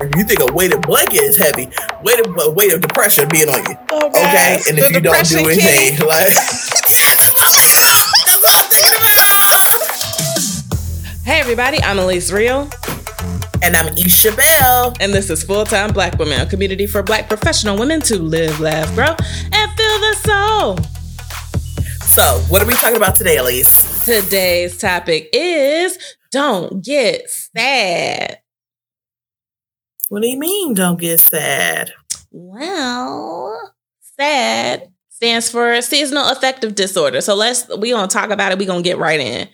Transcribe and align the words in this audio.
If 0.00 0.14
you 0.16 0.22
think 0.24 0.40
a 0.48 0.52
weighted 0.52 0.82
blanket 0.82 1.22
is 1.22 1.36
heavy, 1.36 1.68
weight 2.02 2.20
of 2.24 2.54
weight 2.54 2.72
of 2.72 2.80
depression 2.80 3.28
being 3.28 3.48
on 3.48 3.58
you. 3.68 3.76
Oh, 3.90 4.06
Okay, 4.08 4.58
and 4.68 4.78
if 4.78 4.90
you 4.92 5.00
don't 5.00 5.26
do 5.26 5.38
anything, 5.38 5.96
king. 5.96 5.98
like 6.06 6.32
that's 6.34 7.34
I'm 7.36 7.50
thinking 7.50 8.38
about. 8.38 8.68
Hey 11.24 11.40
everybody, 11.40 11.82
I'm 11.82 11.98
Elise 11.98 12.30
Real, 12.32 12.70
And 13.62 13.76
I'm 13.76 13.92
Isha 13.98 14.32
Bell. 14.36 14.94
and 15.00 15.12
this 15.12 15.30
is 15.30 15.42
Full 15.42 15.64
Time 15.64 15.92
Black 15.92 16.16
Women, 16.18 16.40
a 16.40 16.46
community 16.46 16.86
for 16.86 17.02
black 17.02 17.28
professional 17.28 17.76
women 17.76 18.00
to 18.02 18.18
live, 18.18 18.60
laugh, 18.60 18.94
grow, 18.94 19.14
and 19.52 19.70
feel 19.72 19.98
the 19.98 20.14
soul. 20.22 20.78
So, 22.06 22.38
what 22.48 22.62
are 22.62 22.66
we 22.66 22.72
talking 22.74 22.96
about 22.96 23.16
today, 23.16 23.36
Elise? 23.36 24.04
Today's 24.04 24.78
topic 24.78 25.28
is 25.32 25.98
don't 26.30 26.82
get 26.84 27.28
sad. 27.28 28.38
What 30.08 30.22
do 30.22 30.28
you 30.28 30.38
mean? 30.38 30.74
Don't 30.74 30.98
get 31.00 31.18
sad. 31.20 31.92
Well, 32.30 33.72
sad 34.18 34.88
stands 35.10 35.50
for 35.50 35.80
seasonal 35.82 36.28
affective 36.28 36.74
disorder. 36.74 37.20
So 37.20 37.34
let's 37.34 37.68
we 37.78 37.90
gonna 37.90 38.08
talk 38.08 38.30
about 38.30 38.52
it. 38.52 38.58
We 38.58 38.66
gonna 38.66 38.82
get 38.82 38.98
right 38.98 39.20
in. 39.20 39.48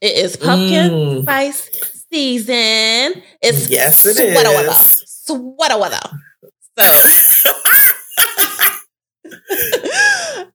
It 0.00 0.16
is 0.16 0.36
pumpkin 0.36 0.90
Mm. 0.90 1.22
spice 1.22 1.68
season. 2.10 3.22
It's 3.42 3.68
Yes, 3.70 4.04
it 4.04 4.14
sweater 4.16 4.50
weather. 4.50 4.70
is. 4.70 5.02
Sweater 5.06 5.78
weather. 5.78 6.00
So 6.78 6.84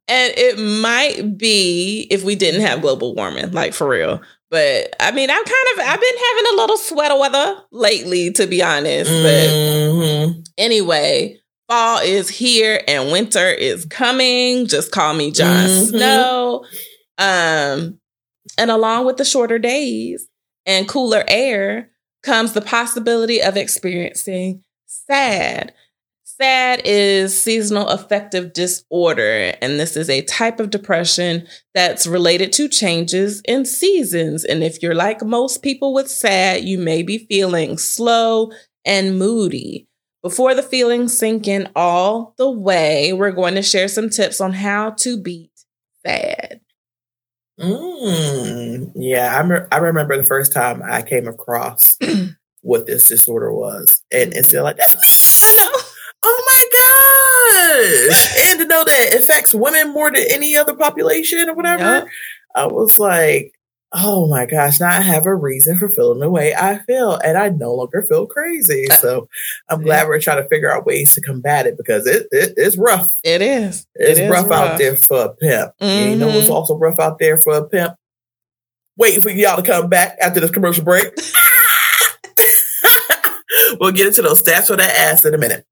and 0.09 0.33
it 0.37 0.57
might 0.59 1.37
be 1.37 2.07
if 2.09 2.23
we 2.23 2.35
didn't 2.35 2.61
have 2.61 2.81
global 2.81 3.13
warming, 3.15 3.51
like 3.51 3.73
for 3.73 3.87
real. 3.87 4.21
But 4.49 4.95
I 4.99 5.11
mean, 5.11 5.29
I'm 5.29 5.43
kind 5.43 5.67
of 5.73 5.79
I've 5.79 5.99
been 6.01 6.15
having 6.29 6.53
a 6.53 6.55
little 6.61 6.77
sweater 6.77 7.19
weather 7.19 7.61
lately, 7.71 8.31
to 8.33 8.47
be 8.47 8.61
honest. 8.63 9.11
But 9.11 9.49
Mhm. 9.49 10.45
anyway, 10.57 11.39
fall 11.67 11.99
is 11.99 12.29
here 12.29 12.81
and 12.87 13.11
winter 13.11 13.49
is 13.49 13.85
coming. 13.85 14.67
Just 14.67 14.91
call 14.91 15.13
me 15.13 15.31
Jon 15.31 15.67
Mhm. 15.67 15.89
Snow. 15.89 16.65
Um, 17.17 17.99
and 18.57 18.71
along 18.71 19.05
with 19.05 19.17
the 19.17 19.25
shorter 19.25 19.59
days 19.59 20.27
and 20.65 20.87
cooler 20.87 21.25
air 21.27 21.89
comes 22.23 22.53
the 22.53 22.61
possibility 22.61 23.41
of 23.41 23.57
experiencing 23.57 24.63
sad. 24.85 25.73
SAD 26.39 26.81
is 26.85 27.39
seasonal 27.39 27.87
affective 27.87 28.53
disorder, 28.53 29.55
and 29.61 29.79
this 29.79 29.97
is 29.97 30.09
a 30.09 30.21
type 30.23 30.59
of 30.59 30.69
depression 30.69 31.47
that's 31.73 32.05
related 32.05 32.53
to 32.53 32.69
changes 32.69 33.41
in 33.47 33.65
seasons. 33.65 34.43
And 34.43 34.63
if 34.63 34.83
you're 34.83 34.93
like 34.93 35.23
most 35.23 35.63
people 35.63 35.93
with 35.93 36.09
SAD, 36.09 36.63
you 36.63 36.77
may 36.77 37.01
be 37.01 37.25
feeling 37.27 37.77
slow 37.77 38.51
and 38.85 39.17
moody. 39.17 39.87
Before 40.21 40.53
the 40.53 40.63
feelings 40.63 41.17
sink 41.17 41.47
in 41.47 41.69
all 41.75 42.35
the 42.37 42.49
way, 42.49 43.13
we're 43.13 43.31
going 43.31 43.55
to 43.55 43.63
share 43.63 43.87
some 43.87 44.09
tips 44.09 44.39
on 44.39 44.53
how 44.53 44.91
to 44.91 45.19
beat 45.19 45.51
SAD. 46.05 46.61
Mm. 47.59 48.91
Yeah, 48.95 49.39
I, 49.39 49.43
me- 49.43 49.65
I 49.71 49.77
remember 49.77 50.15
the 50.17 50.25
first 50.25 50.53
time 50.53 50.83
I 50.83 51.01
came 51.01 51.27
across 51.27 51.97
what 52.61 52.85
this 52.85 53.07
disorder 53.07 53.51
was, 53.51 54.03
and 54.11 54.33
and 54.33 54.45
still 54.45 54.63
like. 54.63 54.77
Oh 56.23 56.43
my 56.49 58.07
gosh! 58.09 58.49
And 58.49 58.59
to 58.59 58.65
know 58.65 58.83
that 58.83 59.13
it 59.13 59.21
affects 59.21 59.53
women 59.53 59.93
more 59.93 60.11
than 60.11 60.23
any 60.31 60.55
other 60.57 60.75
population 60.75 61.47
or 61.49 61.53
whatever, 61.55 61.83
Yep. 61.83 62.07
I 62.55 62.65
was 62.67 62.97
like, 62.99 63.53
oh 63.93 64.27
my 64.27 64.45
gosh! 64.45 64.79
Now 64.79 64.87
I 64.89 65.01
have 65.01 65.25
a 65.25 65.35
reason 65.35 65.77
for 65.77 65.87
feeling 65.89 66.19
the 66.19 66.29
way 66.29 66.53
I 66.55 66.79
feel, 66.79 67.15
and 67.15 67.37
I 67.37 67.49
no 67.49 67.73
longer 67.75 68.01
feel 68.03 68.25
crazy. 68.25 68.87
So 68.99 69.29
I'm 69.69 69.81
glad 69.83 70.07
we're 70.07 70.19
trying 70.19 70.41
to 70.41 70.49
figure 70.49 70.71
out 70.73 70.85
ways 70.85 71.13
to 71.13 71.21
combat 71.21 71.67
it 71.67 71.77
because 71.77 72.07
it, 72.07 72.27
it 72.31 72.53
it's 72.57 72.77
rough. 72.77 73.07
It 73.23 73.41
is. 73.41 73.85
It's 73.95 74.19
It 74.19 74.23
is 74.23 74.31
rough, 74.31 74.51
out 74.51 74.77
there 74.79 74.95
for 74.97 75.25
a 75.25 75.29
pimp. 75.35 75.71
And 75.79 76.11
You 76.11 76.17
know 76.17 76.27
what's 76.27 76.47
Mhm. 76.47 76.53
also 76.53 76.75
rough 76.77 76.99
out 76.99 77.19
there 77.19 77.37
for 77.37 77.53
a 77.57 77.63
pimp? 77.67 77.93
Waiting 78.97 79.21
for 79.21 79.29
y'all 79.29 79.57
to 79.57 79.61
come 79.63 79.87
back 79.89 80.17
after 80.19 80.39
this 80.39 80.49
commercial 80.51 80.83
break. 80.83 81.05
we'll 83.79 83.91
get 83.91 84.07
into 84.07 84.21
those 84.23 84.41
stats 84.41 84.67
for 84.67 84.75
that 84.75 84.95
ass 84.95 85.23
in 85.25 85.33
a 85.33 85.37
minute. 85.37 85.65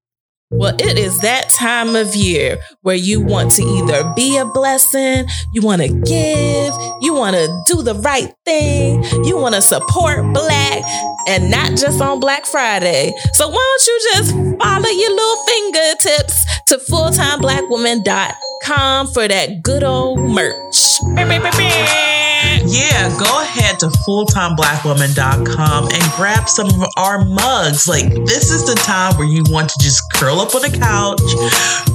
Well, 0.52 0.76
it 0.78 0.96
is 0.96 1.18
that 1.18 1.50
time 1.50 1.96
of 1.96 2.14
year 2.14 2.58
where 2.82 2.94
you 2.94 3.20
want 3.20 3.50
to 3.54 3.62
either 3.62 4.04
be 4.14 4.38
a 4.38 4.44
blessing, 4.44 5.26
you 5.52 5.60
want 5.60 5.82
to 5.82 5.88
give, 5.88 6.72
you 7.02 7.14
want 7.14 7.34
to 7.34 7.62
do 7.66 7.82
the 7.82 7.96
right 7.96 8.32
thing, 8.44 9.02
you 9.24 9.36
want 9.36 9.56
to 9.56 9.60
support 9.60 10.22
Black, 10.32 10.84
and 11.26 11.50
not 11.50 11.70
just 11.70 12.00
on 12.00 12.20
Black 12.20 12.46
Friday. 12.46 13.12
So, 13.32 13.48
why 13.48 13.56
don't 13.56 13.86
you 13.88 14.00
just 14.14 14.30
follow 14.62 14.88
your 14.88 15.10
little 15.10 15.44
fingertips 15.46 16.44
to 16.66 16.78
fulltimeblackwoman.com 16.78 19.08
for 19.08 19.26
that 19.26 19.64
good 19.64 19.82
old 19.82 20.20
merch? 20.20 21.00
Yeah, 22.68 23.16
go 23.18 23.42
ahead 23.42 23.80
to 23.80 23.86
fulltimeblackwoman.com 23.86 25.88
and 25.92 26.12
grab 26.16 26.48
some 26.48 26.66
of 26.66 26.84
our 26.96 27.24
mugs. 27.24 27.86
Like, 27.86 28.12
this 28.26 28.50
is 28.50 28.66
the 28.66 28.74
time 28.74 29.16
where 29.16 29.28
you 29.28 29.44
want 29.48 29.70
to 29.70 29.78
just 29.80 30.02
curl 30.14 30.40
up 30.40 30.52
on 30.54 30.62
the 30.62 30.70
couch 30.70 31.22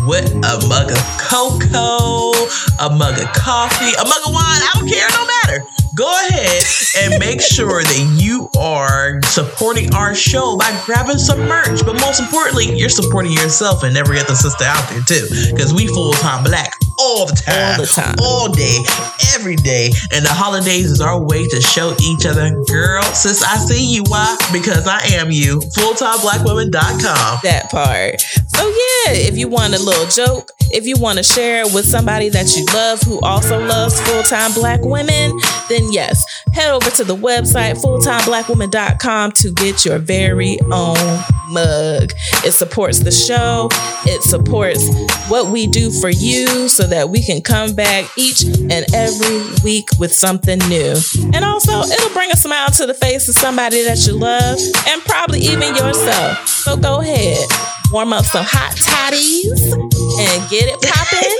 with 0.07 0.31
a 0.31 0.65
mug 0.67 0.91
of 0.91 0.97
cocoa, 1.19 2.31
a 2.79 2.89
mug 2.95 3.19
of 3.19 3.27
coffee, 3.33 3.91
a 3.99 4.05
mug 4.05 4.21
of 4.25 4.31
wine. 4.33 4.61
I 4.63 4.71
don't 4.75 4.87
care, 4.87 5.09
no 5.11 5.25
matter. 5.27 5.65
Go 5.93 6.07
ahead 6.29 6.63
and 7.03 7.19
make 7.19 7.41
sure 7.41 7.83
that 7.83 8.15
you 8.17 8.49
are 8.57 9.21
supporting 9.23 9.93
our 9.93 10.15
show 10.15 10.55
by 10.57 10.71
grabbing 10.85 11.17
some 11.17 11.49
merch. 11.49 11.83
But 11.85 11.99
most 11.99 12.21
importantly, 12.21 12.73
you're 12.77 12.87
supporting 12.87 13.33
yourself 13.33 13.83
and 13.83 13.97
every 13.97 14.19
other 14.19 14.35
sister 14.35 14.63
out 14.63 14.87
there, 14.89 15.01
too. 15.03 15.27
Because 15.51 15.73
we 15.73 15.87
full 15.87 16.13
time 16.13 16.45
black 16.45 16.71
all 16.99 17.25
the 17.25 17.35
time 17.35 17.79
All 17.79 17.85
the 17.85 17.87
time. 17.87 18.15
all 18.21 18.47
day, 18.51 18.77
every 19.35 19.55
day. 19.55 19.91
And 20.11 20.25
the 20.25 20.29
holidays 20.33 20.85
is 20.91 21.01
our 21.01 21.21
way 21.23 21.47
to 21.47 21.61
show 21.61 21.95
each 22.01 22.25
other, 22.25 22.49
girl, 22.67 23.03
sis, 23.03 23.43
I 23.43 23.57
see 23.57 23.93
you. 23.95 24.03
Why? 24.07 24.35
Because 24.51 24.87
I 24.87 24.99
am 25.15 25.31
you. 25.31 25.59
FulltimeBlackWoman.com. 25.77 27.39
that 27.43 27.69
part. 27.71 28.21
So 28.21 28.67
yeah, 28.67 29.13
if 29.13 29.37
you 29.37 29.47
want 29.47 29.73
a 29.73 29.79
little 29.81 30.05
joke, 30.07 30.51
if 30.73 30.85
you 30.85 30.95
want 30.99 31.17
to 31.17 31.23
share 31.23 31.65
with 31.65 31.85
somebody 31.85 32.29
that 32.29 32.55
you 32.55 32.65
love 32.73 33.01
who 33.01 33.19
also 33.21 33.59
loves 33.65 33.99
full-time 34.01 34.53
black 34.53 34.79
women, 34.83 35.37
then 35.69 35.91
yes, 35.91 36.23
head 36.53 36.71
over 36.71 36.89
to 36.91 37.03
the 37.03 37.15
website 37.15 37.81
fulltimeblackwoman.com 37.81 39.31
to 39.33 39.51
get 39.51 39.85
your 39.85 39.97
very 39.99 40.57
own 40.71 40.95
mug. 41.49 42.11
It 42.45 42.51
supports 42.53 42.99
the 42.99 43.11
show, 43.11 43.67
it 44.05 44.21
supports 44.23 44.87
what 45.29 45.51
we 45.51 45.67
do 45.67 45.91
for 45.91 46.09
you 46.09 46.67
so 46.69 46.80
that 46.87 47.09
we 47.09 47.23
can 47.23 47.41
come 47.41 47.73
back 47.73 48.05
each 48.17 48.43
and 48.43 48.85
every 48.93 49.43
week 49.63 49.87
with 49.99 50.13
something 50.13 50.59
new. 50.69 50.95
And 51.33 51.43
also, 51.45 51.81
it'll 51.81 52.13
bring 52.13 52.31
a 52.31 52.37
smile 52.37 52.69
to 52.71 52.85
the 52.85 52.93
face 52.93 53.27
of 53.29 53.35
somebody 53.35 53.83
that 53.83 54.05
you 54.07 54.13
love 54.13 54.59
and 54.87 55.01
probably 55.03 55.39
even 55.39 55.75
yourself. 55.75 56.47
So 56.47 56.77
go 56.77 57.01
ahead, 57.01 57.37
warm 57.91 58.13
up 58.13 58.25
some 58.25 58.45
hot 58.47 58.75
toddies 58.77 59.61
and 59.73 60.49
get 60.49 60.65
it 60.67 60.79
popping 60.81 61.35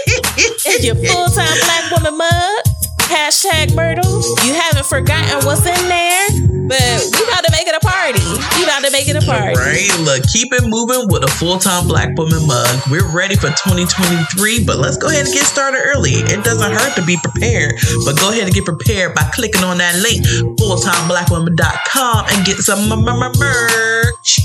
in 0.76 0.86
your 0.86 0.96
full 0.96 1.28
time 1.28 1.58
black 1.66 1.92
woman 1.92 2.18
mug. 2.18 2.81
Hashtag 3.12 3.76
Myrtle. 3.76 4.24
You 4.48 4.54
haven't 4.56 4.86
forgotten 4.86 5.46
what's 5.46 5.68
in 5.68 5.84
there, 5.92 6.28
but 6.72 6.80
we 7.12 7.20
about 7.28 7.44
to 7.44 7.52
make 7.52 7.68
it 7.68 7.76
a 7.76 7.84
party. 7.84 8.24
We 8.56 8.64
about 8.64 8.88
to 8.88 8.92
make 8.92 9.10
it 9.10 9.20
a 9.20 9.26
party. 9.28 9.60
Right? 9.60 9.92
Look, 10.00 10.24
keep 10.32 10.54
it 10.54 10.64
moving 10.64 11.12
with 11.12 11.26
a 11.26 11.28
full 11.28 11.60
time 11.60 11.90
black 11.90 12.18
woman 12.18 12.48
mug. 12.48 12.72
We're 12.90 13.12
ready 13.12 13.36
for 13.36 13.52
2023, 13.52 14.64
but 14.64 14.80
let's 14.80 14.96
go 14.96 15.08
ahead 15.08 15.26
and 15.26 15.34
get 15.34 15.44
started 15.44 15.82
early. 15.92 16.24
It 16.24 16.46
doesn't 16.46 16.72
hurt 16.72 16.96
to 16.96 17.04
be 17.04 17.18
prepared, 17.22 17.76
but 18.06 18.16
go 18.16 18.32
ahead 18.32 18.46
and 18.46 18.54
get 18.54 18.64
prepared 18.64 19.14
by 19.14 19.28
clicking 19.36 19.64
on 19.66 19.80
that 19.80 20.00
link, 20.00 20.24
fulltimeblackwoman.com, 20.56 22.26
and 22.32 22.46
get 22.46 22.64
some 22.64 22.88
merch. 22.88 24.40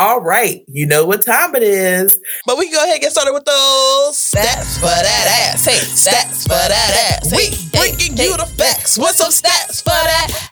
All 0.00 0.20
right, 0.20 0.62
you 0.68 0.86
know 0.86 1.06
what 1.06 1.22
time 1.22 1.56
it 1.56 1.64
is. 1.64 2.20
But 2.46 2.56
we 2.56 2.66
can 2.66 2.74
go 2.74 2.84
ahead 2.84 2.94
and 2.94 3.02
get 3.02 3.10
started 3.10 3.32
with 3.32 3.44
those 3.44 4.16
stats 4.16 4.78
for 4.78 4.86
that 4.86 5.50
ass. 5.52 5.64
Hey, 5.64 5.72
stats 5.72 6.44
for 6.44 6.50
that 6.50 7.18
ass. 7.20 7.32
We 7.32 7.50
bringing 7.76 8.16
you 8.16 8.36
the 8.36 8.46
facts 8.46 8.96
with 8.96 9.16
some 9.16 9.32
stats 9.32 9.82
for 9.82 9.88
that 9.88 10.50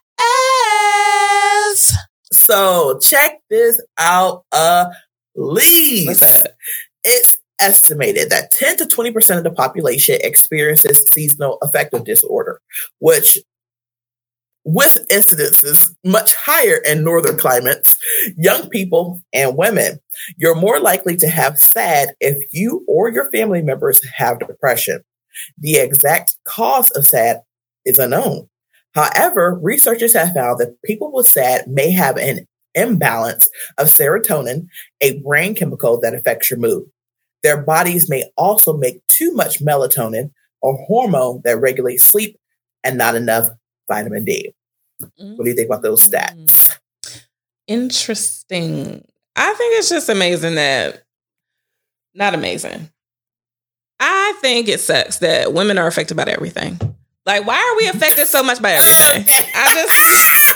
ass. 1.70 1.94
So 2.32 2.98
check 2.98 3.38
this 3.48 3.80
out, 3.96 4.42
uh, 4.50 4.86
that? 5.36 6.54
It's 7.04 7.38
estimated 7.60 8.30
that 8.30 8.50
10 8.50 8.78
to 8.78 8.86
20% 8.86 9.38
of 9.38 9.44
the 9.44 9.52
population 9.52 10.18
experiences 10.24 11.04
seasonal 11.12 11.58
affective 11.62 12.04
disorder, 12.04 12.60
which 12.98 13.38
with 14.66 15.06
incidences 15.12 15.94
much 16.04 16.34
higher 16.34 16.78
in 16.84 17.04
northern 17.04 17.38
climates, 17.38 17.96
young 18.36 18.68
people 18.68 19.20
and 19.32 19.56
women, 19.56 20.00
you're 20.36 20.56
more 20.56 20.80
likely 20.80 21.16
to 21.16 21.28
have 21.28 21.58
SAD 21.58 22.08
if 22.20 22.36
you 22.52 22.84
or 22.88 23.08
your 23.08 23.30
family 23.30 23.62
members 23.62 24.04
have 24.16 24.40
depression. 24.40 25.04
The 25.58 25.76
exact 25.76 26.36
cause 26.44 26.90
of 26.90 27.06
SAD 27.06 27.42
is 27.84 28.00
unknown. 28.00 28.48
However, 28.92 29.56
researchers 29.62 30.14
have 30.14 30.34
found 30.34 30.58
that 30.58 30.76
people 30.84 31.12
with 31.12 31.28
SAD 31.28 31.68
may 31.68 31.92
have 31.92 32.16
an 32.16 32.48
imbalance 32.74 33.48
of 33.78 33.86
serotonin, 33.86 34.66
a 35.00 35.20
brain 35.20 35.54
chemical 35.54 36.00
that 36.00 36.14
affects 36.14 36.50
your 36.50 36.58
mood. 36.58 36.84
Their 37.44 37.62
bodies 37.62 38.10
may 38.10 38.24
also 38.36 38.76
make 38.76 39.06
too 39.06 39.32
much 39.32 39.62
melatonin, 39.62 40.32
a 40.64 40.72
hormone 40.72 41.42
that 41.44 41.60
regulates 41.60 42.02
sleep, 42.02 42.36
and 42.82 42.98
not 42.98 43.14
enough 43.14 43.46
vitamin 43.88 44.24
D. 44.24 44.54
What 44.98 45.44
do 45.44 45.50
you 45.50 45.54
think 45.56 45.68
about 45.68 45.82
those 45.82 46.06
Mm. 46.06 46.10
stats? 46.10 46.78
Interesting. 47.66 49.06
I 49.34 49.54
think 49.54 49.78
it's 49.78 49.88
just 49.90 50.08
amazing 50.08 50.54
that, 50.54 51.02
not 52.14 52.34
amazing. 52.34 52.90
I 54.00 54.34
think 54.40 54.68
it 54.68 54.80
sucks 54.80 55.18
that 55.18 55.52
women 55.52 55.78
are 55.78 55.86
affected 55.86 56.16
by 56.16 56.24
everything. 56.24 56.78
Like, 57.26 57.46
why 57.46 57.56
are 57.58 57.76
we 57.76 57.88
affected 57.88 58.26
so 58.28 58.42
much 58.42 58.62
by 58.62 58.72
everything? 58.72 59.24
I 59.54 59.74
just, 59.74 60.55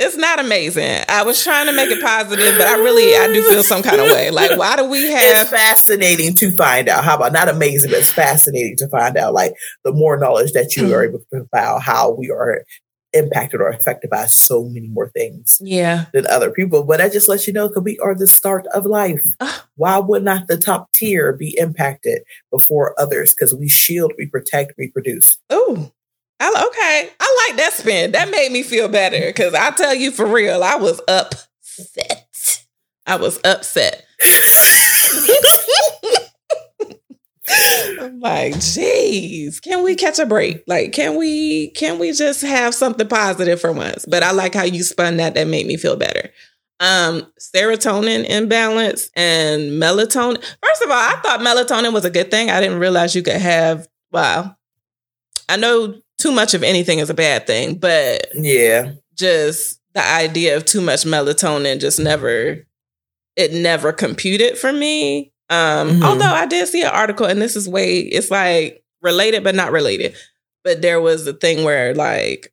it's 0.00 0.16
not 0.16 0.40
amazing. 0.40 1.04
I 1.08 1.22
was 1.24 1.44
trying 1.44 1.66
to 1.66 1.72
make 1.72 1.90
it 1.90 2.02
positive, 2.02 2.56
but 2.56 2.66
I 2.66 2.76
really, 2.78 3.14
I 3.16 3.26
do 3.32 3.42
feel 3.42 3.62
some 3.62 3.82
kind 3.82 4.00
of 4.00 4.06
way. 4.06 4.30
Like, 4.30 4.58
why 4.58 4.76
do 4.76 4.84
we 4.84 5.00
It's 5.00 5.32
have, 5.32 5.48
fascinating 5.50 6.34
to 6.36 6.50
find 6.56 6.88
out. 6.88 7.04
How 7.04 7.16
about 7.16 7.32
not 7.32 7.50
amazing, 7.50 7.90
but 7.90 8.00
it's 8.00 8.10
fascinating 8.10 8.76
to 8.78 8.88
find 8.88 9.18
out. 9.18 9.34
Like 9.34 9.52
the 9.84 9.92
more 9.92 10.16
knowledge 10.16 10.52
that 10.52 10.74
you 10.74 10.92
are 10.94 11.04
able 11.04 11.18
to 11.18 11.26
provide, 11.30 11.82
how 11.82 12.12
we 12.12 12.30
are 12.30 12.64
impacted 13.12 13.60
or 13.60 13.68
affected 13.68 14.08
by 14.08 14.24
so 14.26 14.64
many 14.64 14.88
more 14.88 15.10
things 15.10 15.58
yeah, 15.60 16.06
than 16.14 16.26
other 16.28 16.50
people. 16.50 16.84
But 16.84 16.98
that 16.98 17.12
just 17.12 17.28
lets 17.28 17.46
you 17.46 17.52
know 17.52 17.68
because 17.68 17.82
we 17.82 17.98
are 17.98 18.14
the 18.14 18.26
start 18.26 18.66
of 18.68 18.86
life. 18.86 19.22
Ah. 19.40 19.66
Why 19.76 19.98
would 19.98 20.22
not 20.22 20.48
the 20.48 20.56
top 20.56 20.92
tier 20.92 21.32
be 21.32 21.56
impacted 21.58 22.22
before 22.50 22.94
others? 22.98 23.34
Because 23.34 23.54
we 23.54 23.68
shield, 23.68 24.12
we 24.16 24.26
protect, 24.26 24.74
we 24.78 24.90
produce. 24.90 25.38
Ooh. 25.52 25.92
I, 26.40 26.66
okay. 26.68 27.10
I 27.20 27.46
like 27.48 27.56
that 27.58 27.72
spin. 27.74 28.12
That 28.12 28.30
made 28.30 28.50
me 28.50 28.62
feel 28.62 28.88
better 28.88 29.26
because 29.26 29.54
I 29.54 29.70
tell 29.72 29.94
you 29.94 30.10
for 30.10 30.26
real, 30.26 30.62
I 30.64 30.76
was 30.76 31.00
upset. 31.06 32.64
I 33.06 33.16
was 33.16 33.38
upset. 33.44 34.04
I'm 38.00 38.20
like, 38.20 38.58
geez, 38.60 39.60
can 39.60 39.82
we 39.82 39.94
catch 39.94 40.18
a 40.18 40.26
break? 40.26 40.62
Like, 40.66 40.92
can 40.92 41.16
we 41.16 41.70
can 41.70 41.98
we 41.98 42.12
just 42.12 42.42
have 42.42 42.74
something 42.74 43.08
positive 43.08 43.60
for 43.60 43.72
once? 43.72 44.06
But 44.06 44.22
I 44.22 44.30
like 44.32 44.54
how 44.54 44.64
you 44.64 44.82
spun 44.82 45.16
that. 45.18 45.34
That 45.34 45.48
made 45.48 45.66
me 45.66 45.76
feel 45.76 45.96
better. 45.96 46.30
Um, 46.78 47.30
serotonin 47.38 48.24
imbalance 48.24 49.10
and 49.14 49.72
melatonin. 49.72 50.42
First 50.62 50.82
of 50.82 50.90
all, 50.90 50.96
I 50.96 51.20
thought 51.22 51.40
melatonin 51.40 51.92
was 51.92 52.04
a 52.04 52.10
good 52.10 52.30
thing. 52.30 52.50
I 52.50 52.60
didn't 52.60 52.78
realize 52.78 53.14
you 53.14 53.22
could 53.22 53.34
have. 53.34 53.86
Wow, 54.12 54.56
I 55.48 55.56
know 55.56 56.00
too 56.20 56.32
much 56.32 56.54
of 56.54 56.62
anything 56.62 56.98
is 56.98 57.10
a 57.10 57.14
bad 57.14 57.46
thing, 57.46 57.74
but 57.76 58.28
Yeah. 58.34 58.92
just 59.14 59.80
the 59.94 60.04
idea 60.06 60.56
of 60.56 60.64
too 60.64 60.80
much 60.80 61.04
melatonin 61.04 61.80
just 61.80 61.98
never 61.98 62.64
it 63.36 63.52
never 63.52 63.92
computed 63.92 64.58
for 64.58 64.72
me. 64.72 65.32
Um, 65.48 66.00
Mhm. 66.00 66.04
although 66.04 66.26
I 66.26 66.46
did 66.46 66.68
see 66.68 66.82
an 66.82 66.88
article 66.88 67.26
and 67.26 67.40
this 67.40 67.56
is 67.56 67.68
way 67.68 67.98
it's 68.00 68.30
like 68.30 68.82
related 69.02 69.42
but 69.44 69.54
not 69.54 69.72
related. 69.72 70.14
But 70.62 70.82
there 70.82 71.00
was 71.00 71.26
a 71.26 71.32
thing 71.32 71.64
where 71.64 71.94
like 71.94 72.52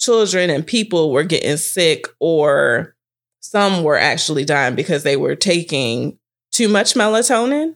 children 0.00 0.50
and 0.50 0.66
people 0.66 1.10
were 1.10 1.22
getting 1.24 1.56
sick 1.56 2.06
or 2.20 2.94
some 3.40 3.82
were 3.82 3.98
actually 3.98 4.44
dying 4.44 4.74
because 4.74 5.02
they 5.02 5.16
were 5.16 5.34
taking 5.36 6.18
too 6.52 6.68
much 6.68 6.94
melatonin. 6.94 7.74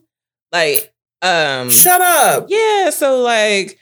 Like 0.52 0.92
um 1.22 1.70
Shut 1.70 2.00
up. 2.00 2.46
yeah, 2.48 2.90
so 2.90 3.20
like, 3.20 3.78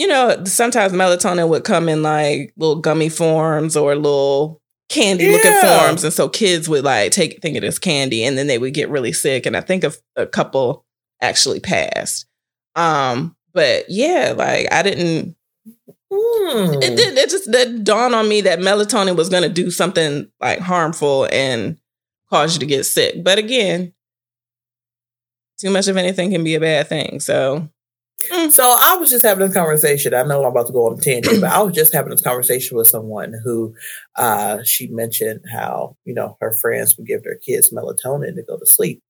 you 0.00 0.06
know, 0.06 0.42
sometimes 0.46 0.94
melatonin 0.94 1.46
would 1.50 1.62
come 1.64 1.86
in 1.86 2.02
like 2.02 2.54
little 2.56 2.80
gummy 2.80 3.10
forms 3.10 3.76
or 3.76 3.94
little 3.94 4.62
candy 4.88 5.30
looking 5.30 5.50
Yeah. 5.50 5.82
forms. 5.88 6.04
And 6.04 6.12
so 6.12 6.26
kids 6.26 6.70
would 6.70 6.84
like 6.84 7.12
take 7.12 7.42
think 7.42 7.54
it 7.54 7.64
as 7.64 7.78
candy 7.78 8.24
and 8.24 8.38
then 8.38 8.46
they 8.46 8.56
would 8.56 8.72
get 8.72 8.88
really 8.88 9.12
sick. 9.12 9.44
And 9.44 9.54
I 9.54 9.60
think 9.60 9.84
a, 9.84 9.92
a 10.16 10.26
couple 10.26 10.86
actually 11.20 11.60
passed. 11.60 12.24
Um, 12.76 13.36
but 13.52 13.84
yeah, 13.90 14.32
like 14.34 14.72
I 14.72 14.82
didn't 14.82 15.36
Hmm. 16.12 16.82
it 16.82 16.96
did 16.96 17.18
it 17.18 17.28
just 17.28 17.52
that 17.52 17.84
dawned 17.84 18.14
on 18.14 18.26
me 18.26 18.40
that 18.40 18.58
melatonin 18.58 19.16
was 19.16 19.28
gonna 19.28 19.50
do 19.50 19.70
something 19.70 20.30
like 20.40 20.60
harmful 20.60 21.28
and 21.30 21.76
cause 22.30 22.54
you 22.54 22.60
to 22.60 22.66
get 22.66 22.84
sick. 22.84 23.22
But 23.22 23.36
again, 23.38 23.92
too 25.60 25.70
much 25.70 25.88
of 25.88 25.96
anything 25.98 26.30
can 26.30 26.42
be 26.42 26.54
a 26.54 26.60
bad 26.60 26.88
thing. 26.88 27.20
So 27.20 27.68
So 28.50 28.76
I 28.80 28.96
was 28.96 29.10
just 29.10 29.24
having 29.24 29.46
this 29.46 29.54
conversation. 29.54 30.14
I 30.14 30.22
know 30.22 30.40
I'm 30.44 30.50
about 30.50 30.66
to 30.68 30.72
go 30.72 30.86
on 30.86 30.98
a 30.98 31.00
tangent, 31.00 31.40
but 31.40 31.50
I 31.50 31.62
was 31.62 31.74
just 31.74 31.92
having 31.92 32.10
this 32.10 32.20
conversation 32.22 32.76
with 32.76 32.86
someone 32.88 33.34
who 33.44 33.74
uh, 34.16 34.58
she 34.64 34.88
mentioned 34.88 35.40
how 35.52 35.96
you 36.04 36.14
know 36.14 36.36
her 36.40 36.52
friends 36.52 36.96
would 36.96 37.06
give 37.06 37.22
their 37.24 37.36
kids 37.36 37.70
melatonin 37.70 38.34
to 38.36 38.42
go 38.42 38.58
to 38.58 38.66
sleep, 38.66 39.02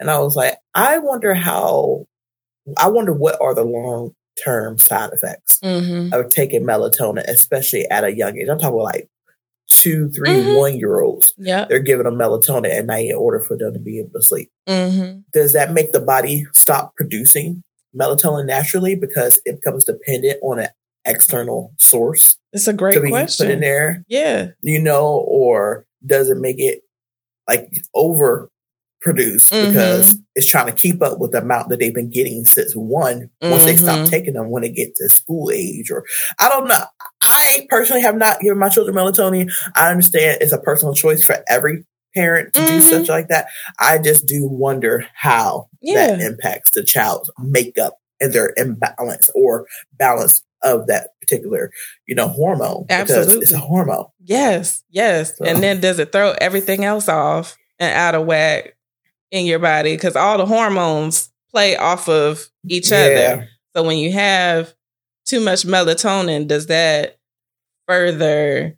and 0.00 0.10
I 0.10 0.18
was 0.18 0.36
like, 0.36 0.56
I 0.74 0.98
wonder 0.98 1.34
how, 1.34 2.06
I 2.76 2.88
wonder 2.88 3.12
what 3.12 3.40
are 3.40 3.54
the 3.54 3.64
long 3.64 4.14
term 4.44 4.76
side 4.78 5.10
effects 5.12 5.58
mhm. 5.64 6.12
of 6.12 6.28
taking 6.30 6.62
melatonin, 6.64 7.24
especially 7.28 7.88
at 7.90 8.04
a 8.04 8.14
young 8.14 8.36
age. 8.36 8.48
I'm 8.48 8.58
talking 8.58 8.74
about 8.74 8.84
like 8.84 9.08
two, 9.68 10.10
three, 10.10 10.28
Mhm. 10.30 10.58
one 10.58 10.76
year 10.76 11.00
olds. 11.00 11.34
Yeah. 11.38 11.64
They're 11.68 11.80
giving 11.80 12.04
them 12.04 12.16
melatonin 12.16 12.70
at 12.70 12.86
night 12.86 13.08
in 13.08 13.16
order 13.16 13.40
for 13.40 13.56
them 13.56 13.72
to 13.72 13.78
be 13.80 13.98
able 13.98 14.10
to 14.14 14.22
sleep 14.22 14.50
Mm-hmm. 14.68 15.20
does 15.32 15.52
that 15.54 15.72
make 15.72 15.92
the 15.92 16.00
body 16.00 16.44
stop 16.52 16.94
producing 16.96 17.62
melatonin 17.94 18.46
naturally 18.46 18.94
because 18.94 19.40
it 19.44 19.56
becomes 19.56 19.84
dependent 19.84 20.38
on 20.42 20.58
an 20.60 20.68
external 21.04 21.72
source 21.78 22.38
It's 22.52 22.66
a 22.66 22.72
great 22.72 22.94
to 22.94 23.00
be 23.00 23.10
put 23.10 23.40
in 23.40 23.60
there, 23.60 24.04
Yeah. 24.08 24.48
you 24.62 24.80
know, 24.80 25.24
or 25.28 25.86
does 26.04 26.28
it 26.30 26.38
make 26.38 26.56
it 26.58 26.82
like 27.48 27.70
over 27.94 28.50
produce 29.00 29.50
Mm-hmm. 29.50 29.68
because 29.68 30.18
it's 30.34 30.48
trying 30.48 30.66
to 30.66 30.72
keep 30.72 31.00
up 31.02 31.18
with 31.20 31.30
the 31.30 31.38
amount 31.40 31.68
that 31.68 31.78
they've 31.78 31.94
been 31.94 32.10
getting 32.10 32.44
since 32.44 32.74
one 32.74 33.30
once 33.40 33.62
they 33.64 33.76
stop 33.76 34.00
Mhm. 34.00 34.10
taking 34.10 34.34
them 34.34 34.50
when 34.50 34.62
they 34.64 34.68
get 34.68 34.96
to 34.96 35.08
school 35.08 35.50
age 35.54 35.90
or 35.92 36.04
I 36.40 36.48
don't 36.48 36.66
know. 36.66 36.84
I 37.22 37.66
personally 37.68 38.02
have 38.02 38.16
not 38.16 38.40
given 38.40 38.58
my 38.58 38.68
children 38.68 38.96
melatonin. 38.96 39.52
I 39.76 39.90
understand 39.90 40.38
it's 40.40 40.52
a 40.52 40.58
personal 40.58 40.92
choice 40.94 41.22
for 41.22 41.36
every 41.48 41.84
parent 42.16 42.54
to 42.54 42.60
do 42.66 42.78
Mhm. 42.78 42.82
such 42.82 43.08
like 43.08 43.28
that. 43.28 43.46
I 43.78 43.98
just 43.98 44.26
do 44.26 44.48
wonder 44.48 45.06
how 45.14 45.68
that 45.82 46.20
impacts 46.20 46.70
the 46.70 46.82
child's 46.82 47.30
makeup 47.38 47.98
and 48.20 48.32
their 48.32 48.52
imbalance 48.56 49.30
or 49.34 49.66
balance 49.98 50.42
of 50.62 50.86
that 50.88 51.10
particular, 51.20 51.70
you 52.06 52.14
know, 52.14 52.26
hormone. 52.28 52.84
Because 52.88 53.28
it's 53.30 53.52
a 53.52 53.58
hormone. 53.58 54.06
Yes. 54.24 54.82
Yes. 54.90 55.36
So- 55.36 55.44
And 55.44 55.62
then 55.62 55.80
does 55.80 55.98
it 55.98 56.10
throw 56.12 56.34
everything 56.40 56.84
else 56.84 57.08
off 57.08 57.56
and 57.78 57.94
out 57.94 58.14
of 58.14 58.26
whack 58.26 58.74
in 59.30 59.44
your 59.44 59.58
body? 59.58 59.92
Because 59.94 60.16
all 60.16 60.38
the 60.38 60.46
hormones 60.46 61.28
play 61.52 61.76
off 61.76 62.08
of 62.08 62.48
each 62.66 62.90
Yeah. 62.90 62.96
other. 62.98 63.48
So 63.76 63.82
when 63.82 63.98
you 63.98 64.12
have 64.12 64.72
too 65.26 65.40
much 65.40 65.64
melatonin, 65.64 66.46
does 66.48 66.66
that 66.68 67.18
further 67.86 68.76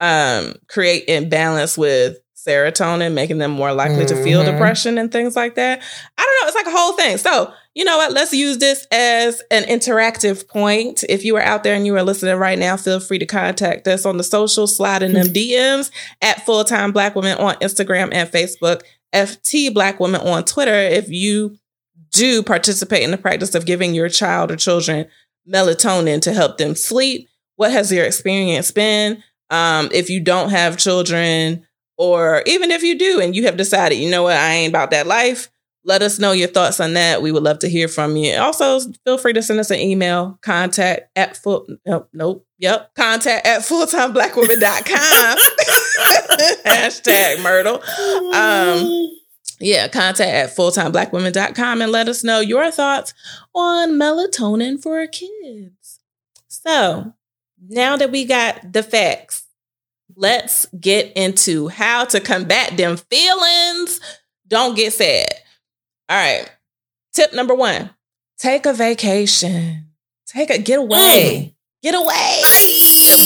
um, 0.00 0.54
create 0.68 1.08
imbalance 1.08 1.76
with 1.76 2.18
serotonin, 2.46 3.12
making 3.12 3.38
them 3.38 3.50
more 3.50 3.72
likely 3.72 4.06
to 4.06 4.22
feel 4.22 4.42
Mhm. 4.42 4.52
depression 4.52 4.98
and 4.98 5.10
things 5.10 5.34
like 5.36 5.54
that? 5.56 5.80
I 6.16 6.22
don't 6.22 6.40
know. 6.42 6.46
It's 6.48 6.56
like 6.56 6.66
a 6.74 6.78
whole 6.78 6.92
thing. 6.92 7.18
So, 7.18 7.52
you 7.74 7.84
know 7.84 7.96
what? 7.98 8.12
Let's 8.12 8.32
use 8.32 8.58
this 8.58 8.86
as 8.90 9.42
an 9.50 9.64
interactive 9.64 10.48
point. 10.48 11.04
If 11.08 11.24
you 11.24 11.36
are 11.36 11.42
out 11.42 11.62
there 11.64 11.74
and 11.74 11.84
you 11.86 11.96
are 11.96 12.02
listening 12.02 12.36
right 12.36 12.58
now, 12.58 12.76
feel 12.76 13.00
free 13.00 13.18
to 13.18 13.26
contact 13.26 13.86
us 13.88 14.04
on 14.06 14.16
the 14.16 14.24
social, 14.24 14.66
slide 14.66 15.02
in 15.02 15.12
them 15.12 15.28
DMs 15.32 15.90
at 16.22 16.44
Full 16.46 16.64
Time 16.64 16.92
Black 16.92 17.14
Women 17.14 17.38
on 17.38 17.54
Instagram 17.56 18.08
and 18.12 18.30
Facebook, 18.30 18.82
FT 19.12 19.68
Black 19.72 19.98
Women 20.00 20.20
on 20.20 20.44
Twitter. 20.44 20.74
If 20.74 21.08
you 21.08 21.56
do 22.12 22.42
participate 22.42 23.02
in 23.02 23.10
the 23.10 23.18
practice 23.18 23.54
of 23.54 23.66
giving 23.66 23.94
your 23.94 24.08
child 24.08 24.50
or 24.50 24.56
children 24.56 25.06
melatonin 25.48 26.20
to 26.22 26.32
help 26.32 26.58
them 26.58 26.74
sleep, 26.74 27.28
what 27.56 27.72
has 27.72 27.92
your 27.92 28.04
experience 28.04 28.70
been? 28.70 29.22
Um, 29.50 29.88
if 29.92 30.10
you 30.10 30.20
don't 30.20 30.50
have 30.50 30.76
children, 30.76 31.66
or 31.98 32.42
even 32.46 32.70
if 32.70 32.82
you 32.82 32.96
do 32.96 33.20
and 33.20 33.36
you 33.36 33.44
have 33.44 33.56
decided, 33.56 33.96
you 33.96 34.10
know 34.10 34.22
what, 34.22 34.36
I 34.36 34.54
ain't 34.54 34.70
about 34.70 34.92
that 34.92 35.06
life, 35.06 35.50
let 35.84 36.00
us 36.02 36.18
know 36.18 36.32
your 36.32 36.48
thoughts 36.48 36.80
on 36.80 36.94
that. 36.94 37.22
We 37.22 37.32
would 37.32 37.42
love 37.42 37.58
to 37.60 37.68
hear 37.68 37.88
from 37.88 38.16
you. 38.16 38.36
Also, 38.36 38.80
feel 39.04 39.18
free 39.18 39.32
to 39.32 39.42
send 39.42 39.58
us 39.58 39.70
an 39.70 39.80
email, 39.80 40.38
contact 40.42 41.10
at 41.16 41.36
full, 41.36 41.66
nope, 41.84 42.08
nope, 42.12 42.46
yep, 42.58 42.94
contact 42.94 43.46
at 43.46 43.62
fulltimeblackwoman.com. 43.62 45.38
Hashtag 46.66 47.42
Myrtle. 47.42 47.82
Um, 48.34 49.10
yeah, 49.60 49.88
contact 49.88 50.20
at 50.20 50.56
fulltimeblackwomen.com 50.56 51.82
and 51.82 51.90
let 51.90 52.08
us 52.08 52.22
know 52.22 52.40
your 52.40 52.70
thoughts 52.70 53.12
on 53.54 53.92
melatonin 53.92 54.80
for 54.80 55.04
kids. 55.06 55.98
So 56.48 57.14
now 57.66 57.96
that 57.96 58.12
we 58.12 58.24
got 58.24 58.72
the 58.72 58.82
facts, 58.82 59.47
let's 60.18 60.66
get 60.78 61.12
into 61.16 61.68
how 61.68 62.04
to 62.04 62.20
combat 62.20 62.76
them 62.76 62.96
feelings. 62.96 64.00
Don't 64.46 64.76
get 64.76 64.92
sad. 64.92 65.28
All 66.08 66.16
right. 66.18 66.50
Tip 67.14 67.32
number 67.32 67.54
one 67.54 67.90
take 68.38 68.66
a 68.66 68.72
vacation. 68.72 69.86
Take 70.26 70.50
a 70.50 70.58
get 70.58 70.78
away. 70.78 71.54
Get 71.82 71.94
away. 71.94 72.42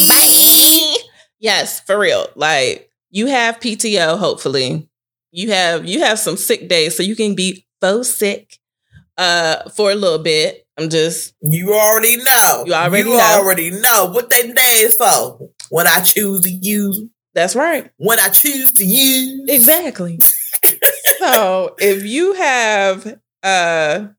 Bye. 0.07 0.95
Yes, 1.39 1.79
for 1.81 1.97
real. 1.99 2.27
Like 2.35 2.89
you 3.09 3.27
have 3.27 3.59
PTO, 3.59 4.17
hopefully. 4.17 4.89
You 5.31 5.51
have 5.51 5.85
you 5.85 5.99
have 6.01 6.19
some 6.19 6.37
sick 6.37 6.67
days, 6.67 6.95
so 6.95 7.03
you 7.03 7.15
can 7.15 7.35
be 7.35 7.65
faux 7.81 8.09
sick 8.09 8.59
uh 9.17 9.69
for 9.69 9.91
a 9.91 9.95
little 9.95 10.19
bit. 10.19 10.65
I'm 10.77 10.89
just 10.89 11.33
You 11.41 11.73
already 11.73 12.17
know. 12.17 12.63
You 12.65 12.73
already 12.73 13.03
know 13.03 13.11
you 13.11 13.17
know. 13.17 13.39
already 13.39 13.71
know 13.71 14.11
what 14.11 14.29
them 14.29 14.53
days 14.53 14.95
for. 14.95 15.49
When 15.73 15.87
I 15.87 16.01
choose 16.01 16.41
to 16.41 16.51
use, 16.51 17.01
that's 17.33 17.55
right. 17.55 17.89
when 17.97 18.19
I 18.19 18.29
choose 18.29 18.73
to 18.73 18.85
use. 18.85 19.49
Exactly. 19.49 20.19
so 21.17 21.73
if 21.79 22.03
you 22.03 22.33
have 22.33 23.17
uh 23.41 24.09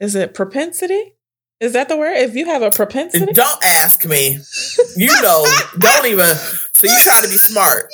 is 0.00 0.14
it 0.14 0.32
propensity? 0.32 1.16
Is 1.60 1.74
that 1.74 1.90
the 1.90 1.98
word? 1.98 2.16
If 2.16 2.34
you 2.34 2.46
have 2.46 2.62
a 2.62 2.70
propensity? 2.70 3.30
Don't 3.34 3.62
ask 3.62 4.06
me. 4.06 4.38
You 4.96 5.20
know, 5.20 5.44
don't 5.78 6.06
even. 6.06 6.34
So 6.72 6.86
you 6.86 6.98
try 7.00 7.20
to 7.20 7.28
be 7.28 7.36
smart. 7.36 7.90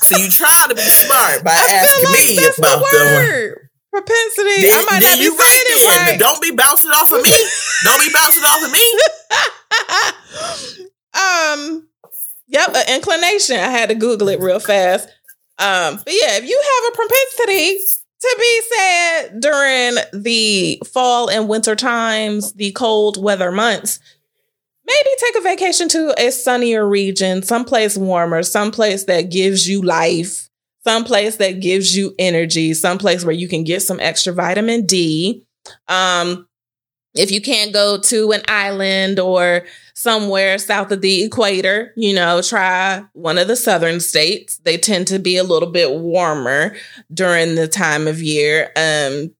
So 0.00 0.16
you 0.16 0.30
try 0.30 0.66
to 0.68 0.76
be 0.76 0.82
smart 0.82 1.42
by 1.42 1.50
I 1.50 1.72
asking 1.74 2.04
like 2.04 2.12
me 2.12 2.38
about 2.38 2.84
the 2.88 2.98
them. 2.98 3.14
word. 3.16 3.68
Propensity. 3.90 4.62
Then, 4.62 4.78
I 4.78 4.82
might 4.92 5.02
not 5.02 5.18
be 5.18 5.24
saying 5.24 5.34
it 5.34 5.38
right, 5.74 5.82
then. 5.82 6.06
right. 6.06 6.20
Don't 6.20 6.40
be 6.40 6.52
bouncing 6.52 6.92
off 6.92 7.10
of 7.10 7.20
me. 7.20 7.32
Don't 7.82 8.00
be 8.00 8.12
bouncing 8.12 8.44
off 8.44 8.62
of 8.64 8.70
me. 8.70 8.78
um, 11.14 11.88
yep, 12.48 12.68
an 12.74 12.94
inclination. 12.94 13.56
I 13.56 13.70
had 13.70 13.88
to 13.88 13.94
Google 13.94 14.28
it 14.28 14.40
real 14.40 14.60
fast. 14.60 15.08
Um, 15.58 15.96
but 15.96 16.12
yeah, 16.14 16.36
if 16.38 16.48
you 16.48 16.62
have 16.62 16.92
a 16.92 16.96
propensity 16.96 17.78
to 18.20 18.36
be 18.38 18.60
sad 18.62 19.40
during 19.40 20.22
the 20.22 20.82
fall 20.86 21.28
and 21.28 21.48
winter 21.48 21.76
times, 21.76 22.52
the 22.54 22.72
cold 22.72 23.22
weather 23.22 23.52
months, 23.52 23.98
maybe 24.86 25.08
take 25.18 25.36
a 25.36 25.42
vacation 25.42 25.88
to 25.88 26.14
a 26.18 26.30
sunnier 26.30 26.86
region, 26.88 27.42
someplace 27.42 27.96
warmer, 27.96 28.42
someplace 28.42 29.04
that 29.04 29.30
gives 29.30 29.68
you 29.68 29.82
life, 29.82 30.48
someplace 30.84 31.36
that 31.36 31.60
gives 31.60 31.96
you 31.96 32.14
energy, 32.18 32.74
someplace 32.74 33.24
where 33.24 33.34
you 33.34 33.48
can 33.48 33.64
get 33.64 33.82
some 33.82 34.00
extra 34.00 34.32
vitamin 34.32 34.86
D. 34.86 35.44
Um, 35.88 36.46
if 37.14 37.30
you 37.30 37.40
can't 37.40 37.72
go 37.72 37.98
to 37.98 38.32
an 38.32 38.42
island 38.48 39.18
or 39.18 39.64
somewhere 39.94 40.58
south 40.58 40.92
of 40.92 41.00
the 41.00 41.24
equator, 41.24 41.92
you 41.96 42.14
know, 42.14 42.40
try 42.40 43.04
one 43.12 43.38
of 43.38 43.48
the 43.48 43.56
southern 43.56 44.00
states. 44.00 44.58
They 44.58 44.76
tend 44.76 45.08
to 45.08 45.18
be 45.18 45.36
a 45.36 45.44
little 45.44 45.70
bit 45.70 45.92
warmer 45.92 46.76
during 47.12 47.54
the 47.54 47.68
time 47.68 48.06
of 48.06 48.22
year. 48.22 48.70
Um, 48.76 49.34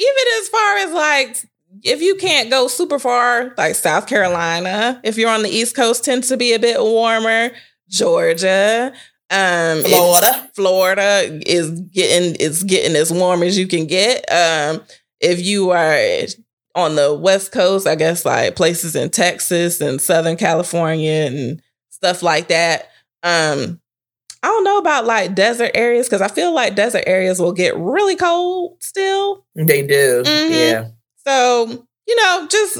even 0.00 0.24
as 0.40 0.48
far 0.48 0.76
as 0.78 0.92
like 0.92 1.36
if 1.82 2.00
you 2.00 2.14
can't 2.16 2.50
go 2.50 2.68
super 2.68 2.98
far, 2.98 3.52
like 3.56 3.74
South 3.74 4.06
Carolina, 4.06 5.00
if 5.04 5.18
you're 5.18 5.30
on 5.30 5.42
the 5.42 5.50
East 5.50 5.76
Coast, 5.76 6.04
tends 6.04 6.28
to 6.28 6.36
be 6.36 6.52
a 6.52 6.58
bit 6.58 6.80
warmer. 6.80 7.50
Georgia, 7.88 8.92
um, 9.30 9.82
Florida. 9.82 10.50
Florida 10.54 11.40
is 11.46 11.80
getting 11.80 12.34
is 12.36 12.62
getting 12.62 12.96
as 12.96 13.10
warm 13.10 13.42
as 13.42 13.58
you 13.58 13.66
can 13.66 13.86
get. 13.86 14.24
Um, 14.30 14.82
if 15.20 15.40
you 15.40 15.70
are 15.70 15.96
on 16.78 16.94
the 16.94 17.12
West 17.12 17.50
Coast, 17.52 17.86
I 17.86 17.96
guess 17.96 18.24
like 18.24 18.54
places 18.56 18.94
in 18.94 19.10
Texas 19.10 19.80
and 19.80 20.00
Southern 20.00 20.36
California 20.36 21.10
and 21.26 21.60
stuff 21.90 22.22
like 22.22 22.48
that. 22.48 22.88
Um, 23.22 23.80
I 24.42 24.46
don't 24.46 24.62
know 24.64 24.78
about 24.78 25.04
like 25.04 25.34
desert 25.34 25.72
areas 25.74 26.06
because 26.06 26.22
I 26.22 26.28
feel 26.28 26.54
like 26.54 26.76
desert 26.76 27.02
areas 27.06 27.40
will 27.40 27.52
get 27.52 27.76
really 27.76 28.14
cold 28.14 28.76
still. 28.80 29.44
They 29.56 29.84
do. 29.86 30.22
Mhm. 30.24 30.50
Yeah. 30.50 30.88
So 31.26 31.84
you 32.06 32.16
know, 32.16 32.46
just 32.48 32.78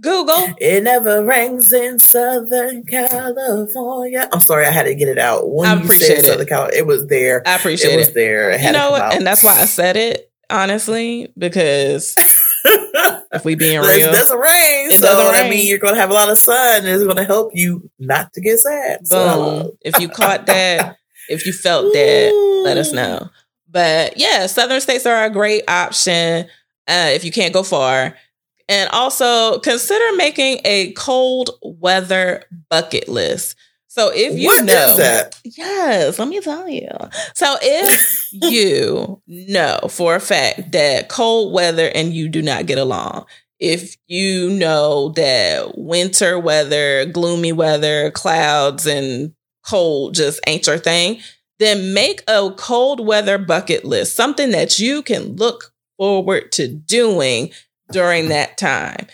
Google. 0.00 0.54
It 0.58 0.82
never 0.82 1.24
rains 1.24 1.72
in 1.72 1.98
Southern 1.98 2.84
California. 2.84 4.28
I'm 4.32 4.40
sorry, 4.40 4.66
I 4.66 4.70
had 4.70 4.82
to 4.84 4.94
get 4.94 5.08
it 5.08 5.18
out. 5.18 5.48
When 5.48 5.68
I 5.68 5.74
you 5.74 5.84
appreciate 5.84 6.16
said 6.16 6.24
it. 6.24 6.26
Southern 6.26 6.46
California, 6.46 6.78
it 6.80 6.86
was 6.86 7.06
there. 7.06 7.42
I 7.46 7.54
appreciate 7.54 7.94
it 7.94 7.98
was 7.98 8.08
it. 8.08 8.14
there. 8.14 8.50
It 8.50 8.60
You 8.62 8.72
know 8.72 8.90
what? 8.90 9.14
And 9.14 9.26
that's 9.26 9.44
why 9.44 9.52
I 9.60 9.64
said 9.66 9.96
it 9.96 10.30
honestly 10.50 11.32
because 11.38 12.16
if 12.64 13.44
we 13.44 13.54
being 13.54 13.80
real, 13.82 14.12
doesn't 14.12 14.38
rain, 14.38 14.90
It 14.90 15.00
so 15.00 15.32
rain. 15.32 15.50
means 15.50 15.68
you're 15.68 15.78
going 15.78 15.94
to 15.94 16.00
have 16.00 16.10
a 16.10 16.14
lot 16.14 16.28
of 16.30 16.38
sun. 16.38 16.78
and 16.80 16.88
It's 16.88 17.04
going 17.04 17.16
to 17.16 17.24
help 17.24 17.50
you 17.54 17.90
not 17.98 18.32
to 18.34 18.40
get 18.40 18.58
sad. 18.60 19.06
So, 19.06 19.76
If 19.82 19.98
you 20.00 20.08
caught 20.08 20.46
that, 20.46 20.96
if 21.28 21.46
you 21.46 21.52
felt 21.52 21.92
that, 21.92 22.62
let 22.64 22.76
us 22.76 22.92
know. 22.92 23.28
But 23.70 24.16
yeah, 24.16 24.46
southern 24.46 24.80
states 24.80 25.06
are 25.06 25.24
a 25.24 25.30
great 25.30 25.62
option 25.68 26.46
uh, 26.88 27.10
if 27.12 27.24
you 27.24 27.30
can't 27.32 27.52
go 27.52 27.62
far. 27.62 28.16
And 28.70 28.90
also 28.90 29.58
consider 29.60 30.16
making 30.16 30.60
a 30.64 30.92
cold 30.92 31.50
weather 31.62 32.44
bucket 32.70 33.08
list. 33.08 33.56
So 33.98 34.10
if 34.14 34.38
you 34.38 34.46
What 34.46 34.58
is 34.60 34.64
know, 34.64 34.96
that? 34.98 35.40
yes, 35.44 36.18
let 36.18 36.28
me 36.28 36.40
tell 36.40 36.68
you. 36.68 36.88
So 37.34 37.56
if 37.60 38.28
you 38.32 39.20
know 39.26 39.80
for 39.90 40.14
a 40.14 40.20
fact 40.20 40.72
that 40.72 41.08
cold 41.08 41.52
weather 41.52 41.90
and 41.94 42.12
you 42.14 42.28
do 42.28 42.40
not 42.42 42.66
get 42.66 42.78
along, 42.78 43.26
if 43.58 43.96
you 44.06 44.50
know 44.50 45.08
that 45.16 45.76
winter 45.76 46.38
weather, 46.38 47.06
gloomy 47.06 47.52
weather, 47.52 48.10
clouds, 48.12 48.86
and 48.86 49.32
cold 49.66 50.14
just 50.14 50.38
ain't 50.46 50.66
your 50.66 50.78
thing, 50.78 51.18
then 51.58 51.92
make 51.92 52.22
a 52.28 52.52
cold 52.56 53.04
weather 53.04 53.36
bucket 53.36 53.84
list, 53.84 54.14
something 54.14 54.50
that 54.50 54.78
you 54.78 55.02
can 55.02 55.34
look 55.34 55.72
forward 55.96 56.52
to 56.52 56.68
doing 56.68 57.50
during 57.90 58.28
that 58.28 58.56
time. 58.58 59.06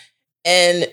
And 0.45 0.87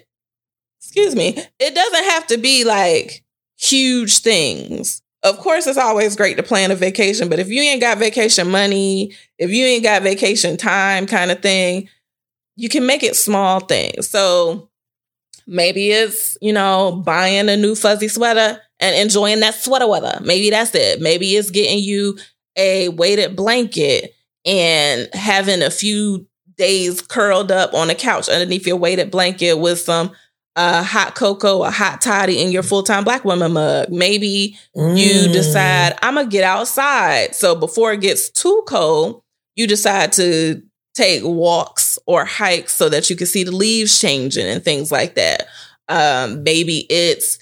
excuse 0.80 1.14
me, 1.14 1.36
it 1.58 1.74
doesn't 1.74 2.04
have 2.04 2.26
to 2.28 2.38
be 2.38 2.64
like 2.64 3.22
huge 3.62 4.18
things. 4.18 5.02
Of 5.22 5.38
course, 5.38 5.66
it's 5.66 5.78
always 5.78 6.16
great 6.16 6.36
to 6.36 6.42
plan 6.42 6.72
a 6.72 6.74
vacation, 6.74 7.28
but 7.28 7.38
if 7.38 7.48
you 7.48 7.62
ain't 7.62 7.80
got 7.80 7.98
vacation 7.98 8.50
money, 8.50 9.14
if 9.38 9.50
you 9.50 9.64
ain't 9.64 9.84
got 9.84 10.02
vacation 10.02 10.56
time 10.56 11.06
kind 11.06 11.30
of 11.30 11.40
thing, 11.40 11.88
you 12.56 12.68
can 12.68 12.86
make 12.86 13.04
it 13.04 13.14
small 13.14 13.60
things. 13.60 14.08
So 14.08 14.68
maybe 15.46 15.90
it's, 15.90 16.36
you 16.42 16.52
know, 16.52 17.02
buying 17.04 17.48
a 17.48 17.56
new 17.56 17.76
fuzzy 17.76 18.08
sweater 18.08 18.60
and 18.80 18.96
enjoying 18.96 19.40
that 19.40 19.54
sweater 19.54 19.86
weather. 19.86 20.18
Maybe 20.22 20.50
that's 20.50 20.74
it. 20.74 21.00
Maybe 21.00 21.36
it's 21.36 21.50
getting 21.50 21.78
you 21.78 22.18
a 22.56 22.88
weighted 22.88 23.36
blanket 23.36 24.14
and 24.44 25.08
having 25.12 25.62
a 25.62 25.70
few 25.70 26.26
days 26.56 27.00
curled 27.00 27.52
up 27.52 27.74
on 27.74 27.90
a 27.90 27.94
couch 27.94 28.28
underneath 28.28 28.66
your 28.66 28.76
weighted 28.76 29.10
blanket 29.10 29.54
with 29.54 29.78
some 29.78 30.10
uh, 30.56 30.82
hot 30.82 31.14
cocoa 31.14 31.62
a 31.62 31.70
hot 31.70 32.00
toddy 32.00 32.40
in 32.42 32.50
your 32.52 32.62
full 32.62 32.82
time 32.82 33.04
black 33.04 33.24
woman 33.24 33.52
mug. 33.52 33.88
Maybe 33.90 34.56
you 34.74 34.82
Mm. 35.28 35.32
decide 35.32 35.96
I'm 36.02 36.14
gonna 36.14 36.28
get 36.28 36.44
outside. 36.44 37.34
So 37.34 37.54
before 37.54 37.92
it 37.92 38.00
gets 38.00 38.28
too 38.28 38.62
cold, 38.66 39.22
you 39.56 39.66
decide 39.66 40.12
to 40.12 40.62
take 40.94 41.22
walks 41.24 41.98
or 42.06 42.24
hikes 42.26 42.74
so 42.74 42.88
that 42.90 43.08
you 43.08 43.16
can 43.16 43.26
see 43.26 43.44
the 43.44 43.50
leaves 43.52 43.98
changing 43.98 44.46
and 44.46 44.62
things 44.62 44.92
like 44.92 45.14
that. 45.14 45.46
Um, 45.88 46.42
maybe 46.42 46.80
it's 46.90 47.38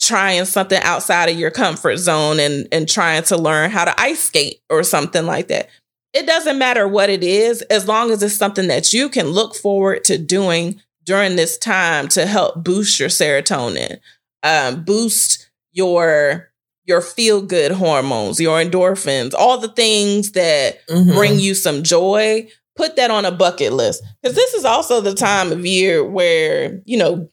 trying 0.00 0.44
something 0.44 0.80
outside 0.82 1.28
of 1.28 1.38
your 1.38 1.50
comfort 1.50 1.96
zone 1.98 2.40
and 2.40 2.66
and 2.72 2.88
trying 2.88 3.22
to 3.24 3.36
learn 3.36 3.70
how 3.70 3.84
to 3.84 4.00
ice 4.00 4.20
skate 4.24 4.60
or 4.70 4.82
something 4.82 5.26
like 5.26 5.46
that. 5.48 5.68
It 6.14 6.26
doesn't 6.26 6.58
matter 6.58 6.88
what 6.88 7.10
it 7.10 7.22
is, 7.22 7.62
as 7.62 7.86
long 7.86 8.10
as 8.10 8.22
it's 8.22 8.34
something 8.34 8.66
that 8.68 8.92
you 8.92 9.08
can 9.08 9.28
look 9.28 9.54
forward 9.54 10.04
to 10.04 10.16
doing 10.18 10.80
during 11.08 11.36
this 11.36 11.56
time 11.56 12.06
to 12.08 12.26
help 12.26 12.62
boost 12.62 13.00
your 13.00 13.08
serotonin, 13.08 13.98
um, 14.42 14.84
boost 14.84 15.48
your 15.72 16.50
your 16.84 17.00
feel 17.02 17.42
good 17.42 17.72
hormones, 17.72 18.40
your 18.40 18.58
endorphins, 18.62 19.34
all 19.34 19.58
the 19.58 19.68
things 19.68 20.32
that 20.32 20.78
Mhm. 20.88 21.14
bring 21.14 21.38
you 21.38 21.54
some 21.54 21.82
joy. 21.82 22.46
Put 22.76 22.96
that 22.96 23.10
on 23.10 23.24
a 23.24 23.30
bucket 23.30 23.72
list 23.72 24.02
because 24.22 24.36
this 24.36 24.54
is 24.54 24.64
also 24.64 25.00
the 25.00 25.14
time 25.14 25.50
of 25.52 25.64
year 25.66 26.04
where 26.04 26.80
you 26.84 26.96
know 26.98 27.28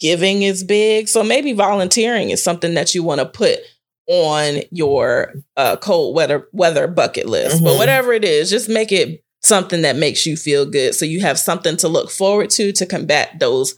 giving 0.00 0.42
is 0.42 0.62
big. 0.64 1.08
So 1.08 1.22
maybe 1.22 1.52
volunteering 1.52 2.30
is 2.30 2.42
something 2.42 2.74
that 2.74 2.94
you 2.96 3.02
want 3.04 3.20
to 3.20 3.26
put 3.26 3.60
on 4.08 4.60
your 4.70 5.32
uh, 5.56 5.76
cold 5.76 6.14
weather 6.16 6.48
weather 6.52 6.86
bucket 6.88 7.26
list. 7.26 7.62
But 7.62 7.74
Mhm. 7.74 7.78
whatever 7.78 8.12
it 8.12 8.24
is, 8.24 8.50
just 8.50 8.68
make 8.68 8.90
it 8.92 9.22
something 9.44 9.82
that 9.82 9.96
makes 9.96 10.26
you 10.26 10.36
feel 10.36 10.66
good, 10.66 10.94
so 10.94 11.04
you 11.04 11.20
have 11.20 11.38
something 11.38 11.76
to 11.78 11.88
look 11.88 12.10
forward 12.10 12.50
to 12.50 12.72
to 12.72 12.86
combat 12.86 13.38
those 13.38 13.74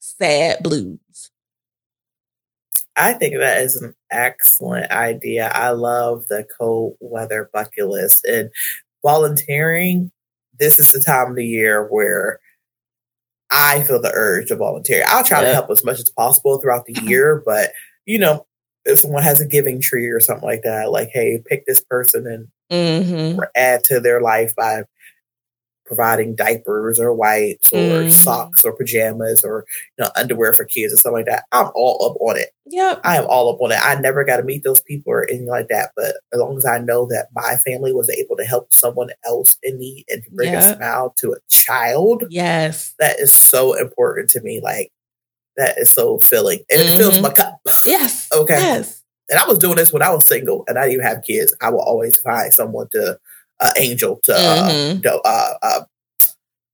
sad 0.00 0.62
blues. 0.62 0.98
I 2.96 3.14
think 3.14 3.36
that 3.38 3.62
is 3.62 3.76
an 3.76 3.94
excellent 4.10 4.90
idea. 4.90 5.50
I 5.54 5.70
love 5.70 6.26
the 6.28 6.46
cold 6.58 6.96
weather 7.00 7.48
bucket 7.52 7.88
list 7.88 8.24
and 8.26 8.50
volunteering. 9.02 10.10
This 10.58 10.78
is 10.78 10.92
the 10.92 11.00
time 11.00 11.30
of 11.30 11.36
the 11.36 11.46
year 11.46 11.86
where 11.88 12.38
I 13.50 13.82
feel 13.82 14.00
the 14.00 14.12
urge 14.14 14.48
to 14.48 14.56
volunteer. 14.56 15.04
I'll 15.08 15.24
try 15.24 15.42
to 15.42 15.52
help 15.52 15.70
as 15.70 15.84
much 15.84 15.98
as 15.98 16.10
possible 16.10 16.58
throughout 16.58 16.86
the 16.86 17.00
year, 17.04 17.42
but 17.44 17.72
you 18.06 18.18
know, 18.18 18.46
if 18.84 19.00
someone 19.00 19.22
has 19.22 19.40
a 19.40 19.46
giving 19.46 19.80
tree 19.80 20.06
or 20.08 20.20
something 20.20 20.44
like 20.46 20.62
that, 20.64 20.90
like, 20.90 21.10
hey, 21.12 21.42
pick 21.46 21.66
this 21.66 21.82
person 21.84 22.26
and 22.26 22.48
Mm-hmm. 22.70 23.38
add 23.54 23.84
to 23.84 24.00
their 24.00 24.22
life 24.22 24.54
by 24.56 24.84
providing 25.94 26.34
diapers 26.34 26.98
or 26.98 27.12
wipes 27.12 27.70
or 27.72 27.76
Mhm. 27.78 28.10
socks 28.10 28.64
or 28.64 28.72
pajamas 28.72 29.44
or 29.44 29.64
you 29.98 30.04
know 30.04 30.10
underwear 30.16 30.54
for 30.54 30.64
kids 30.64 30.92
and 30.92 30.98
stuff 30.98 31.12
like 31.12 31.26
that. 31.26 31.44
I'm 31.52 31.70
all 31.74 32.04
up 32.10 32.16
on 32.20 32.36
it. 32.38 32.50
Yep. 32.66 33.00
I 33.04 33.18
am 33.18 33.26
all 33.26 33.52
up 33.52 33.60
on 33.60 33.72
it. 33.72 33.78
I 33.82 33.94
never 34.00 34.24
got 34.24 34.38
to 34.38 34.42
meet 34.42 34.64
those 34.64 34.80
people 34.80 35.12
or 35.12 35.24
anything 35.28 35.48
like 35.48 35.68
that, 35.68 35.90
but 35.96 36.16
as 36.32 36.40
long 36.40 36.56
as 36.56 36.64
I 36.64 36.78
know 36.78 37.06
that 37.06 37.28
my 37.34 37.56
family 37.66 37.92
was 37.92 38.08
able 38.08 38.36
to 38.36 38.44
help 38.44 38.72
someone 38.72 39.10
else 39.26 39.58
in 39.62 39.78
need 39.78 40.04
and 40.08 40.24
to 40.24 40.30
bring 40.30 40.52
Yeah. 40.52 40.72
a 40.72 40.76
smile 40.76 41.14
to 41.18 41.32
a 41.32 41.36
child, 41.50 42.24
Yes. 42.30 42.94
that 42.98 43.20
is 43.20 43.32
so 43.32 43.74
important 43.74 44.30
to 44.30 44.40
me. 44.40 44.60
Like 44.62 44.90
that 45.58 45.76
is 45.78 45.90
so 45.90 46.18
filling, 46.18 46.60
and 46.70 46.80
it 46.80 46.96
fills 46.96 47.18
Mhm. 47.18 47.22
my 47.22 47.30
cup. 47.30 47.58
Yes. 47.84 48.28
Okay. 48.34 48.54
Yes. 48.54 49.02
And 49.28 49.38
I 49.38 49.46
was 49.46 49.58
doing 49.58 49.76
this 49.76 49.92
when 49.92 50.02
I 50.02 50.10
was 50.10 50.26
single 50.26 50.64
and 50.68 50.78
I 50.78 50.82
didn't 50.82 50.94
even 50.94 51.06
have 51.06 51.22
kids. 51.22 51.54
I 51.60 51.70
will 51.70 51.80
always 51.82 52.18
find 52.20 52.52
someone 52.52 52.88
to 52.92 53.18
uh, 53.62 53.70
angel 53.78 54.20
to 54.24 54.34
uh, 54.34 54.68
Mhm. 54.70 55.02
do- 55.02 55.20
uh, 55.24 55.54
uh, 55.62 55.80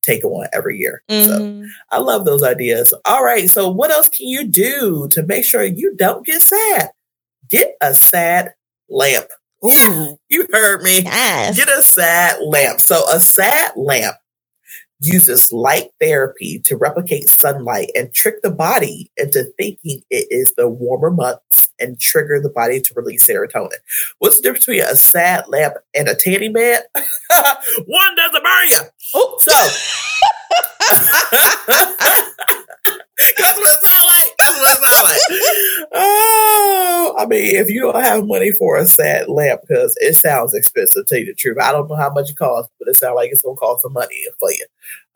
take 0.02 0.24
on 0.24 0.46
every 0.52 0.78
year. 0.78 1.02
So 1.10 1.16
Mhm. 1.38 1.66
I 1.90 1.98
love 1.98 2.24
those 2.24 2.42
ideas. 2.42 2.94
All 3.04 3.22
right. 3.24 3.48
So 3.50 3.68
what 3.68 3.90
else 3.90 4.08
can 4.08 4.26
you 4.26 4.44
do 4.48 5.08
to 5.12 5.22
make 5.22 5.44
sure 5.44 5.62
you 5.64 5.94
don't 5.96 6.24
get 6.26 6.42
sad? 6.42 6.90
Get 7.50 7.76
a 7.82 7.94
sad 7.94 8.54
lamp. 8.88 9.26
Ooh. 9.64 10.18
You 10.30 10.46
heard 10.52 10.82
me. 10.82 11.02
Yes. 11.02 11.56
Get 11.56 11.68
a 11.68 11.82
sad 11.82 12.38
lamp. 12.42 12.80
So 12.80 13.04
a 13.12 13.20
sad 13.20 13.72
lamp 13.76 14.16
uses 15.00 15.52
light 15.52 15.90
therapy 16.00 16.58
to 16.60 16.76
replicate 16.76 17.28
sunlight 17.28 17.90
and 17.94 18.12
trick 18.14 18.42
the 18.42 18.50
body 18.50 19.10
into 19.16 19.44
thinking 19.58 20.02
it 20.10 20.26
is 20.30 20.54
the 20.56 20.68
warmer 20.68 21.10
months 21.10 21.67
and 21.80 21.98
trigger 22.00 22.40
the 22.40 22.50
body 22.50 22.80
to 22.80 22.94
release 22.94 23.26
serotonin. 23.26 23.70
What's 24.18 24.36
the 24.36 24.42
difference 24.42 24.66
between 24.66 24.82
a 24.82 24.96
sad 24.96 25.44
lamp 25.48 25.74
and 25.94 26.08
a 26.08 26.14
tanning 26.14 26.52
bed? 26.52 26.82
One 26.94 28.16
doesn't 28.16 28.42
burn 28.42 28.68
you. 28.68 28.80
Oh, 29.14 29.36
So 29.40 29.50
that's 33.38 33.58
what 33.58 33.68
it 33.68 33.84
sounds 33.84 34.04
like. 34.08 34.24
That's 34.38 34.58
what 34.58 34.70
it 34.70 34.82
sounds 34.82 35.02
like. 35.02 35.88
Oh, 35.92 37.14
I 37.18 37.26
mean, 37.26 37.56
if 37.56 37.68
you 37.68 37.80
don't 37.80 38.00
have 38.02 38.26
money 38.26 38.50
for 38.52 38.76
a 38.76 38.86
sad 38.86 39.28
lamp, 39.28 39.62
because 39.62 39.96
it 40.00 40.14
sounds 40.14 40.54
expensive, 40.54 41.06
to 41.06 41.08
tell 41.08 41.18
you 41.18 41.26
the 41.26 41.34
truth. 41.34 41.58
I 41.60 41.72
don't 41.72 41.88
know 41.88 41.96
how 41.96 42.10
much 42.12 42.30
it 42.30 42.36
costs, 42.36 42.70
but 42.78 42.88
it 42.88 42.96
sounds 42.96 43.16
like 43.16 43.30
it's 43.30 43.42
gonna 43.42 43.56
cost 43.56 43.82
some 43.82 43.92
money 43.92 44.24
for 44.38 44.50
you. 44.50 44.66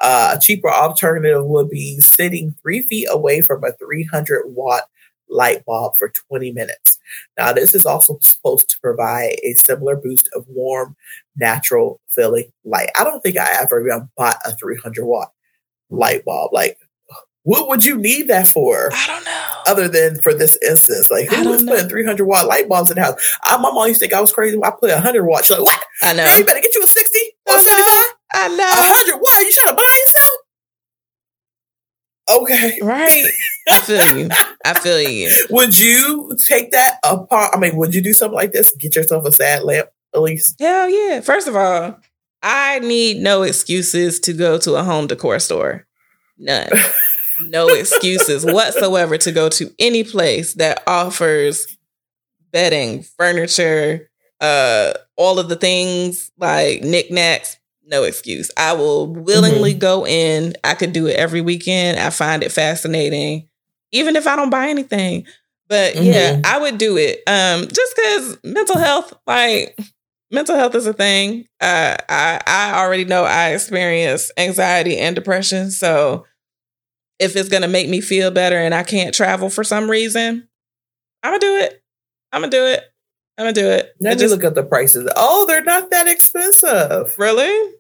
Uh, 0.00 0.35
a 0.37 0.40
cheaper 0.40 0.71
alternative 0.71 1.45
would 1.45 1.71
be 1.71 2.00
sitting 2.00 2.54
three 2.62 2.83
feet 2.83 3.07
away 3.11 3.40
from 3.40 3.64
a 3.64 3.73
300 3.73 4.42
watt 4.47 4.88
light 5.29 5.64
bulb 5.64 5.95
for 5.99 6.12
20 6.29 6.52
minutes. 6.52 6.99
Now, 7.38 7.52
this 7.52 7.75
is 7.75 7.87
also 7.87 8.19
supposed 8.21 8.69
to 8.71 8.79
provide 8.81 9.37
a 9.43 9.55
similar 9.67 9.97
boost 9.97 10.29
of 10.35 10.45
warm, 10.49 10.97
natural 11.37 12.00
feeling 12.11 12.50
light. 12.64 12.91
I 12.99 13.05
don't 13.05 13.21
think 13.21 13.38
I 13.38 13.61
ever 13.61 13.85
even 13.87 14.09
bought 14.17 14.37
a 14.45 14.52
300 14.52 15.05
watt 15.05 15.33
light 15.91 16.25
bulb. 16.25 16.52
Like, 16.52 16.79
what 17.45 17.69
would 17.69 17.85
you 17.85 17.97
need 17.97 18.29
that 18.29 18.47
for? 18.47 18.91
I 18.93 19.07
don't 19.07 19.25
know. 19.25 19.49
Other 19.67 19.88
than 19.88 20.21
for 20.23 20.33
this 20.33 20.57
instance, 20.62 21.11
like 21.11 21.29
who 21.29 21.49
was 21.49 21.62
know. 21.62 21.73
putting 21.73 21.88
300 21.88 22.25
watt 22.25 22.47
light 22.47 22.69
bulbs 22.69 22.91
in 22.91 22.97
the 22.97 23.02
house? 23.02 23.38
I, 23.45 23.57
my 23.57 23.71
mom 23.73 23.88
used 23.88 24.00
to 24.00 24.07
think 24.07 24.14
I 24.14 24.21
was 24.21 24.33
crazy 24.33 24.57
when 24.57 24.71
I 24.71 24.75
put 24.75 24.91
100 24.91 25.25
watt. 25.25 25.45
She's 25.45 25.59
like, 25.59 25.67
what? 25.67 25.85
I 26.02 26.12
know. 26.12 26.37
You 26.37 26.45
better 26.45 26.61
get 26.61 26.75
you 26.75 26.83
a 26.83 26.87
60 26.87 27.19
or 27.47 27.59
75? 27.59 28.14
I 28.35 28.49
know. 28.49 28.57
100 28.57 29.21
watt? 29.21 29.43
You 29.43 29.52
trying 29.52 29.76
to 29.76 29.76
buy 29.76 29.99
yourself? 30.07 30.42
Okay. 32.33 32.79
Right. 32.83 33.27
I 33.71 33.79
feel 33.81 34.19
you. 34.19 34.29
I 34.65 34.75
feel 34.75 35.01
you. 35.01 35.31
Would 35.51 35.79
you 35.79 36.37
take 36.47 36.71
that 36.73 36.99
apart? 37.05 37.53
I 37.55 37.59
mean, 37.59 37.77
would 37.77 37.95
you 37.95 38.03
do 38.03 38.12
something 38.12 38.35
like 38.35 38.53
this? 38.53 38.75
Get 38.79 38.97
yourself 38.97 39.25
a 39.25 39.33
sad 39.33 39.65
lamp, 39.65 39.89
at 40.15 40.23
least? 40.23 40.57
Hell 40.61 40.89
yeah. 40.89 41.21
First 41.21 41.49
of 41.49 41.57
all, 41.57 41.99
I 42.43 42.81
need 42.81 43.19
no 43.19 43.43
excuses 43.43 44.19
to 44.21 44.33
go 44.33 44.59
to 44.59 44.75
a 44.75 44.83
home 44.83 45.07
decor 45.07 45.39
store. 45.39 45.87
None. 46.39 46.69
No 47.49 47.67
excuses 47.69 48.45
whatsoever 48.45 49.19
to 49.19 49.33
go 49.33 49.49
to 49.49 49.73
any 49.79 50.05
place 50.05 50.55
that 50.55 50.83
offers 50.87 51.77
bedding, 52.53 53.03
furniture, 53.03 54.11
uh, 54.41 54.93
all 55.17 55.39
of 55.39 55.49
the 55.49 55.57
things 55.57 56.31
like 56.39 56.83
knickknacks. 56.83 57.59
No 57.93 58.05
excuse. 58.05 58.50
I 58.57 58.73
will 58.73 59.07
willingly 59.07 59.75
go 59.75 60.07
in. 60.07 60.55
I 60.65 60.75
could 60.75 60.93
do 60.93 61.07
it 61.07 61.17
every 61.17 61.43
weekend. 61.43 61.99
I 62.00 62.09
find 62.11 62.43
it 62.43 62.50
fascinating, 62.50 63.49
even 63.93 64.17
if 64.17 64.26
I 64.26 64.35
don't 64.35 64.50
buy 64.50 64.69
anything. 64.69 65.26
But 65.69 65.97
yeah, 65.97 66.37
Mhm. 66.37 66.47
I 66.47 66.59
would 66.59 66.78
do 66.78 66.97
it. 66.97 67.23
Um, 67.26 67.69
just 67.69 67.95
because 67.95 68.39
mental 68.43 68.78
health, 68.78 69.13
like 69.26 69.78
mental 70.31 70.57
health 70.57 70.75
is 70.75 70.87
a 70.87 70.93
thing. 70.95 71.47
Uh, 71.61 71.97
I 72.09 72.41
I 72.47 72.81
already 72.83 73.05
know 73.05 73.25
I 73.25 73.50
experience 73.50 74.31
anxiety 74.39 74.97
and 74.99 75.15
depression, 75.15 75.71
so 75.71 76.25
if 77.19 77.37
it's 77.37 77.49
gonna 77.50 77.69
make 77.69 77.89
me 77.89 78.00
feel 78.00 78.31
better 78.31 78.57
and 78.57 78.75
I 78.75 78.83
can't 78.85 79.15
travel 79.15 79.49
for 79.50 79.65
some 79.65 79.91
reason, 79.91 80.49
I'm 81.23 81.33
gonna 81.33 81.41
do 81.41 81.57
it. 81.59 81.83
I'm 82.33 82.41
gonna 82.41 82.50
do 82.50 82.67
it. 82.67 82.81
I'm 83.39 83.45
gonna 83.45 83.52
do 83.52 83.69
it. 83.69 83.93
Let 84.00 84.13
It 84.13 84.17
me 84.17 84.21
just- 84.23 84.35
look 84.35 84.45
at 84.45 84.55
the 84.55 84.63
prices. 84.65 85.09
Oh, 85.17 85.45
they're 85.47 85.63
not 85.63 85.91
that 85.91 86.09
expensive. 86.09 87.15
really. 87.19 87.75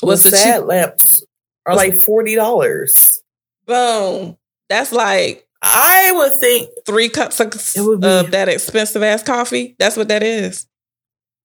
What's 0.00 0.24
What's 0.24 0.30
the 0.30 0.30
sad 0.36 0.58
cheap? 0.60 0.66
lamps 0.66 1.24
are 1.66 1.76
like 1.76 2.02
forty 2.02 2.34
dollars. 2.34 3.22
Boom. 3.66 4.36
That's 4.68 4.92
like 4.92 5.46
I 5.62 6.12
would 6.14 6.38
think, 6.40 6.68
three 6.84 7.08
cups 7.08 7.40
of, 7.40 7.48
It 7.74 7.80
would 7.80 8.00
be- 8.02 8.06
of 8.06 8.30
that 8.32 8.48
expensive 8.50 9.02
ass 9.02 9.22
coffee. 9.22 9.74
That's 9.78 9.96
what 9.96 10.08
that 10.08 10.22
is. 10.22 10.66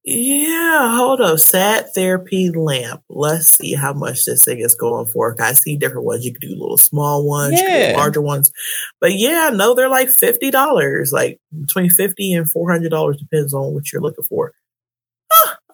yeah. 0.03 0.95
Hold 0.95 1.21
up, 1.21 1.39
sad 1.39 1.87
therapy 1.95 2.49
lamp. 2.53 3.01
Let's 3.09 3.47
see 3.47 3.73
how 3.75 3.93
much 3.93 4.25
this 4.25 4.43
thing 4.43 4.59
is 4.59 4.75
going 4.75 5.05
for. 5.05 5.35
I 5.41 5.53
see 5.53 5.77
different 5.77 6.05
ones. 6.05 6.25
You 6.25 6.33
can 6.33 6.49
do 6.49 6.55
little 6.59 6.77
small 6.77 7.25
ones, 7.27 7.59
Yeah. 7.61 7.93
larger 7.95 8.21
ones, 8.21 8.51
but 8.99 9.13
yeah, 9.13 9.51
no, 9.53 9.73
they're 9.75 9.89
like 9.89 10.09
fifty 10.09 10.51
dollars, 10.51 11.11
like 11.13 11.39
between 11.61 11.89
fifty 11.89 12.33
and 12.33 12.49
four 12.49 12.71
hundred 12.71 12.89
dollars, 12.89 13.17
depends 13.17 13.53
on 13.53 13.73
what 13.73 13.91
you're 13.93 14.01
looking 14.01 14.25
for. 14.25 14.53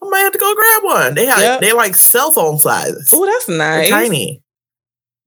I 0.06 0.10
might 0.10 0.20
have 0.20 0.32
to 0.34 0.38
go 0.38 0.54
grab 0.56 0.84
one. 0.84 1.16
They 1.16 1.26
have, 1.26 1.40
Yep. 1.40 1.62
they're 1.62 1.76
like 1.76 1.96
cell 1.96 2.32
phone 2.32 2.58
sizes. 2.60 3.10
Oh, 3.14 3.26
that's 3.26 3.46
They're 3.46 3.58
nice. 3.58 3.90
tiny. 3.90 4.42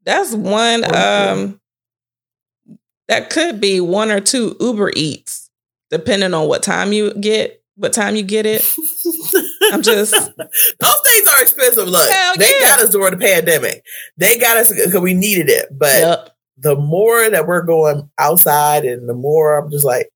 That's 0.04 0.34
one. 0.34 0.84
Um, 0.94 1.60
that 3.08 3.30
could 3.30 3.60
be 3.60 3.80
one 3.80 4.10
or 4.10 4.20
two 4.20 4.56
Uber 4.60 4.92
Eats, 4.94 5.50
depending 5.90 6.34
on 6.34 6.48
what 6.48 6.62
time 6.62 6.92
you 6.92 7.12
get. 7.14 7.62
What 7.76 7.92
time 7.92 8.16
you 8.16 8.22
get 8.24 8.44
it? 8.44 8.62
I'm 9.72 9.82
just 9.82 10.12
Those 10.12 11.00
things 11.04 11.28
are 11.28 11.40
expensive. 11.42 11.86
Look, 11.86 12.10
Hell 12.10 12.34
they 12.36 12.50
yeah. 12.60 12.66
got 12.66 12.80
us 12.80 12.90
during 12.90 13.12
the 13.16 13.24
pandemic. 13.24 13.84
They 14.16 14.36
got 14.38 14.56
us 14.56 14.72
because 14.72 15.00
we 15.00 15.14
needed 15.14 15.48
it. 15.48 15.66
But 15.70 16.00
Yep. 16.00 16.36
the 16.58 16.76
more 16.76 17.30
that 17.30 17.46
we're 17.46 17.62
going 17.62 18.10
outside, 18.18 18.84
and 18.84 19.08
the 19.08 19.14
more 19.14 19.58
I'm 19.58 19.70
just 19.70 19.84
like, 19.84 20.08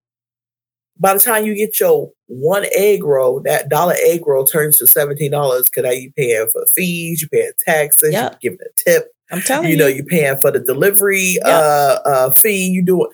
by 1.02 1.12
the 1.14 1.20
time 1.20 1.44
you 1.44 1.54
get 1.54 1.78
your 1.80 2.10
one 2.28 2.64
egg 2.74 3.04
roll, 3.04 3.42
that 3.42 3.68
dollar 3.68 3.94
egg 4.04 4.26
roll 4.26 4.44
turns 4.44 4.78
to 4.78 4.86
seventeen 4.86 5.32
dollars 5.32 5.68
because 5.68 5.84
now 5.84 5.90
you 5.90 6.12
paying 6.16 6.46
for 6.50 6.64
fees, 6.74 7.20
you 7.22 7.28
paying 7.28 7.52
taxes, 7.66 8.12
Yep. 8.12 8.38
you 8.40 8.50
giving 8.50 8.64
a 8.66 8.80
tip. 8.90 9.08
I'm 9.30 9.40
telling 9.42 9.66
You 9.68 9.72
you. 9.72 9.76
know, 9.78 9.86
you're 9.88 10.04
paying 10.06 10.40
for 10.40 10.50
the 10.50 10.60
delivery 10.60 11.34
Yep. 11.44 11.44
uh, 11.46 11.98
uh, 12.06 12.34
fee. 12.34 12.66
You 12.68 12.84
do 12.84 13.04
it. 13.04 13.10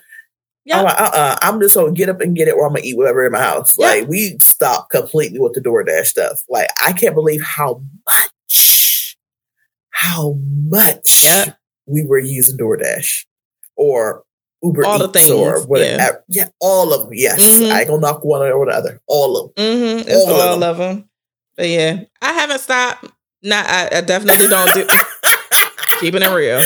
Yep. 0.65 0.77
I'm 0.77 0.83
like, 0.85 1.01
uh-uh, 1.01 1.37
I'm 1.41 1.59
just 1.61 1.75
gonna 1.75 1.91
get 1.93 2.09
up 2.09 2.21
and 2.21 2.35
get 2.35 2.47
it, 2.47 2.51
or 2.53 2.65
I'm 2.67 2.73
gonna 2.73 2.85
eat 2.85 2.95
whatever 2.97 3.25
in 3.25 3.31
my 3.31 3.39
house. 3.39 3.75
Yep. 3.79 3.89
Like 4.01 4.07
we 4.09 4.37
stopped 4.39 4.91
completely 4.91 5.39
with 5.39 5.53
the 5.53 5.61
DoorDash 5.61 6.05
stuff. 6.05 6.41
Like 6.49 6.67
I 6.85 6.93
can't 6.93 7.15
believe 7.15 7.41
how 7.41 7.81
much, 8.05 9.17
how 9.89 10.37
much 10.67 11.49
we 11.87 12.05
were 12.05 12.19
using 12.19 12.57
DoorDash 12.57 13.25
or 13.77 14.23
Uber 14.61 14.85
All 14.85 14.99
the 14.99 15.07
things, 15.07 15.29
or 15.31 15.57
yeah. 15.57 15.63
whatever. 15.65 16.23
Yeah. 16.27 16.49
all 16.59 16.93
of 16.93 17.03
them. 17.03 17.09
Yes, 17.13 17.39
Mhm. 17.39 17.71
I 17.71 17.79
ain't 17.79 17.87
gonna 17.89 18.01
knock 18.01 18.23
one 18.25 18.41
or 18.41 18.65
the 18.65 18.71
other. 18.73 19.01
All 19.07 19.37
of 19.37 19.55
them. 19.55 19.65
Mm-hmm. 19.65 20.09
It's 20.09 20.25
All 20.25 20.29
of 20.35 20.41
all, 20.41 20.59
them. 20.59 20.69
of 20.69 20.77
them. 20.77 21.09
But 21.55 21.67
yeah, 21.69 22.01
I 22.21 22.33
haven't 22.33 22.59
stopped. 22.59 23.05
Not. 23.41 23.65
I, 23.67 23.89
I 23.97 24.01
definitely 24.01 24.47
don't 24.47 24.73
do. 24.73 24.85
keeping 26.01 26.21
it 26.23 26.29
real. 26.29 26.61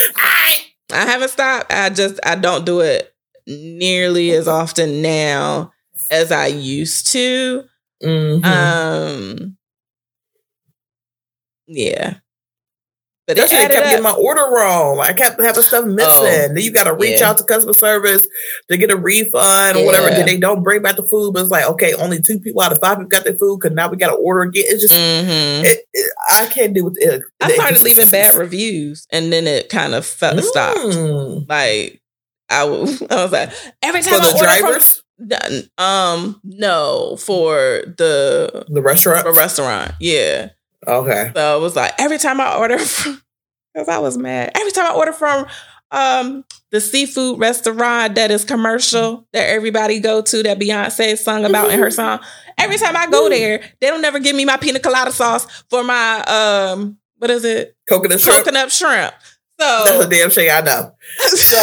I 0.92 1.04
haven't 1.06 1.30
stopped. 1.30 1.72
I 1.72 1.90
just 1.90 2.18
I 2.24 2.34
don't 2.34 2.64
do 2.66 2.80
it 2.80 3.14
nearly 3.46 4.32
as 4.32 4.48
often 4.48 5.00
now 5.02 5.72
as 6.10 6.32
I 6.32 6.46
used 6.48 7.06
to. 7.12 7.64
Mhm. 8.02 8.44
Um 8.44 9.56
yeah. 11.66 12.14
But 13.26 13.36
That's 13.38 13.52
why 13.52 13.60
I 13.64 13.68
kept 13.68 13.86
getting 13.86 14.02
my 14.02 14.12
order 14.12 14.42
wrong. 14.42 15.00
I 15.00 15.14
kept 15.14 15.40
having 15.40 15.62
stuff 15.62 15.86
missing. 15.86 16.12
Oh, 16.14 16.24
then 16.24 16.56
you 16.58 16.70
got 16.70 16.84
to 16.84 16.92
reach 16.94 17.20
yeah. 17.20 17.30
out 17.30 17.38
to 17.38 17.44
customer 17.44 17.72
service 17.72 18.26
to 18.70 18.76
get 18.76 18.90
a 18.90 18.96
refund 18.98 19.78
or 19.78 19.84
whatever. 19.86 20.10
Then 20.10 20.26
they 20.26 20.36
don't 20.36 20.62
bring 20.62 20.82
back 20.82 20.96
the 20.96 21.04
food, 21.04 21.32
but 21.32 21.40
it's 21.40 21.50
like, 21.50 21.64
okay, 21.70 21.94
only 21.94 22.20
two 22.20 22.38
people 22.38 22.60
out 22.60 22.72
of 22.72 22.78
five 22.80 22.98
people 22.98 23.08
got 23.08 23.24
their 23.24 23.32
food 23.36 23.60
because 23.60 23.74
now 23.74 23.88
we 23.88 23.96
got 23.96 24.10
to 24.10 24.16
order 24.16 24.42
again. 24.42 24.64
It's 24.66 24.82
just, 24.82 24.92
Mhm. 24.92 25.64
it, 25.64 25.86
it, 25.94 26.12
I 26.32 26.46
can't 26.46 26.74
do 26.74 26.84
with 26.84 26.96
it. 26.98 27.22
I 27.40 27.52
started 27.54 27.80
leaving 27.80 28.10
bad 28.10 28.36
reviews 28.36 29.06
and 29.10 29.32
then 29.32 29.46
it 29.46 29.70
kind 29.70 29.94
of 29.94 30.04
felt 30.04 30.40
stopped. 30.44 30.80
Mm. 30.80 31.48
Like 31.48 32.02
I, 32.50 32.64
was 32.64 33.00
like 33.32 33.50
every 33.82 34.02
For 34.02 34.10
time 34.10 34.20
I 34.20 34.24
the 34.26 34.32
order 34.34 34.44
drivers, 34.44 35.02
from 35.16 35.84
um 35.84 36.40
no 36.44 37.16
for 37.16 37.82
the 37.96 38.66
the 38.68 38.82
restaurant. 38.82 39.24
the 39.24 39.32
restaurant. 39.32 39.92
Yeah. 39.98 40.50
Okay. 40.86 41.30
So 41.34 41.58
it 41.58 41.60
was 41.60 41.76
like 41.76 41.92
every 41.98 42.18
time 42.18 42.40
I 42.40 42.56
order 42.56 42.78
from, 42.80 43.22
because 43.72 43.88
I 43.88 43.98
was 43.98 44.16
mad. 44.16 44.52
Every 44.54 44.72
time 44.72 44.86
I 44.86 44.94
order 44.94 45.12
from 45.12 45.46
um 45.90 46.44
the 46.70 46.80
seafood 46.80 47.38
restaurant 47.38 48.16
that 48.16 48.30
is 48.30 48.44
commercial 48.44 49.26
that 49.32 49.48
everybody 49.48 50.00
go 50.00 50.22
to 50.22 50.42
that 50.42 50.58
Beyonce 50.58 51.16
sung 51.16 51.44
about 51.44 51.70
in 51.70 51.78
her 51.78 51.90
song. 51.90 52.20
Every 52.58 52.78
time 52.78 52.96
I 52.96 53.06
go 53.06 53.28
there, 53.28 53.62
they 53.80 53.88
don't 53.88 54.02
never 54.02 54.18
give 54.18 54.36
me 54.36 54.44
my 54.44 54.56
pina 54.56 54.80
colada 54.80 55.12
sauce 55.12 55.46
for 55.70 55.84
my 55.84 56.22
um 56.24 56.98
what 57.18 57.30
is 57.30 57.44
it? 57.44 57.76
Coconut 57.88 58.20
shrimp. 58.20 58.38
Coconut 58.38 58.72
shrimp. 58.72 59.14
So 59.60 59.82
That's 59.84 60.04
a 60.04 60.08
damn 60.08 60.30
shame 60.30 60.50
I 60.52 60.60
know. 60.60 60.94
So 61.28 61.56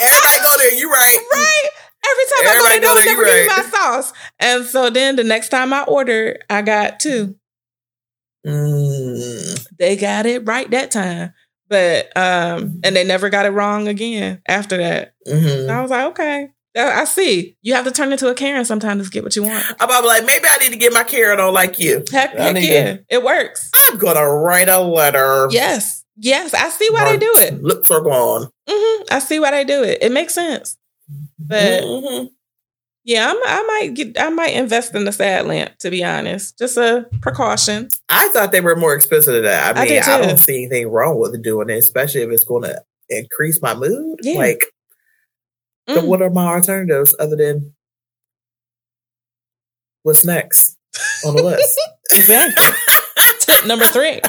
everybody 0.00 0.42
go 0.42 0.54
there. 0.58 0.74
You 0.74 0.90
right. 0.90 1.18
right. 1.32 1.68
Every 2.08 2.24
time 2.24 2.56
Everybody 2.56 2.74
I 2.74 2.78
go 2.78 2.94
there, 2.94 3.04
they 3.04 3.04
there, 3.04 3.16
never 3.16 3.22
you 3.22 3.46
give 3.46 3.46
me 3.48 3.62
my 3.62 3.70
sauce. 3.70 4.12
And 4.38 4.64
so 4.64 4.90
then 4.90 5.16
the 5.16 5.24
next 5.24 5.48
time 5.48 5.72
I 5.72 5.82
ordered, 5.84 6.44
I 6.48 6.62
got 6.62 7.00
two. 7.00 7.36
Mm. 8.46 9.66
They 9.78 9.96
got 9.96 10.26
it 10.26 10.46
right 10.46 10.70
that 10.70 10.90
time. 10.90 11.32
But 11.68 12.16
um, 12.16 12.80
and 12.84 12.94
they 12.94 13.02
never 13.04 13.28
got 13.28 13.44
it 13.46 13.50
wrong 13.50 13.88
again 13.88 14.40
after 14.46 14.76
that. 14.76 15.14
hmm 15.26 15.68
I 15.70 15.82
was 15.82 15.90
like, 15.90 16.06
okay. 16.12 16.50
I 16.78 17.06
see. 17.06 17.56
You 17.62 17.72
have 17.74 17.86
to 17.86 17.90
turn 17.90 18.12
into 18.12 18.28
a 18.28 18.34
Karen 18.34 18.66
sometimes 18.66 19.06
to 19.06 19.10
get 19.10 19.24
what 19.24 19.34
you 19.34 19.42
want. 19.42 19.64
I'm 19.80 19.88
about 19.88 20.04
like, 20.04 20.26
maybe 20.26 20.44
I 20.46 20.58
need 20.58 20.72
to 20.72 20.76
get 20.78 20.92
my 20.92 21.04
carrot 21.04 21.40
on 21.40 21.54
like 21.54 21.78
you. 21.78 22.04
Heck, 22.12 22.36
heck 22.36 22.62
yeah. 22.62 22.98
It 23.08 23.24
works. 23.24 23.70
I'm 23.74 23.96
gonna 23.96 24.28
write 24.28 24.68
a 24.68 24.78
letter. 24.80 25.48
Yes. 25.50 26.04
Yes. 26.18 26.52
I 26.54 26.68
see 26.68 26.88
why 26.90 27.04
they 27.12 27.18
do 27.18 27.32
it. 27.38 27.62
Lips 27.62 27.90
are 27.90 28.02
gone. 28.02 28.50
hmm 28.68 29.02
I 29.10 29.18
see 29.20 29.40
why 29.40 29.52
they 29.52 29.64
do 29.64 29.82
it. 29.82 29.98
It 30.02 30.12
makes 30.12 30.34
sense. 30.34 30.76
But 31.38 31.82
Mhm. 31.82 32.28
Yeah, 33.06 33.30
I'm, 33.30 33.36
I 33.46 33.62
might 33.66 33.94
get 33.94 34.20
I 34.20 34.28
might 34.30 34.52
invest 34.54 34.94
in 34.94 35.04
the 35.04 35.12
sad 35.12 35.46
lamp, 35.46 35.78
to 35.78 35.90
be 35.90 36.02
honest. 36.04 36.58
Just 36.58 36.76
a 36.76 37.06
precaution. 37.22 37.88
I 38.08 38.28
thought 38.28 38.50
they 38.52 38.60
were 38.60 38.76
more 38.76 38.94
expensive 38.94 39.32
than 39.32 39.44
that. 39.44 39.76
I 39.76 39.80
I 39.80 39.84
mean, 39.84 39.92
did 39.94 40.02
I, 40.02 40.20
don't 40.26 40.36
see 40.38 40.64
anything 40.64 40.88
wrong 40.88 41.18
with 41.18 41.40
doing 41.42 41.70
it, 41.70 41.78
especially 41.78 42.22
if 42.22 42.30
it's 42.30 42.44
going 42.44 42.64
to 42.64 42.82
increase 43.08 43.62
my 43.62 43.74
mood. 43.74 44.18
Yeah. 44.22 44.38
Like, 44.38 44.64
so 45.88 46.02
Mm. 46.02 46.06
what 46.08 46.20
are 46.20 46.30
my 46.30 46.54
alternatives 46.54 47.14
other 47.20 47.36
than 47.36 47.72
what's 50.02 50.24
next 50.24 50.76
on 51.24 51.36
the 51.36 51.42
list? 51.42 51.80
Exactly. 52.12 52.64
Tip 53.40 53.66
number 53.66 53.84
three. 53.86 54.20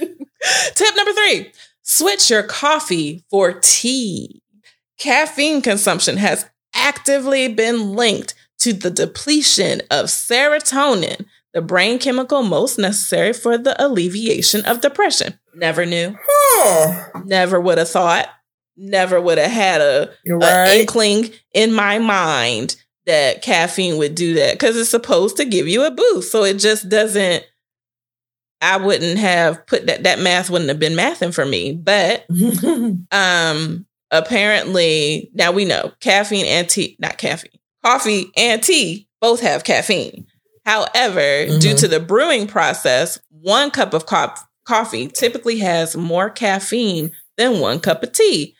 Tip 0.00 0.96
number 0.96 1.12
three 1.12 1.52
switch 1.82 2.30
your 2.30 2.44
coffee 2.44 3.24
for 3.30 3.52
tea. 3.52 4.40
Caffeine 4.98 5.60
consumption 5.60 6.16
has 6.18 6.46
actively 6.86 7.48
been 7.48 7.94
linked 7.94 8.34
to 8.58 8.72
the 8.72 8.90
depletion 8.90 9.80
of 9.90 10.06
serotonin, 10.06 11.26
the 11.52 11.60
brain 11.62 11.98
chemical 11.98 12.42
most 12.42 12.78
necessary 12.78 13.32
for 13.32 13.58
the 13.58 13.74
alleviation 13.84 14.64
of 14.66 14.80
depression. 14.80 15.38
Never 15.54 15.84
knew, 15.84 16.16
Huh. 16.22 17.20
never 17.24 17.60
would 17.60 17.78
have 17.78 17.88
thought, 17.88 18.28
never 18.76 19.20
would 19.20 19.38
have 19.38 19.50
had 19.50 19.80
a, 19.80 20.10
You're 20.24 20.38
a 20.42 20.80
inkling 20.80 21.30
in 21.52 21.72
my 21.72 21.98
mind 21.98 22.76
that 23.06 23.42
caffeine 23.42 23.98
would 23.98 24.14
do 24.14 24.34
that 24.34 24.54
because 24.54 24.76
it's 24.76 24.90
supposed 24.90 25.36
to 25.38 25.44
give 25.44 25.66
you 25.66 25.84
a 25.84 25.90
boost. 25.90 26.30
So 26.30 26.44
it 26.44 26.58
just 26.58 26.88
doesn't. 26.88 27.44
I 28.60 28.78
wouldn't 28.78 29.18
have 29.18 29.66
put 29.66 29.86
that. 29.86 30.02
That 30.04 30.18
math 30.18 30.50
wouldn't 30.50 30.70
have 30.70 30.80
been 30.80 30.94
mathing 30.94 31.32
for 31.32 31.44
me. 31.46 31.72
But 31.72 32.26
um, 33.12 33.86
apparently 34.18 35.30
now 35.34 35.52
we 35.52 35.64
know 35.64 35.92
caffeine 36.00 36.46
and 36.46 36.68
tea, 36.68 36.96
not 36.98 37.18
caffeine, 37.18 37.58
coffee 37.84 38.30
and 38.36 38.62
tea 38.62 39.08
both 39.20 39.40
have 39.40 39.64
caffeine. 39.64 40.26
However, 40.64 41.46
due 41.58 41.74
Mhm. 41.74 41.78
to 41.80 41.88
the 41.88 42.00
brewing 42.00 42.46
process, 42.46 43.18
one 43.30 43.70
cup 43.70 43.94
of 43.94 44.06
co- 44.06 44.34
coffee 44.66 45.08
typically 45.08 45.58
has 45.60 45.96
more 45.96 46.28
caffeine 46.28 47.12
than 47.36 47.60
one 47.60 47.78
cup 47.80 48.02
of 48.02 48.12
tea. 48.12 48.54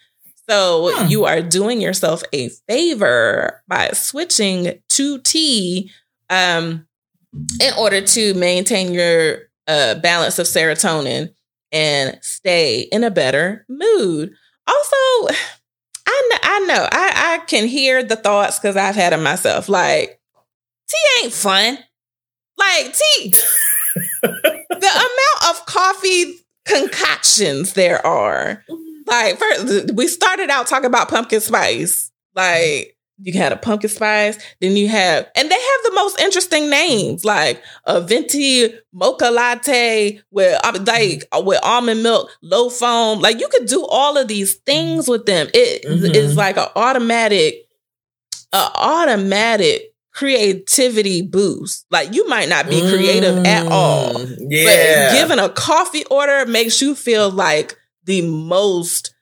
So 0.49 0.93
Hmm. 0.95 1.09
you 1.09 1.25
are 1.25 1.43
doing 1.43 1.81
yourself 1.81 2.23
a 2.33 2.49
favor 2.69 3.63
by 3.67 3.91
switching 3.93 4.81
to 4.91 5.19
tea 5.23 5.91
um, 6.31 6.87
in 7.61 7.73
order 7.75 8.01
to 8.01 8.35
maintain 8.35 8.93
your 8.95 9.39
uh, 9.69 9.97
balance 9.97 10.39
of 10.39 10.47
serotonin 10.47 11.31
and 11.73 12.17
stay 12.23 12.81
in 12.93 13.03
a 13.03 13.11
better 13.11 13.65
mood. 13.69 14.31
Also, 14.67 15.35
I 16.07 16.29
know, 16.31 16.39
I 16.43 16.59
know, 16.67 16.89
I, 16.91 17.39
I 17.43 17.47
can 17.47 17.67
hear 17.67 18.03
the 18.03 18.17
thoughts 18.17 18.59
because 18.59 18.77
I've 18.77 18.95
had 18.95 19.13
them 19.13 19.23
myself. 19.23 19.69
Like, 19.69 20.21
tea 20.89 21.25
ain't 21.25 21.33
fun. 21.33 21.79
Like 22.59 22.95
tea, 22.95 23.35
the 24.23 24.69
amount 24.71 25.51
of 25.51 25.67
coffee 25.67 26.35
concoctions 26.65 27.75
there 27.75 28.05
are. 28.07 28.65
Mm-hmm. 28.69 28.83
Like, 29.07 29.39
first, 29.39 29.95
we 29.95 30.09
started 30.09 30.51
out 30.51 30.67
talking 30.67 30.87
about 30.87 31.09
pumpkin 31.09 31.41
spice. 31.41 32.11
Like, 32.35 32.96
you 33.19 33.33
had 33.39 33.53
a 33.53 33.57
pumpkin 33.57 33.89
spice, 33.89 34.39
then 34.61 34.77
you 34.77 34.89
have, 34.89 35.27
and 35.35 35.51
they 35.51 35.55
have 35.55 35.81
the 35.85 35.93
most 35.95 36.21
interesting 36.21 36.69
names, 36.69 37.25
like 37.25 37.63
a 37.85 38.01
venti 38.01 38.75
mocha 38.93 39.31
latte 39.31 40.21
with 40.31 40.59
uh, 40.65 40.79
like 40.87 41.25
with 41.45 41.59
almond 41.63 42.03
milk, 42.03 42.31
low 42.43 42.69
foam. 42.69 43.21
Like 43.21 43.41
you 43.41 43.49
could 43.49 43.67
do 43.67 43.87
all 43.87 44.19
of 44.19 44.29
these 44.29 44.55
things 44.67 45.09
with 45.09 45.25
them. 45.27 45.49
It 45.55 45.85
is 45.85 46.35
Mhm. 46.35 46.37
like 46.37 46.57
an 46.59 46.69
automatic, 46.77 47.67
a 48.53 48.71
automatic 48.75 49.93
creativity 50.13 51.23
boost. 51.23 51.87
Like 51.91 52.15
you 52.15 52.27
might 52.29 52.49
not 52.49 52.69
be 52.69 52.81
creative 52.81 53.45
at 53.45 53.67
all, 53.71 54.15
Mm, 54.15 54.47
Yeah. 54.51 55.11
but 55.11 55.19
giving 55.19 55.39
a 55.39 55.49
coffee 55.49 56.05
order 56.07 56.47
makes 56.47 56.81
you 56.83 56.95
feel 56.95 57.31
like 57.31 57.77
the 58.05 58.23
most 58.23 59.15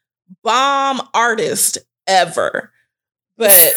bomb 0.42 1.00
artist 1.14 1.78
ever. 2.07 2.70
But 3.37 3.51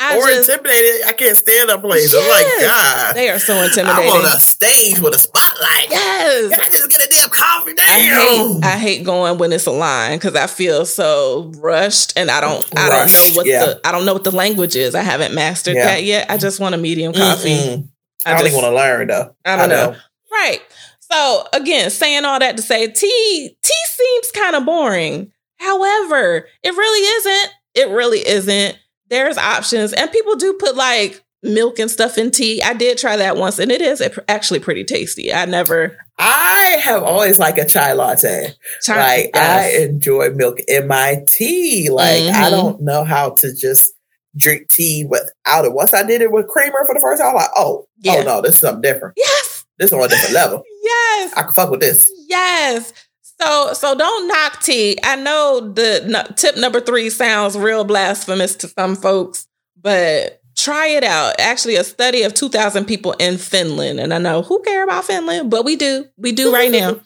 I 0.00 0.16
or 0.16 0.26
just 0.28 0.48
intimidated. 0.48 1.06
I 1.06 1.12
can't 1.12 1.36
stand 1.36 1.70
up 1.70 1.82
place. 1.82 2.12
Oh 2.14 2.22
I'm 2.22 2.28
like, 2.30 2.66
God. 2.66 3.14
they 3.16 3.28
are 3.28 3.38
so 3.38 3.54
I'm 3.54 3.88
on 3.88 4.24
a 4.24 4.40
stage 4.40 4.98
with 4.98 5.14
a 5.14 5.18
spotlight. 5.18 5.90
yes. 5.90 6.50
Can 6.50 6.60
I 6.60 6.68
just 6.68 6.88
get 6.90 7.04
a 7.06 7.08
damn 7.10 7.28
coffee? 7.28 7.72
I 7.78 8.00
hate 8.00 8.38
Damn. 8.38 8.64
I 8.64 8.78
hate 8.78 9.04
going 9.04 9.36
when 9.38 9.52
it's 9.52 9.66
a 9.66 9.70
line 9.70 10.16
because 10.16 10.34
I 10.36 10.46
feel 10.46 10.86
so 10.86 11.52
rushed 11.58 12.14
and 12.16 12.30
I 12.30 12.40
don't 12.40 12.64
I 12.78 12.88
don't 12.88 13.12
know 13.12 13.36
what 13.36 13.46
yeah. 13.46 13.64
the 13.66 13.80
I 13.84 13.92
don't 13.92 14.06
know 14.06 14.14
what 14.14 14.24
the 14.24 14.30
language 14.34 14.74
is. 14.74 14.94
I 14.94 15.02
haven't 15.02 15.34
mastered 15.34 15.76
Yeah. 15.76 15.84
that 15.86 16.02
yet. 16.04 16.30
I 16.30 16.38
just 16.38 16.60
want 16.60 16.74
a 16.74 16.78
medium 16.78 17.12
coffee. 17.12 17.50
Mm-mm. 17.50 17.88
I, 18.24 18.30
I 18.30 18.34
don't 18.34 18.44
just- 18.44 18.52
even 18.54 18.62
want 18.64 18.72
to 18.72 18.76
learn 18.76 19.08
though. 19.08 19.36
I 19.44 19.56
don't 19.56 19.68
know. 19.68 19.96
Right. 20.32 20.60
So 21.00 21.46
again, 21.52 21.90
saying 21.90 22.24
all 22.24 22.38
that 22.38 22.56
to 22.56 22.62
say 22.62 22.86
tea 22.86 23.56
tea 23.62 23.84
seems 23.86 24.30
kind 24.32 24.56
of 24.56 24.64
boring. 24.64 25.30
However, 25.58 26.46
it 26.62 26.70
really 26.70 27.06
isn't. 27.06 27.54
It 27.74 27.88
really 27.88 28.26
isn't. 28.26 28.78
There's 29.08 29.36
options 29.38 29.92
and 29.92 30.10
people 30.12 30.36
do 30.36 30.52
put 30.54 30.76
like 30.76 31.22
milk 31.42 31.78
and 31.78 31.90
stuff 31.90 32.18
in 32.18 32.30
tea. 32.30 32.62
I 32.62 32.74
did 32.74 32.98
try 32.98 33.16
that 33.16 33.36
once 33.36 33.58
and 33.58 33.72
it 33.72 33.80
is 33.80 34.02
actually 34.28 34.60
pretty 34.60 34.84
tasty. 34.84 35.32
I 35.32 35.46
never 35.46 35.96
I 36.18 36.78
have 36.82 37.02
always 37.02 37.38
liked 37.38 37.58
a 37.58 37.64
chai 37.64 37.92
latte. 37.94 38.54
tried 38.84 38.96
Like 39.24 39.36
I 39.36 39.70
enjoy 39.78 40.30
milk 40.30 40.58
in 40.68 40.86
my 40.86 41.24
tea. 41.26 41.88
Like 41.90 42.22
I 42.24 42.48
Mhm. 42.48 42.50
don't 42.50 42.80
know 42.82 43.04
how 43.04 43.30
to 43.38 43.54
just 43.54 43.94
drink 44.36 44.68
tea 44.68 45.04
without 45.08 45.64
it. 45.64 45.72
Once 45.72 45.92
I 45.94 46.02
did 46.04 46.20
it 46.22 46.30
with 46.30 46.46
creamer 46.46 46.84
for 46.86 46.94
the 46.94 47.00
first 47.00 47.20
time, 47.20 47.30
I'm 47.30 47.34
like, 47.36 47.50
oh, 47.56 47.88
Yeah. 48.00 48.16
oh 48.18 48.22
no, 48.22 48.42
this 48.42 48.52
is 48.52 48.58
something 48.58 48.82
different. 48.82 49.14
Yes. 49.16 49.64
This 49.78 49.88
is 49.88 49.92
on 49.94 50.04
a 50.04 50.08
different 50.08 50.34
level. 50.34 50.62
Yes. 50.82 51.32
I 51.36 51.42
can 51.44 51.54
fuck 51.54 51.70
with 51.70 51.80
this. 51.80 52.10
Yes. 52.28 52.92
So 53.40 53.72
so 53.72 53.94
don't 53.94 54.28
knock 54.28 54.62
tea. 54.62 54.98
I 55.02 55.16
know 55.16 55.72
the 55.72 56.04
no, 56.06 56.22
tip 56.36 56.56
number 56.56 56.80
three 56.80 57.10
sounds 57.10 57.56
real 57.56 57.84
blasphemous 57.84 58.54
to 58.56 58.68
some 58.68 58.96
folks, 58.96 59.46
but 59.80 60.40
try 60.56 60.88
it 60.88 61.04
out. 61.04 61.40
Actually, 61.40 61.76
a 61.76 61.84
study 61.84 62.22
of 62.22 62.34
2,000 62.34 62.84
people 62.84 63.12
in 63.12 63.38
Finland, 63.38 63.98
and 63.98 64.12
I 64.12 64.18
know 64.18 64.42
who 64.42 64.60
care 64.62 64.84
about 64.84 65.04
Finland, 65.04 65.50
but 65.50 65.64
we 65.64 65.76
do. 65.76 66.06
We 66.16 66.32
do 66.32 66.52
right 66.52 66.70
now. 66.80 67.00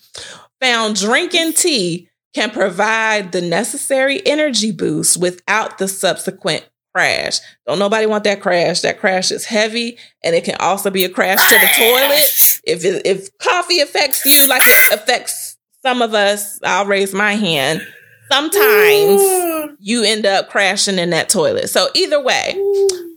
Found 0.60 0.96
drinking 0.96 1.52
tea 1.52 2.08
can 2.34 2.50
provide 2.50 3.32
the 3.32 3.40
necessary 3.40 4.24
energy 4.26 4.72
boost 4.72 5.16
without 5.18 5.78
the 5.78 5.86
subsequent 5.86 6.68
crash. 6.92 7.38
Don't 7.66 7.78
nobody 7.78 8.06
want 8.06 8.24
that 8.24 8.40
crash. 8.40 8.80
That 8.80 8.98
crash 8.98 9.30
is 9.30 9.44
heavy, 9.44 9.98
and 10.22 10.34
it 10.34 10.44
can 10.44 10.56
also 10.58 10.90
be 10.90 11.04
a 11.04 11.08
crash 11.08 11.38
to 11.48 11.58
the 11.58 11.66
toilet 11.76 12.30
if 12.66 12.84
it, 12.84 13.06
if 13.06 13.38
coffee 13.38 13.80
affects 13.80 14.24
you 14.24 14.48
like 14.48 14.62
it 14.64 14.92
affects 14.92 15.43
some 15.84 16.00
of 16.02 16.14
us, 16.14 16.58
I'll 16.64 16.86
raise 16.86 17.12
my 17.12 17.34
hand. 17.34 17.86
Sometimes 18.32 19.76
you 19.78 20.02
end 20.02 20.24
up 20.24 20.48
crashing 20.48 20.98
in 20.98 21.10
that 21.10 21.28
toilet. 21.28 21.68
So 21.68 21.88
either 21.94 22.20
way, 22.22 22.54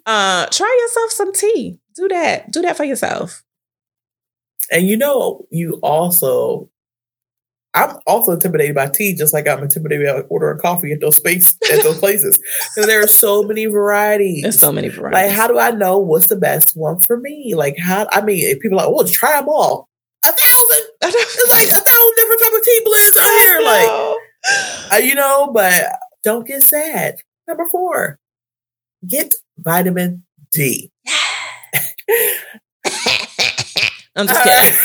uh, 0.06 0.46
try 0.48 0.80
yourself 0.82 1.12
some 1.12 1.34
tea. 1.34 1.80
Do 1.96 2.10
that. 2.10 2.52
Do 2.52 2.62
that 2.62 2.76
for 2.76 2.84
yourself. 2.84 3.44
And 4.70 4.86
you 4.86 4.98
know, 4.98 5.46
you 5.50 5.80
also, 5.82 6.70
I'm 7.74 7.98
also 8.06 8.34
intimidated 8.34 8.76
by 8.76 8.90
tea, 8.90 9.16
just 9.16 9.34
like 9.34 9.48
I'm 9.48 9.64
intimidated 9.64 10.06
by 10.06 10.22
ordering 10.28 10.60
coffee 10.60 10.92
at 10.92 11.00
those 11.00 11.16
space 11.16 11.58
at 11.72 11.84
those 11.84 12.00
places. 12.00 12.38
Because 12.76 12.88
there 12.88 13.02
are 13.02 13.08
so 13.08 13.44
many 13.44 13.66
varieties. 13.68 14.42
There's 14.44 14.60
so 14.60 14.74
many 14.74 14.90
varieties. 14.90 15.30
Like, 15.30 15.32
how 15.32 15.48
do 15.48 15.58
I 15.58 15.72
know 15.72 16.00
what's 16.00 16.28
the 16.28 16.36
best 16.36 16.74
one 16.76 17.00
for 17.00 17.18
me? 17.18 17.54
Like, 17.56 17.78
how? 17.78 18.08
I 18.12 18.22
mean, 18.22 18.60
people 18.60 18.78
are 18.78 18.88
like, 18.88 18.94
well, 18.94 19.08
try 19.08 19.40
them 19.40 19.48
all. 19.48 19.88
A 20.28 20.32
thousand. 20.32 20.84
It's 21.02 21.50
like 21.50 21.70
a 21.70 21.84
thousand 21.84 22.14
different 22.16 22.42
type 22.42 22.54
of 22.54 22.64
tea 22.64 22.82
blends 22.86 23.18
out 23.18 23.40
here. 23.40 23.62
Like, 23.62 23.90
uh, 24.94 24.98
you 24.98 25.16
know, 25.16 25.52
but 25.54 26.00
don't 26.24 26.48
get 26.48 26.62
sad. 26.64 27.16
Number 27.48 27.68
four, 27.70 28.20
get 29.08 29.34
vitamin 29.58 30.24
D. 30.52 30.92
I'm 34.16 34.28
just 34.28 34.44
kidding. 34.44 34.78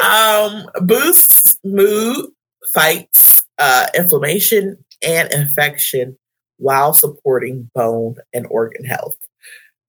um, 0.04 0.68
boosts 0.86 1.58
mood, 1.64 2.30
fights 2.72 3.44
uh, 3.58 3.86
inflammation 3.96 4.82
and 5.02 5.32
infection 5.32 6.16
while 6.58 6.92
supporting 6.92 7.70
bone 7.74 8.16
and 8.32 8.46
organ 8.50 8.84
health. 8.84 9.16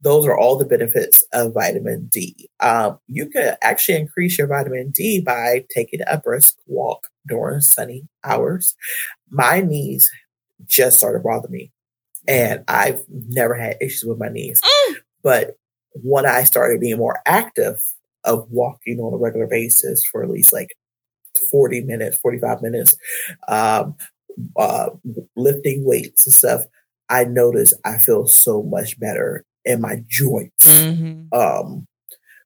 Those 0.01 0.25
are 0.25 0.37
all 0.37 0.57
the 0.57 0.65
benefits 0.65 1.25
of 1.33 1.53
vitamin 1.53 2.07
D. 2.11 2.49
Um, 2.61 2.99
you 3.07 3.27
could 3.27 3.55
actually 3.61 3.99
increase 3.99 4.37
your 4.37 4.47
vitamin 4.47 4.91
D 4.91 5.19
by 5.21 5.65
taking 5.73 5.99
a 6.07 6.17
brisk 6.17 6.57
walk 6.67 7.09
during 7.27 7.61
sunny 7.61 8.07
hours. 8.23 8.75
My 9.29 9.59
knees 9.59 10.09
just 10.65 10.97
started 10.97 11.23
bothering 11.23 11.51
me, 11.51 11.71
and 12.27 12.63
I've 12.67 13.03
never 13.09 13.55
had 13.55 13.77
issues 13.81 14.05
with 14.05 14.19
my 14.19 14.29
knees. 14.29 14.61
Mm. 14.61 14.95
But 15.21 15.57
when 15.93 16.25
I 16.25 16.43
started 16.43 16.79
being 16.79 16.97
more 16.97 17.19
active 17.25 17.81
of 18.23 18.47
walking 18.49 18.99
on 18.99 19.13
a 19.13 19.17
regular 19.17 19.47
basis 19.47 20.03
for 20.05 20.23
at 20.23 20.29
least 20.29 20.53
like 20.53 20.75
40 21.51 21.81
minutes, 21.81 22.17
45 22.17 22.61
minutes, 22.61 22.95
um, 23.47 23.95
uh, 24.55 24.89
lifting 25.35 25.83
weights 25.85 26.25
and 26.25 26.33
stuff, 26.33 26.63
I 27.09 27.25
noticed 27.25 27.73
I 27.83 27.97
feel 27.97 28.27
so 28.27 28.63
much 28.63 28.99
better 28.99 29.45
in 29.69 29.81
my 29.81 30.03
joints. 30.07 30.65
Mhm. 30.65 31.27
Um, 31.33 31.87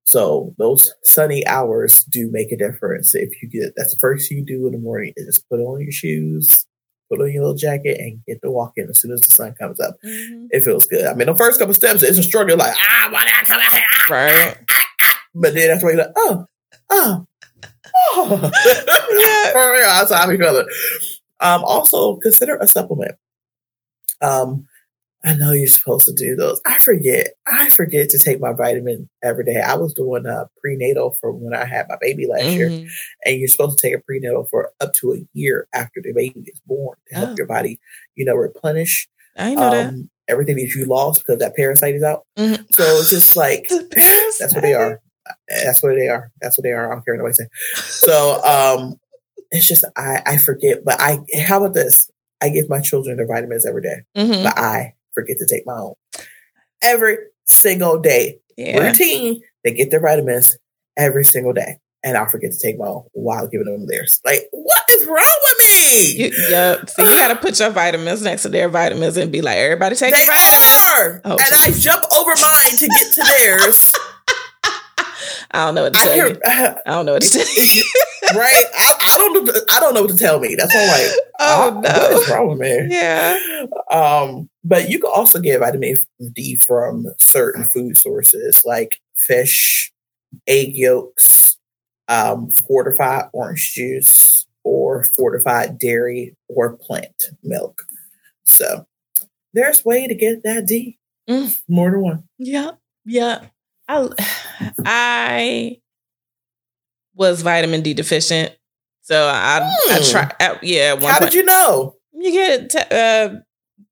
so 0.06 0.54
those 0.58 0.94
sunny 1.04 1.46
hours 1.48 2.04
do 2.10 2.30
make 2.32 2.52
a 2.52 2.58
difference. 2.58 3.16
If 3.16 3.42
you 3.42 3.50
get 3.50 3.74
that's 3.78 3.94
the 3.94 4.00
first 4.00 4.28
thing 4.30 4.40
you 4.40 4.46
do 4.46 4.68
in 4.68 4.74
the 4.74 4.80
morning 4.80 5.14
is 5.16 5.26
just 5.28 5.50
put 5.50 5.60
on 5.62 5.80
your 5.82 5.92
shoes, 5.92 6.66
put 7.10 7.22
on 7.22 7.32
your 7.32 7.44
little 7.44 7.58
jacket, 7.58 8.00
and 8.00 8.20
get 8.28 8.42
to 8.44 8.52
walk 8.52 8.74
in 8.76 8.90
as 8.90 9.00
soon 9.00 9.12
as 9.14 9.22
the 9.22 9.32
sun 9.32 9.56
comes 9.60 9.80
up. 9.80 9.96
Mhm. 10.06 10.48
It 10.52 10.64
feels 10.64 10.86
good. 10.86 11.06
I 11.06 11.14
mean, 11.14 11.28
the 11.28 11.36
first 11.36 11.60
couple 11.60 11.74
steps 11.74 12.04
it's 12.04 12.18
a 12.18 12.24
struggle, 12.24 12.58
like 12.58 12.76
ah, 12.78 13.08
why 13.12 13.24
did 13.24 13.34
I 13.34 13.44
come 13.46 13.62
out 13.62 13.74
here? 13.74 13.84
Ah. 13.92 14.08
Right. 14.12 14.58
But 15.36 15.54
then 15.56 15.72
after 15.72 15.88
you're 15.88 15.98
like, 15.98 16.12
oh, 16.18 16.46
oh, 16.92 17.26
oh. 18.16 18.52
Yeah. 19.12 19.52
For 19.54 19.72
real, 19.72 19.82
that's 19.88 20.12
how 20.12 20.28
I 20.30 20.38
feel 20.38 20.58
it. 20.58 20.68
Um, 21.40 21.64
also 21.64 22.18
consider 22.18 22.56
a 22.58 22.68
supplement. 22.68 23.16
Um, 24.22 24.68
I 25.26 25.36
know 25.36 25.52
you're 25.54 25.68
supposed 25.68 26.06
to 26.08 26.14
do 26.14 26.36
those. 26.36 26.60
I 26.66 26.80
forget. 26.80 27.28
I 27.48 27.70
forget 27.70 28.10
to 28.10 28.20
take 28.20 28.42
my 28.42 28.52
vitamin 28.52 29.10
every 29.24 29.46
day. 29.46 29.62
I 29.62 29.76
was 29.76 29.94
doing 29.94 30.26
a 30.26 30.50
prenatal 30.60 31.12
for 31.22 31.32
when 31.32 31.54
I 31.56 31.64
had 31.66 31.88
my 31.88 31.96
baby 32.02 32.28
last 32.28 32.46
year, 32.52 32.70
Mhm. 32.70 32.90
and 33.26 33.40
you're 33.40 33.48
supposed 33.48 33.78
to 33.78 33.82
take 33.88 33.96
a 33.98 34.02
prenatal 34.02 34.44
for 34.46 34.72
up 34.82 34.94
to 34.96 35.14
a 35.14 35.26
year 35.34 35.68
after 35.74 36.02
the 36.04 36.12
baby 36.12 36.42
is 36.48 36.60
born 36.66 36.98
to 37.08 37.16
help 37.16 37.30
Oh. 37.32 37.36
your 37.38 37.48
body, 37.48 37.80
you 38.16 38.26
know, 38.26 38.36
replenish 38.36 39.08
I 39.38 39.56
know 39.56 39.72
that. 39.72 39.88
um, 39.88 40.10
everything 40.28 40.58
that 40.58 40.74
you 40.76 40.86
lost 40.86 41.22
because 41.26 41.40
that 41.40 41.56
parasite 41.56 41.96
is 41.96 42.04
out. 42.04 42.26
Mhm. 42.38 42.66
So 42.76 42.84
it's 42.84 43.10
just 43.10 43.36
like 43.38 43.66
that's 44.40 44.54
what 44.54 44.62
they 44.62 44.74
are. 44.74 45.02
That's 45.48 45.82
what 45.82 45.96
they 45.96 46.10
are. 46.10 46.32
That's 46.42 46.58
what 46.58 46.64
they 46.64 46.72
are. 46.72 46.92
I 46.92 46.96
don't 46.96 47.06
care 47.06 47.14
what 47.16 47.20
nobody 47.20 47.36
say. 47.36 47.48
So 47.82 48.44
um, 48.44 49.00
it's 49.52 49.66
just 49.68 49.86
I 49.96 50.22
I 50.26 50.38
forget. 50.38 50.84
But 50.84 51.00
I 51.00 51.20
how 51.46 51.64
about 51.64 51.74
this? 51.74 52.10
I 52.42 52.50
give 52.50 52.68
my 52.68 52.82
children 52.82 53.16
their 53.16 53.26
vitamins 53.28 53.66
every 53.66 53.82
day, 53.84 54.02
Mhm. 54.18 54.44
but 54.44 54.58
I 54.58 54.96
forget 55.14 55.38
to 55.40 55.46
take 55.46 55.66
my 55.66 55.74
own 55.74 55.94
every 56.82 57.18
single 57.46 58.00
day. 58.00 58.40
Yeah. 58.58 58.88
Routine. 58.90 59.42
They 59.64 59.74
get 59.74 59.92
their 59.92 60.02
vitamins 60.02 60.58
every 60.98 61.24
single 61.26 61.54
day, 61.54 61.78
and 62.04 62.18
I 62.18 62.26
forget 62.28 62.52
to 62.52 62.60
take 62.60 62.78
my 62.78 62.86
own 62.88 63.04
while 63.14 63.48
giving 63.48 63.66
them 63.66 63.88
theirs. 63.88 64.20
Like 64.26 64.42
what 64.52 64.84
is 64.92 65.06
wrong 65.08 65.40
with 65.50 65.58
me? 65.60 66.12
You, 66.12 66.32
yep. 66.50 66.90
So 66.90 67.04
you 67.04 67.16
got 67.16 67.30
to 67.30 67.36
put 67.36 67.60
your 67.60 67.70
vitamins 67.72 68.22
next 68.22 68.44
to 68.44 68.50
their 68.50 68.70
vitamins 68.70 69.18
and 69.18 69.32
be 69.32 69.42
like, 69.42 69.58
everybody 69.58 69.96
take 69.96 70.14
they 70.14 70.20
your 70.26 70.28
vitamins. 70.34 70.66
are, 70.92 71.22
Oh, 71.26 71.38
and 71.42 71.54
I 71.56 71.72
jump 71.78 72.04
over 72.16 72.32
mine 72.42 72.78
to 72.78 72.88
get 72.88 73.14
to 73.14 73.24
theirs. 73.24 73.96
I 75.54 75.66
don't 75.66 75.76
know 75.76 75.84
what 75.84 75.94
to 75.94 76.00
I 76.00 76.04
tell 76.04 76.14
hear, 76.14 76.28
you. 76.30 76.40
I 76.46 76.76
don't 76.86 77.06
know 77.06 77.14
what 77.14 77.22
to 77.22 77.30
tell 77.30 77.46
you. 77.46 77.84
right? 78.36 78.66
I, 78.74 78.94
I 79.02 79.18
don't 79.18 79.46
know. 79.46 79.54
I 79.72 79.80
don't 79.80 79.94
know 79.94 80.02
what 80.02 80.12
to 80.12 80.18
tell 80.18 80.40
me. 80.40 80.56
That's 80.56 80.74
I'm 80.76 80.88
like, 80.88 81.20
Oh, 81.40 81.70
uh, 81.70 81.82
what 81.82 82.12
is 82.14 82.28
no. 82.28 82.36
wrong 82.36 82.50
with 82.50 82.60
me? 82.60 82.88
Yeah. 82.90 83.66
Um, 83.92 84.50
but 84.64 84.90
you 84.90 85.00
can 85.00 85.12
also 85.14 85.40
get 85.40 85.60
vitamin 85.60 85.96
D 86.34 86.60
from 86.66 87.06
certain 87.20 87.66
food 87.66 87.98
sources 87.98 88.64
like 88.66 89.00
fish, 89.16 89.92
egg 90.48 90.76
yolks, 90.76 91.58
um, 92.08 92.50
fortified 92.68 93.26
orange 93.34 93.74
juice, 93.74 94.48
or 94.64 95.04
fortified 95.04 95.78
dairy 95.78 96.36
or 96.48 96.78
plant 96.78 97.26
milk. 97.44 97.84
So 98.46 98.86
there's 99.54 99.86
way 99.86 100.08
to 100.08 100.16
get 100.16 100.44
that 100.44 100.66
D. 100.66 100.98
Mm. 101.30 101.60
More 101.68 101.92
than 101.92 102.02
one. 102.02 102.24
Yeah. 102.38 102.72
Yeah. 103.06 103.46
I, 103.88 104.08
I 104.86 105.78
was 107.16 107.42
vitamin 107.42 107.82
D 107.82 107.94
deficient. 107.94 108.52
So 109.02 109.28
I, 109.28 109.60
I 109.90 109.98
Hmm. 110.00 110.12
try. 110.12 110.32
I, 110.40 110.60
yeah. 110.62 110.94
One 110.94 111.04
How 111.04 111.20
point, 111.20 111.32
did 111.32 111.38
you 111.38 111.46
know? 111.46 111.96
you 112.14 112.32
get 112.32 112.70
t- 112.70 112.80
uh, 112.92 113.36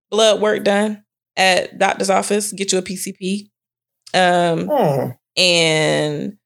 blood 0.10 0.42
work 0.42 0.64
done 0.64 1.04
at 1.36 1.78
doctor's 1.78 2.10
office, 2.10 2.52
get 2.54 2.72
you 2.72 2.78
a 2.80 2.82
PCP. 2.82 3.50
Um, 4.14 4.68
Hmm. 4.70 5.10
and 5.38 6.38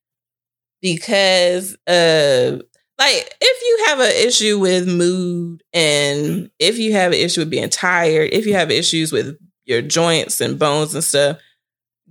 because 0.82 1.76
uh 1.88 2.60
like 3.00 3.36
if 3.42 3.62
you 3.62 3.86
have 3.88 4.00
an 4.00 4.28
issue 4.28 4.60
with 4.60 4.88
mood 4.88 5.64
and 5.74 6.50
if 6.60 6.78
you 6.78 6.92
have 6.94 7.12
an 7.12 7.18
issue 7.18 7.42
with 7.42 7.50
being 7.50 7.70
tired 7.70 8.30
if 8.32 8.46
you 8.46 8.54
have 8.54 8.70
issues 8.70 9.12
with 9.12 9.36
your 9.66 9.82
joints 9.82 10.42
and 10.42 10.60
bones 10.60 10.94
and 10.94 11.04
stuff 11.04 11.38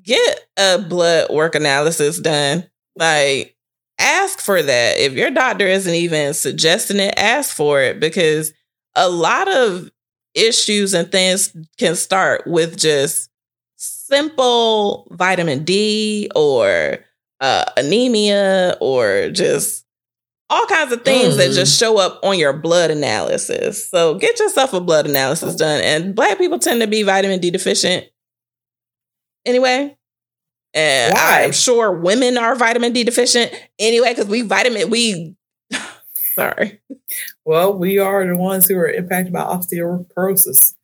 get 0.05 0.47
a 0.59 0.79
blood 0.79 1.31
work 1.31 1.55
analysis 1.55 2.19
done 2.21 2.65
like 2.97 3.57
ask 3.99 4.41
for 4.41 4.63
that 4.63 4.99
if 4.99 5.13
your 5.15 5.31
doctor 5.31 5.67
isn't 5.67 5.95
even 5.95 6.35
suggesting 6.35 6.99
it 7.01 7.15
ask 7.17 7.55
for 7.57 7.81
it 7.81 8.01
because 8.01 8.53
a 8.95 9.09
lot 9.09 9.53
of 9.53 9.91
issues 10.35 10.95
and 10.95 11.11
things 11.11 11.57
can 11.79 11.95
start 11.97 12.47
with 12.47 12.77
just 12.79 13.31
simple 13.77 15.07
vitamin 15.13 15.65
D 15.65 16.31
or 16.35 16.99
uh, 17.41 17.65
anemia 17.77 18.77
or 18.81 19.31
just 19.31 19.85
all 20.51 20.67
kinds 20.67 20.93
of 20.93 21.03
things 21.05 21.37
that 21.37 21.51
Mm. 21.51 21.55
just 21.55 21.79
show 21.79 21.99
up 21.99 22.21
on 22.23 22.39
your 22.39 22.53
blood 22.53 22.91
analysis. 22.91 23.89
So 23.89 24.15
get 24.17 24.39
yourself 24.39 24.73
a 24.73 24.81
blood 24.81 25.07
analysis 25.07 25.55
done. 25.57 25.81
And 25.81 26.15
black 26.15 26.39
people 26.39 26.59
tend 26.59 26.81
to 26.81 26.87
be 26.87 27.03
vitamin 27.03 27.41
D 27.41 27.51
deficient 27.51 28.07
anyway. 29.47 29.97
And 30.75 31.15
Why? 31.15 31.45
I'm 31.45 31.53
sure 31.53 31.93
women 31.93 32.37
are 32.37 32.57
vitamin 32.57 32.93
D 32.93 33.05
deficient 33.05 33.53
anyway 33.79 34.11
because 34.11 34.27
we 34.27 34.43
vitamin 34.43 34.91
we. 34.91 35.37
Sorry. 36.35 36.81
Well, 37.45 37.79
we 37.79 37.99
are 37.99 38.27
the 38.27 38.37
ones 38.37 38.67
who 38.67 38.77
are 38.77 38.89
impacted 38.89 39.33
by 39.33 39.41
osteoporosis. 39.43 40.75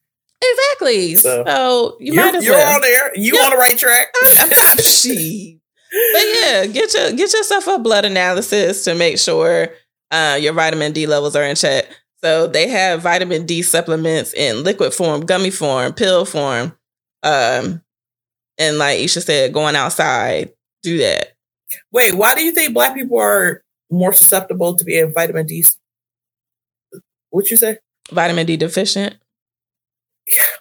Exactly. 0.43 1.17
So, 1.17 1.45
So, 1.45 1.97
you 2.01 2.15
you're, 2.15 2.25
might 2.25 2.35
as 2.37 2.45
you're 2.45 2.55
well. 2.55 2.77
on 2.77 2.81
there. 2.83 3.17
You 3.19 3.35
Yeah. 3.35 3.41
on 3.43 3.51
the 3.51 3.57
right 3.57 3.77
track. 3.77 4.15
She. 4.83 5.61
But 5.93 6.23
yeah, 6.23 6.67
get 6.67 6.95
your 6.95 7.11
get 7.13 7.33
yourself 7.33 7.67
a 7.67 7.79
blood 7.81 8.05
analysis 8.05 8.85
to 8.85 8.95
make 8.95 9.19
sure 9.19 9.71
uh, 10.13 10.39
your 10.41 10.53
vitamin 10.53 10.93
D 10.93 11.07
levels 11.07 11.35
are 11.35 11.43
in 11.43 11.57
check. 11.57 11.87
So 12.23 12.47
they 12.47 12.69
have 12.69 13.03
vitamin 13.03 13.45
D 13.45 13.63
supplements 13.63 14.33
in 14.35 14.63
liquid 14.63 14.95
form, 14.95 15.23
gummy 15.23 15.51
form, 15.51 15.93
pill 15.95 16.25
form. 16.25 16.77
Um, 17.25 17.83
and 18.61 18.79
like 18.79 19.01
Isha 19.01 19.23
said, 19.23 19.53
going 19.53 19.75
outside, 19.75 20.53
do 20.83 20.99
that. 20.99 21.33
Wait, 21.91 22.15
why 22.15 22.35
do 22.35 22.45
you 22.45 22.53
think 22.53 22.75
black 22.75 22.95
people 22.95 23.19
are 23.19 23.63
more 23.91 24.13
susceptible 24.13 24.77
to 24.77 24.85
being 24.85 25.13
vitamin 25.13 25.47
D? 25.47 25.65
What 27.31 27.51
you 27.51 27.57
say? 27.57 27.79
Vitamin 28.13 28.47
D 28.47 28.57
deficient. 28.57 29.17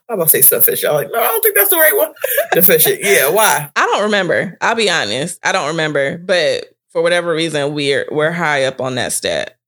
I'm 0.07 0.15
about 0.15 0.25
to 0.25 0.29
say 0.29 0.41
sufficient. 0.41 0.91
I'm 0.91 0.95
like, 0.95 1.09
no, 1.11 1.19
I 1.19 1.27
don't 1.27 1.41
think 1.41 1.55
that's 1.55 1.69
the 1.69 1.75
right 1.75 1.95
one. 1.95 2.13
Deficient. 2.53 2.99
Yeah, 3.03 3.29
why? 3.29 3.69
I 3.75 3.85
don't 3.85 4.03
remember. 4.03 4.57
I'll 4.61 4.75
be 4.75 4.89
honest. 4.89 5.39
I 5.43 5.51
don't 5.51 5.67
remember. 5.67 6.17
But 6.17 6.69
for 6.89 7.03
whatever 7.03 7.33
reason, 7.33 7.75
we're 7.75 8.07
we're 8.11 8.31
high 8.31 8.63
up 8.63 8.81
on 8.81 8.95
that 8.95 9.13
stat. 9.13 9.58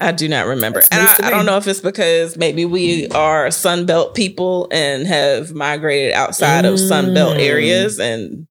I 0.00 0.12
do 0.12 0.28
not 0.28 0.46
remember. 0.46 0.80
That's 0.80 0.88
And 1.20 1.24
I, 1.24 1.28
I 1.28 1.30
don't 1.30 1.46
know 1.46 1.56
if 1.58 1.66
it's 1.66 1.80
because 1.80 2.36
maybe 2.36 2.64
we 2.64 3.08
are 3.08 3.48
Sunbelt 3.48 4.14
people 4.14 4.68
and 4.70 5.06
have 5.06 5.52
migrated 5.52 6.12
outside 6.12 6.64
of 6.64 6.74
Sunbelt 6.74 7.36
Mm. 7.36 7.40
areas 7.40 7.98
and 8.00 8.46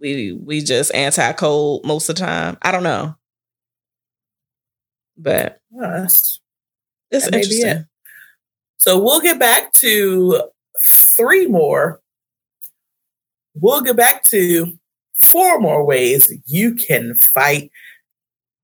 we 0.00 0.32
we 0.32 0.60
just 0.62 0.94
anti 0.94 1.32
cold 1.32 1.84
most 1.84 2.08
of 2.08 2.16
the 2.16 2.20
time. 2.22 2.56
I 2.62 2.72
don't 2.72 2.82
know. 2.82 3.14
But 5.16 5.60
that's- 5.78 6.40
it's 7.10 7.24
That 7.26 7.32
may 7.32 7.38
be 7.38 7.44
interesting. 7.44 7.68
it. 7.82 7.86
So 8.78 8.98
we'll 9.00 9.20
get 9.20 9.38
back 9.38 9.72
to 9.74 10.42
three 11.16 11.46
more. 11.46 12.00
We'll 13.54 13.82
get 13.82 13.96
back 13.96 14.24
to 14.24 14.78
four 15.20 15.60
more 15.60 15.84
ways 15.84 16.32
you 16.46 16.74
can 16.74 17.14
fight 17.14 17.70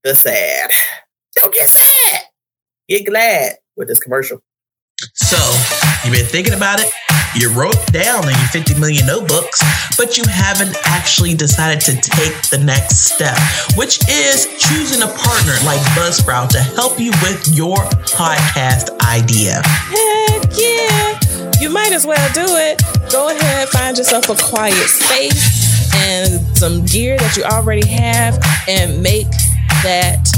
the 0.05 0.15
sad. 0.15 0.71
Don't 1.35 1.55
get 1.55 1.69
sad. 1.69 2.23
Get 2.89 3.07
glad 3.07 3.53
with 3.77 3.89
this 3.89 3.99
commercial. 3.99 4.43
So, 5.15 5.37
you've 6.05 6.15
been 6.15 6.27
thinking 6.27 6.55
about 6.55 6.81
it? 6.81 6.91
You 7.37 7.53
wrote 7.53 7.77
down 7.93 8.25
in 8.25 8.31
your 8.31 8.49
50 8.51 8.81
million 8.81 9.07
notebooks, 9.07 9.63
but 9.97 10.17
you 10.17 10.25
haven't 10.29 10.75
actually 10.87 11.35
decided 11.35 11.81
to 11.83 11.95
take 11.95 12.35
the 12.51 12.59
next 12.59 13.15
step, 13.15 13.37
which 13.77 13.99
is 14.09 14.47
choosing 14.59 15.03
a 15.03 15.07
partner 15.07 15.55
like 15.65 15.81
Buzzsprout 15.95 16.49
to 16.51 16.61
help 16.61 16.99
you 16.99 17.13
with 17.23 17.47
your 17.55 17.77
podcast 18.09 18.91
idea. 19.07 19.61
Heck 19.65 20.51
yeah! 20.57 21.21
You 21.61 21.71
might 21.71 21.93
as 21.93 22.07
well 22.07 22.33
do 22.33 22.47
it. 22.47 22.83
Go 23.13 23.29
ahead, 23.29 23.69
find 23.69 23.97
yourself 23.97 24.31
a 24.31 24.35
quiet 24.35 24.75
space 24.75 25.95
and 25.95 26.57
some 26.57 26.85
gear 26.85 27.19
that 27.19 27.37
you 27.37 27.45
already 27.45 27.87
have 27.89 28.39
and 28.69 29.03
make 29.03 29.27
that 29.83 30.29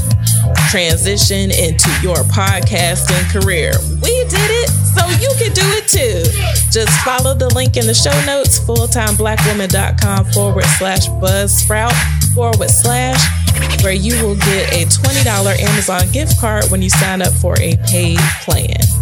transition 0.71 1.51
into 1.51 1.91
your 2.03 2.17
podcasting 2.31 3.25
career. 3.31 3.73
We 4.03 4.25
did 4.29 4.51
it, 4.63 4.71
so 4.71 5.07
you 5.19 5.31
can 5.39 5.53
do 5.53 5.67
it 5.77 5.89
too. 5.89 6.23
Just 6.71 6.91
follow 7.05 7.35
the 7.35 7.53
link 7.55 7.77
in 7.77 7.87
the 7.87 7.95
show 7.95 8.15
notes, 8.27 8.59
fulltimeblackwoman.com 8.61 10.27
forward 10.33 10.65
slash 10.79 11.09
buzzsprout 11.09 11.95
forward 12.35 12.71
slash, 12.71 13.21
where 13.83 13.93
you 13.93 14.15
will 14.25 14.37
get 14.37 14.73
a 14.73 14.85
$20 14.87 15.59
Amazon 15.59 16.11
gift 16.13 16.39
card 16.39 16.65
when 16.71 16.83
you 16.83 16.91
sign 16.91 17.23
up 17.23 17.33
for 17.35 17.55
a 17.61 17.77
paid 17.89 18.19
plan. 18.45 19.00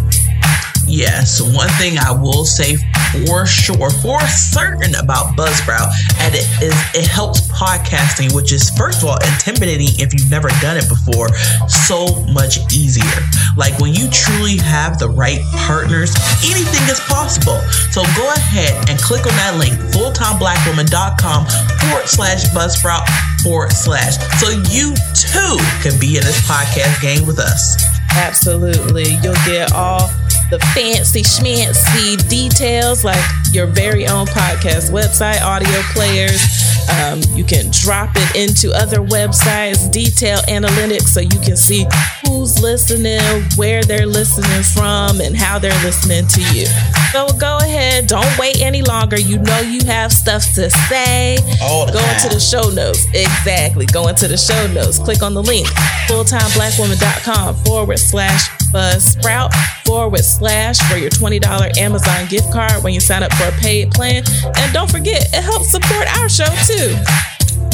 Yes, 0.89 1.39
one 1.39 1.69
thing 1.77 1.99
I 1.99 2.11
will 2.11 2.45
say 2.45 2.77
for 3.25 3.45
sure, 3.45 3.89
for 4.01 4.19
certain 4.27 4.95
about 4.95 5.37
Buzzsprout, 5.37 5.93
and 6.17 6.33
it 6.33 6.49
is 6.61 6.73
it 6.95 7.05
helps 7.05 7.41
podcasting, 7.47 8.33
which 8.33 8.51
is 8.51 8.71
first 8.71 9.03
of 9.03 9.09
all 9.09 9.17
intimidating 9.33 9.89
if 10.01 10.13
you've 10.13 10.29
never 10.31 10.49
done 10.61 10.77
it 10.77 10.89
before, 10.89 11.29
so 11.67 12.23
much 12.33 12.57
easier. 12.73 13.21
Like 13.55 13.77
when 13.79 13.93
you 13.93 14.09
truly 14.09 14.57
have 14.57 14.97
the 14.97 15.09
right 15.09 15.41
partners, 15.69 16.13
anything 16.43 16.83
is 16.89 16.99
possible. 17.01 17.61
So 17.93 18.01
go 18.17 18.33
ahead 18.33 18.89
and 18.89 18.99
click 18.99 19.27
on 19.27 19.33
that 19.37 19.57
link, 19.61 19.73
fulltimeblackwoman.com 19.93 21.45
forward 21.85 22.07
slash 22.07 22.45
Buzzsprout 22.49 23.05
forward 23.43 23.71
slash, 23.71 24.17
so 24.41 24.49
you 24.73 24.95
too 25.13 25.57
can 25.85 25.99
be 25.99 26.17
in 26.17 26.23
this 26.23 26.41
podcast 26.49 26.99
game 26.99 27.27
with 27.27 27.37
us. 27.37 27.98
Absolutely. 28.11 29.15
You'll 29.23 29.33
get 29.45 29.71
all 29.73 30.09
the 30.49 30.59
fancy 30.73 31.21
schmancy 31.21 32.27
details 32.27 33.05
like 33.05 33.23
your 33.53 33.67
very 33.67 34.07
own 34.07 34.25
podcast 34.27 34.91
website, 34.91 35.41
audio 35.41 35.81
players. 35.93 36.41
Um, 36.89 37.21
you 37.35 37.43
can 37.43 37.69
drop 37.71 38.09
it 38.15 38.35
into 38.35 38.71
other 38.73 38.97
websites, 38.97 39.91
detail 39.91 40.39
analytics 40.47 41.09
so 41.09 41.19
you 41.19 41.39
can 41.39 41.55
see 41.55 41.85
who's 42.25 42.59
listening, 42.61 43.21
where 43.55 43.83
they're 43.83 44.07
listening 44.07 44.63
from, 44.73 45.21
and 45.21 45.35
how 45.37 45.59
they're 45.59 45.83
listening 45.83 46.25
to 46.27 46.41
you. 46.55 46.65
So 47.11 47.27
go 47.37 47.57
ahead, 47.57 48.07
don't 48.07 48.37
wait 48.39 48.61
any 48.61 48.81
longer. 48.81 49.19
You 49.19 49.37
know 49.39 49.59
you 49.61 49.85
have 49.85 50.11
stuff 50.11 50.43
to 50.55 50.69
say. 50.69 51.37
All 51.61 51.85
the 51.85 51.93
Go 51.93 51.99
time. 51.99 52.15
into 52.15 52.29
the 52.29 52.39
show 52.39 52.69
notes. 52.69 53.05
Exactly. 53.13 53.85
Go 53.85 54.07
into 54.07 54.27
the 54.27 54.37
show 54.37 54.67
notes. 54.73 54.97
Click 54.99 55.21
on 55.21 55.33
the 55.33 55.43
link, 55.43 55.67
fulltimeblackwoman.com 56.07 57.55
forward 57.65 57.99
slash 57.99 58.49
buzzsprout 58.73 59.51
forward 59.85 60.23
slash 60.23 60.77
for 60.89 60.97
your 60.97 61.09
$20 61.09 61.77
Amazon 61.77 62.27
gift 62.27 62.51
card 62.51 62.83
when 62.83 62.93
you 62.93 62.99
sign 62.99 63.23
up 63.23 63.31
for 63.39 63.47
a 63.47 63.51
paid 63.59 63.91
plan. 63.91 64.23
And 64.57 64.73
don't 64.73 64.91
forget, 64.91 65.23
it 65.31 65.41
helps 65.43 65.71
support 65.71 66.07
our 66.19 66.27
show 66.27 66.49
too. 66.67 66.91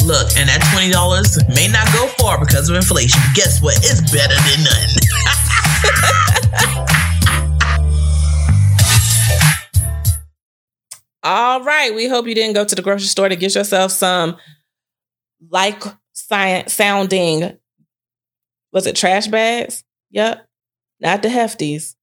Look, 0.06 0.30
and 0.38 0.46
that 0.48 0.62
twenty 0.70 0.92
dollars 0.92 1.34
may 1.50 1.66
not 1.66 1.90
go 1.92 2.06
far 2.22 2.38
because 2.38 2.68
of 2.70 2.76
inflation. 2.76 3.20
But 3.26 3.34
guess 3.34 3.60
what? 3.60 3.74
It's 3.82 4.00
better 4.14 4.38
than 4.46 4.62
nothing. 4.62 5.02
All 11.24 11.64
right. 11.64 11.92
We 11.92 12.06
hope 12.06 12.28
you 12.28 12.36
didn't 12.36 12.54
go 12.54 12.64
to 12.64 12.74
the 12.74 12.82
grocery 12.82 13.08
store 13.08 13.28
to 13.28 13.34
get 13.34 13.56
yourself 13.56 13.90
some 13.90 14.36
like 15.50 15.82
science 16.12 16.72
sounding, 16.72 17.58
was 18.72 18.86
it 18.86 18.96
trash 18.96 19.26
bags? 19.26 19.84
Yep. 20.10 20.46
Not 21.00 21.22
the 21.22 21.28
hefties, 21.28 21.94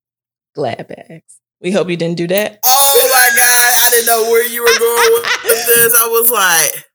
glad 0.53 0.87
bags. 0.87 1.39
We 1.63 1.71
hope 1.71 1.89
you 1.89 1.95
didn't 1.95 2.17
do 2.17 2.27
that. 2.27 2.59
Oh 2.65 3.07
my 3.09 3.29
god, 3.37 3.73
I 3.73 3.89
didn't 3.91 4.07
know 4.07 4.23
where 4.29 4.45
you 4.45 4.61
were 4.61 4.79
going 4.79 5.23
with 5.45 5.65
this. 5.65 5.95
I 5.95 6.07
was 6.07 6.29
like, 6.29 6.85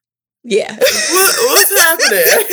Yeah. 0.45 0.77
what, 0.77 1.35
what's 1.49 1.81
happening? 1.81 2.47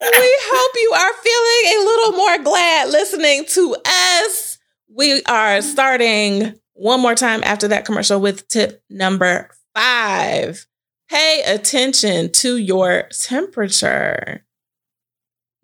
we 0.00 0.38
hope 0.48 0.72
you 0.74 0.92
are 0.96 1.12
feeling 1.22 1.82
a 1.82 1.84
little 1.84 2.12
more 2.16 2.38
glad 2.38 2.88
listening 2.88 3.44
to 3.50 3.76
us. 3.86 4.58
We 4.88 5.22
are 5.24 5.60
starting 5.60 6.54
one 6.72 7.00
more 7.02 7.14
time 7.14 7.42
after 7.44 7.68
that 7.68 7.84
commercial 7.84 8.18
with 8.18 8.48
tip 8.48 8.82
number 8.88 9.50
five. 9.74 10.66
Pay 11.10 11.42
attention 11.46 12.32
to 12.32 12.56
your 12.56 13.08
temperature. 13.12 14.45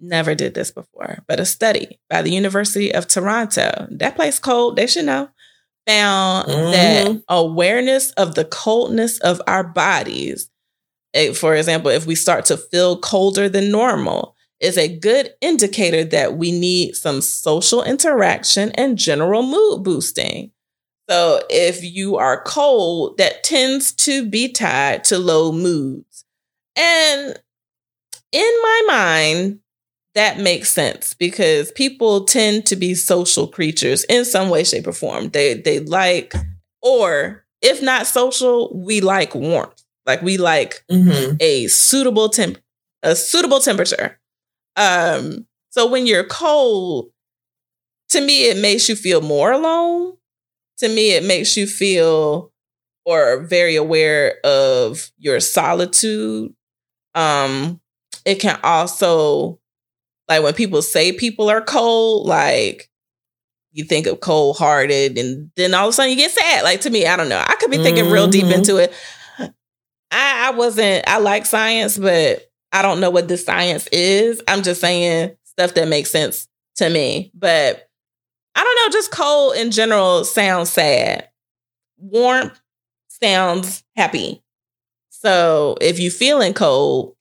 Never 0.05 0.35
did 0.35 0.55
this 0.55 0.73
before, 0.73 1.21
but 1.29 1.38
a 1.38 1.47
study 1.47 2.01
by 2.11 2.23
the 2.23 2.33
University 2.33 2.93
of 2.93 3.07
Toronto, 3.07 3.87
that 3.93 4.17
place 4.17 4.41
cold, 4.41 4.75
they 4.75 4.88
should 4.88 5.05
know, 5.05 5.29
found 5.87 6.49
that 6.75 7.07
Mhm. 7.07 7.23
awareness 7.29 8.11
of 8.12 8.35
the 8.35 8.45
coldness 8.45 9.19
of 9.21 9.41
our 9.47 9.62
bodies 9.65 10.51
eh, 11.15 11.33
for 11.33 11.55
example, 11.57 11.91
if 11.91 12.07
we 12.07 12.15
start 12.15 12.45
to 12.47 12.57
feel 12.57 12.99
colder 12.99 13.49
than 13.49 13.71
normal, 13.71 14.37
is 14.61 14.79
a 14.79 14.88
good 14.88 15.35
indicator 15.41 16.05
that 16.05 16.37
we 16.38 16.53
need 16.53 16.95
some 16.97 17.21
social 17.23 17.83
interaction 17.85 18.73
and 18.73 18.99
general 18.99 19.43
mood 19.43 19.83
boosting. 19.85 20.53
So 21.11 21.43
if 21.51 21.83
you 21.85 22.17
are 22.19 22.43
cold, 22.45 23.19
that 23.19 23.43
tends 23.45 23.93
to 24.07 24.27
be 24.29 24.49
tied 24.49 25.05
to 25.05 25.19
low 25.19 25.53
moods. 25.53 26.25
And 26.77 27.41
in 28.33 28.53
my 28.62 28.83
mind, 28.88 29.61
that 30.14 30.38
makes 30.38 30.70
sense 30.70 31.14
because 31.14 31.72
people 31.72 32.25
tend 32.25 32.66
to 32.66 32.77
be 32.77 32.94
social 32.94 33.46
creatures 33.46 34.05
in 34.05 34.25
some 34.25 34.51
way, 34.51 34.64
shape, 34.64 34.87
or 34.87 34.92
form. 34.92 35.31
They 35.31 35.55
they 35.55 35.81
like, 35.81 36.35
or 36.83 37.44
if 37.62 37.83
not 37.83 38.07
social, 38.07 38.72
we 38.75 39.01
like 39.01 39.35
warmth. 39.35 39.83
Like 40.07 40.22
we 40.22 40.37
like 40.37 40.85
Mm-hmm. 40.90 41.37
a 41.40 41.66
suitable 41.68 42.29
temp 42.29 42.59
a 43.03 43.14
suitable 43.16 43.61
temperature. 43.61 44.18
Um 44.77 45.46
so 45.70 45.87
when 45.90 46.07
you're 46.07 46.25
cold, 46.25 47.11
to 48.11 48.20
me 48.20 48.48
it 48.48 48.59
makes 48.59 48.88
you 48.88 48.96
feel 48.96 49.20
more 49.20 49.53
alone. 49.53 50.16
To 50.79 50.88
me 50.88 51.12
it 51.12 51.25
makes 51.25 51.57
you 51.57 51.66
feel 51.66 52.53
or 53.05 53.40
very 53.44 53.77
aware 53.77 54.37
of 54.44 55.11
your 55.18 55.40
solitude. 55.40 56.55
Um 57.14 57.81
it 58.25 58.37
can 58.40 58.59
also 58.62 59.59
like 60.29 60.43
when 60.43 60.55
people 60.55 60.83
say 60.83 61.13
people 61.13 61.51
are 61.51 61.61
cold, 61.61 62.27
like 62.27 62.89
you 63.73 63.85
think 63.85 64.07
of 64.07 64.21
cold 64.21 64.57
hearted 64.59 65.17
and 65.19 65.51
then 65.57 65.75
all 65.75 65.89
of 65.89 65.91
a 65.91 65.93
sudden 65.93 66.11
you 66.11 66.17
get 66.17 66.31
sad. 66.31 66.63
Like 66.65 66.83
to 66.83 66.91
me, 66.91 67.07
I 67.07 67.17
don't 67.17 67.29
know. 67.29 67.43
I 67.45 67.55
could 67.57 67.71
be 67.71 67.79
thinking 67.79 68.11
real 68.11 68.29
deep 68.29 68.45
Mhm. 68.47 68.55
into 68.55 68.77
it. 68.77 68.93
I, 70.11 70.49
I 70.49 70.51
wasn't, 70.51 71.09
I 71.09 71.19
like 71.19 71.47
science, 71.47 71.97
but 71.97 72.51
I 72.71 72.83
don't 72.83 73.01
know 73.01 73.11
what 73.11 73.29
this 73.29 73.45
science 73.45 73.87
is. 73.93 74.43
I'm 74.47 74.63
just 74.63 74.81
saying 74.81 75.37
stuff 75.45 75.75
that 75.75 75.89
makes 75.89 76.11
sense 76.11 76.49
to 76.77 76.89
me. 76.91 77.31
But 77.35 77.89
I 78.55 78.63
don't 78.63 78.77
know, 78.77 78.93
just 78.99 79.11
cold 79.11 79.57
in 79.57 79.71
general 79.71 80.25
sounds 80.25 80.71
sad. 80.71 81.29
Warmth 81.99 82.61
sounds 83.09 83.83
happy. 83.97 84.43
So 85.11 85.77
if 85.81 85.99
you're 85.99 86.11
feeling 86.11 86.53
cold, 86.53 87.17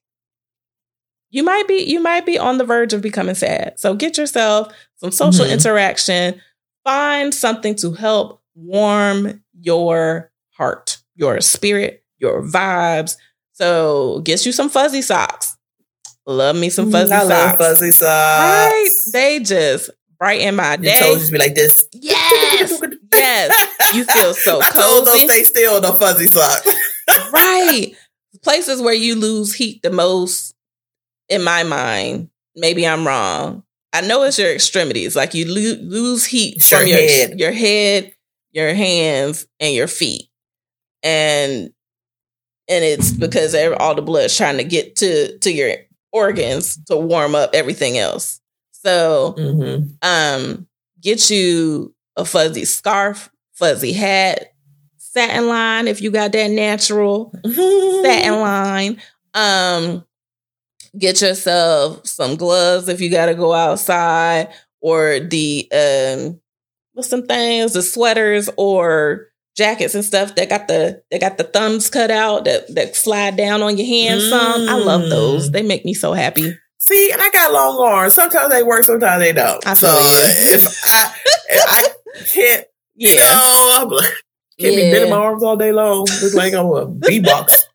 you 1.31 1.43
might 1.43 1.67
be 1.67 1.83
you 1.83 1.99
might 1.99 2.25
be 2.25 2.37
on 2.37 2.57
the 2.57 2.63
verge 2.63 2.93
of 2.93 3.01
becoming 3.01 3.35
sad. 3.35 3.73
So 3.79 3.93
get 3.95 4.17
yourself 4.17 4.71
some 4.97 5.11
social 5.11 5.45
Mhm. 5.45 5.51
interaction. 5.53 6.41
Find 6.83 7.33
something 7.33 7.75
to 7.75 7.93
help 7.93 8.41
warm 8.55 9.43
your 9.59 10.31
heart, 10.57 10.97
your 11.15 11.41
spirit, 11.41 12.03
your 12.19 12.43
vibes. 12.43 13.15
So 13.53 14.19
get 14.23 14.45
you 14.45 14.51
some 14.51 14.69
fuzzy 14.69 15.01
socks. 15.01 15.55
Love 16.27 16.55
me 16.55 16.69
some 16.69 16.91
fuzzy 16.91 17.11
I 17.13 17.19
socks. 17.19 17.29
love 17.29 17.57
fuzzy 17.57 17.91
socks. 17.91 18.71
Right? 18.71 18.89
They 19.13 19.39
just 19.39 19.89
brighten 20.19 20.55
my 20.55 20.75
day. 20.77 20.91
Your 20.99 20.99
toes 21.13 21.19
just 21.21 21.31
be 21.31 21.37
like 21.39 21.55
this. 21.55 21.85
Yes. 21.93 22.79
Yes. 23.13 23.93
You 23.93 24.05
feel 24.05 24.33
so 24.33 24.59
My 24.59 24.69
toes 24.69 24.75
don't 24.83 25.05
cozy. 25.05 25.27
stay 25.27 25.43
still. 25.43 25.81
No 25.81 25.93
fuzzy 25.93 26.27
socks. 26.27 26.65
right. 27.31 27.91
Places 28.41 28.81
where 28.81 28.93
you 28.93 29.15
lose 29.15 29.53
heat 29.53 29.83
the 29.83 29.91
most, 29.91 30.53
in 31.31 31.43
my 31.43 31.63
mind, 31.63 32.29
maybe 32.55 32.85
I'm 32.85 33.07
wrong. 33.07 33.63
I 33.93 34.01
know 34.01 34.23
it's 34.23 34.37
your 34.37 34.53
extremities. 34.53 35.15
Like 35.15 35.33
you 35.33 35.45
lo- 35.47 35.81
lose 35.81 36.25
heat 36.25 36.57
It's 36.57 36.69
from 36.69 36.85
your 36.85 36.99
your 36.99 37.09
head. 37.09 37.39
your 37.39 37.51
head, 37.51 38.13
your 38.51 38.73
hands, 38.73 39.47
and 39.59 39.73
your 39.73 39.87
feet. 39.87 40.27
And 41.01 41.71
and 42.67 42.83
it's 42.83 43.11
because 43.11 43.55
all 43.79 43.95
the 43.95 44.01
blood's 44.01 44.35
trying 44.35 44.57
to 44.57 44.63
get 44.63 44.97
to 44.97 45.37
to 45.39 45.51
your 45.51 45.75
organs 46.11 46.77
to 46.85 46.97
warm 46.97 47.33
up 47.33 47.51
everything 47.53 47.97
else. 47.97 48.39
So, 48.71 49.35
mm-hmm. 49.37 49.87
um, 50.01 50.67
get 51.01 51.29
you 51.29 51.95
a 52.17 52.25
fuzzy 52.25 52.65
scarf, 52.65 53.29
fuzzy 53.53 53.93
hat, 53.93 54.53
satin 54.97 55.47
line 55.47 55.87
if 55.87 56.01
you 56.01 56.11
got 56.11 56.31
that 56.33 56.51
natural 56.51 57.33
satin 57.45 58.39
line. 58.39 59.01
Um, 59.33 60.05
get 60.97 61.21
yourself 61.21 62.05
some 62.05 62.35
gloves 62.35 62.87
if 62.87 63.01
you 63.01 63.09
got 63.09 63.27
to 63.27 63.35
go 63.35 63.53
outside, 63.53 64.49
or 64.81 65.19
the 65.19 65.67
um, 65.71 66.39
what's 66.93 67.09
some 67.09 67.25
things, 67.25 67.73
the 67.73 67.81
sweaters 67.81 68.49
or 68.57 69.27
jackets 69.55 69.95
and 69.95 70.05
stuff 70.05 70.35
that 70.35 70.49
got 70.49 70.67
the 70.67 71.03
they 71.11 71.19
got 71.19 71.37
the 71.37 71.43
thumbs 71.43 71.89
cut 71.89 72.09
out 72.09 72.45
that 72.45 72.73
that 72.73 72.95
slide 72.95 73.35
down 73.35 73.61
on 73.61 73.77
your 73.77 73.87
hands. 73.87 74.23
Mm. 74.23 74.29
Some 74.29 74.69
I 74.69 74.75
love 74.75 75.09
those. 75.09 75.49
Mm. 75.49 75.53
They 75.53 75.63
make 75.63 75.85
me 75.85 75.93
so 75.93 76.13
happy. 76.13 76.57
See, 76.77 77.11
and 77.11 77.21
I 77.21 77.29
got 77.29 77.53
long 77.53 77.79
arms. 77.79 78.13
Sometimes 78.13 78.49
they 78.49 78.63
work, 78.63 78.83
sometimes 78.85 79.21
they 79.21 79.33
don't. 79.33 79.65
I 79.67 79.73
so 79.75 79.87
if 79.87 80.65
I 80.83 81.13
if 81.49 81.63
I 81.67 82.23
can't, 82.25 82.65
yeah. 82.95 83.21
I'm 83.23 83.89
like, 83.89 84.03
can't 84.59 84.73
yeah. 84.73 84.85
be 84.85 84.91
bending 84.91 85.09
my 85.09 85.17
arms 85.17 85.43
all 85.43 85.57
day 85.57 85.71
long. 85.71 86.07
Look 86.21 86.33
like 86.33 86.53
I'm 86.53 86.65
a 86.65 86.87
beatbox. 86.87 87.65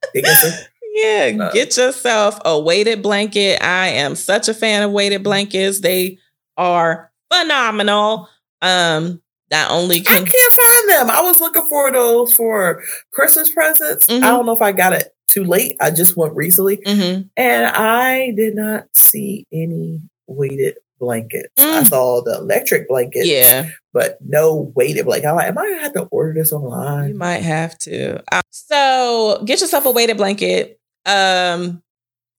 Yeah, 0.97 1.37
uh, 1.39 1.53
get 1.53 1.77
yourself 1.77 2.41
a 2.45 2.59
weighted 2.59 3.03
blanket. 3.03 3.63
I 3.63 3.89
am 3.89 4.17
such 4.17 4.49
a 4.49 4.55
fan 4.55 4.83
of 4.83 4.93
weighted 4.93 5.23
blankets. 5.23 5.81
They 5.81 6.19
are 6.57 7.13
phenomenal. 7.31 8.29
Um, 8.63 9.21
not 9.51 9.71
only 9.71 10.01
can 10.01 10.23
I 10.23 10.27
can't 10.27 10.53
find 10.53 10.89
them. 10.89 11.11
I 11.11 11.21
was 11.21 11.39
looking 11.39 11.69
for 11.69 11.93
those 11.93 12.33
for 12.35 12.83
Christmas 13.13 13.53
presents. 13.53 14.07
Mm-hmm. 14.07 14.25
I 14.25 14.29
don't 14.29 14.47
know 14.47 14.57
if 14.57 14.63
I 14.63 14.73
got 14.73 14.95
it 14.95 15.15
too 15.29 15.45
late. 15.45 15.77
I 15.81 15.91
just 15.91 16.17
went 16.17 16.35
recently, 16.35 16.79
mm-hmm. 16.79 17.23
and 17.37 17.67
I 17.67 18.33
did 18.35 18.57
not 18.57 18.87
see 18.95 19.47
any 19.53 20.01
weighted 20.27 20.79
blankets. 20.99 21.53
Mm. 21.59 21.73
I 21.73 21.83
saw 21.85 22.23
the 22.23 22.39
electric 22.39 22.89
blankets, 22.89 23.29
yeah, 23.29 23.71
but 23.93 24.19
no 24.21 24.73
weighted 24.75 25.05
blanket. 25.05 25.29
I'm 25.29 25.37
like, 25.37 25.49
am 25.49 25.59
I 25.59 25.65
gonna 25.65 25.83
have 25.83 25.93
to 25.93 26.03
order 26.05 26.33
this 26.35 26.53
online? 26.53 27.11
You 27.11 27.15
might 27.17 27.43
have 27.43 27.79
to. 27.81 28.23
Uh, 28.33 28.43
so 28.51 29.43
get 29.45 29.61
yourself 29.61 29.85
a 29.85 29.91
weighted 29.91 30.17
blanket. 30.17 30.76
Um, 31.07 31.83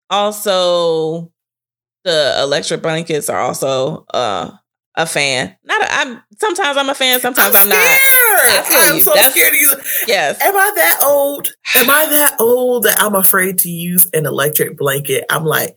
also, 0.09 1.31
the 2.03 2.37
electric 2.41 2.81
blankets 2.81 3.29
are 3.29 3.39
also 3.39 4.05
uh 4.13 4.51
a 4.97 5.05
fan. 5.05 5.55
Not 5.63 5.81
a, 5.81 5.93
I'm 5.93 6.23
sometimes 6.39 6.75
I'm 6.75 6.89
a 6.89 6.95
fan, 6.95 7.19
sometimes 7.19 7.55
I'm, 7.55 7.61
I'm 7.63 7.69
not. 7.69 7.77
I'm 7.77 8.99
so 8.99 9.13
That's, 9.13 9.31
scared 9.31 9.53
to 9.53 9.59
use. 9.59 10.03
Yes. 10.07 10.41
Am 10.41 10.55
I 10.55 10.71
that 10.75 11.01
old? 11.05 11.53
Am 11.75 11.89
I 11.89 12.07
that 12.07 12.35
old 12.39 12.83
that 12.83 12.99
I'm 12.99 13.13
afraid 13.13 13.59
to 13.59 13.69
use 13.69 14.09
an 14.13 14.25
electric 14.25 14.75
blanket? 14.75 15.23
I'm 15.29 15.45
like, 15.45 15.75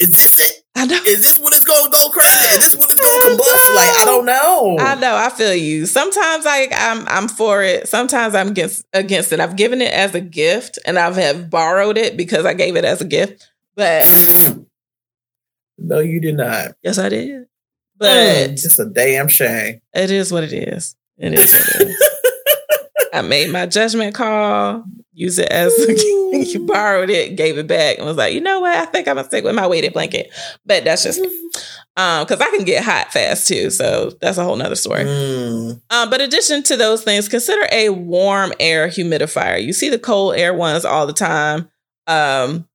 is 0.00 0.08
this 0.08 0.40
it? 0.40 0.61
I 0.74 0.86
know. 0.86 0.96
Is 1.06 1.22
this 1.22 1.38
when 1.38 1.52
it's 1.52 1.64
gonna 1.64 1.90
go 1.90 2.08
crazy? 2.10 2.44
Is 2.56 2.72
this 2.72 2.74
when 2.74 2.90
it's 2.90 3.00
gonna 3.00 3.36
combust? 3.36 3.74
Like 3.74 4.00
I 4.00 4.04
don't 4.04 4.24
know. 4.24 4.76
I 4.80 4.94
know. 4.94 5.14
I 5.14 5.28
feel 5.28 5.54
you. 5.54 5.86
Sometimes 5.86 6.46
I 6.46 6.68
I'm 6.72 7.06
I'm 7.08 7.28
for 7.28 7.62
it. 7.62 7.88
Sometimes 7.88 8.34
I'm 8.34 8.48
against 8.48 8.86
against 8.92 9.32
it. 9.32 9.40
I've 9.40 9.56
given 9.56 9.82
it 9.82 9.92
as 9.92 10.14
a 10.14 10.20
gift, 10.20 10.78
and 10.86 10.98
I've 10.98 11.16
have 11.16 11.50
borrowed 11.50 11.98
it 11.98 12.16
because 12.16 12.46
I 12.46 12.54
gave 12.54 12.76
it 12.76 12.84
as 12.84 13.00
a 13.00 13.04
gift. 13.04 13.50
But 13.76 14.06
no, 15.78 16.00
you 16.00 16.20
did 16.20 16.36
not. 16.36 16.72
Yes, 16.82 16.98
I 16.98 17.08
did. 17.10 17.30
Mm, 17.30 17.46
but 17.98 18.16
it's 18.16 18.78
a 18.78 18.86
damn 18.86 19.28
shame. 19.28 19.80
It 19.92 20.10
is 20.10 20.32
what 20.32 20.44
it 20.44 20.52
is. 20.52 20.96
It 21.18 21.34
is 21.34 21.52
what 21.52 21.80
it 21.82 21.88
is. 21.88 22.08
I 23.12 23.22
made 23.22 23.50
my 23.50 23.66
judgment 23.66 24.14
call, 24.14 24.84
use 25.12 25.38
it 25.38 25.50
as 25.50 25.72
you 26.54 26.64
borrowed 26.66 27.10
it, 27.10 27.36
gave 27.36 27.58
it 27.58 27.66
back, 27.66 27.98
and 27.98 28.06
was 28.06 28.16
like, 28.16 28.34
you 28.34 28.40
know 28.40 28.60
what? 28.60 28.76
I 28.76 28.86
think 28.86 29.08
I'm 29.08 29.16
gonna 29.16 29.26
stick 29.26 29.44
with 29.44 29.54
my 29.54 29.66
weighted 29.66 29.92
blanket. 29.92 30.30
But 30.64 30.84
that's 30.84 31.04
just 31.04 31.20
um 31.96 32.24
because 32.24 32.40
I 32.40 32.50
can 32.50 32.64
get 32.64 32.84
hot 32.84 33.12
fast 33.12 33.48
too. 33.48 33.70
So 33.70 34.10
that's 34.20 34.38
a 34.38 34.44
whole 34.44 34.56
nother 34.56 34.76
story. 34.76 35.04
Mm. 35.04 35.80
Um, 35.90 36.10
but 36.10 36.20
addition 36.20 36.62
to 36.64 36.76
those 36.76 37.04
things, 37.04 37.28
consider 37.28 37.66
a 37.70 37.90
warm 37.90 38.52
air 38.58 38.88
humidifier. 38.88 39.62
You 39.62 39.72
see 39.72 39.88
the 39.88 39.98
cold 39.98 40.36
air 40.36 40.54
ones 40.54 40.84
all 40.84 41.06
the 41.06 41.12
time. 41.12 41.68
Um, 42.06 42.68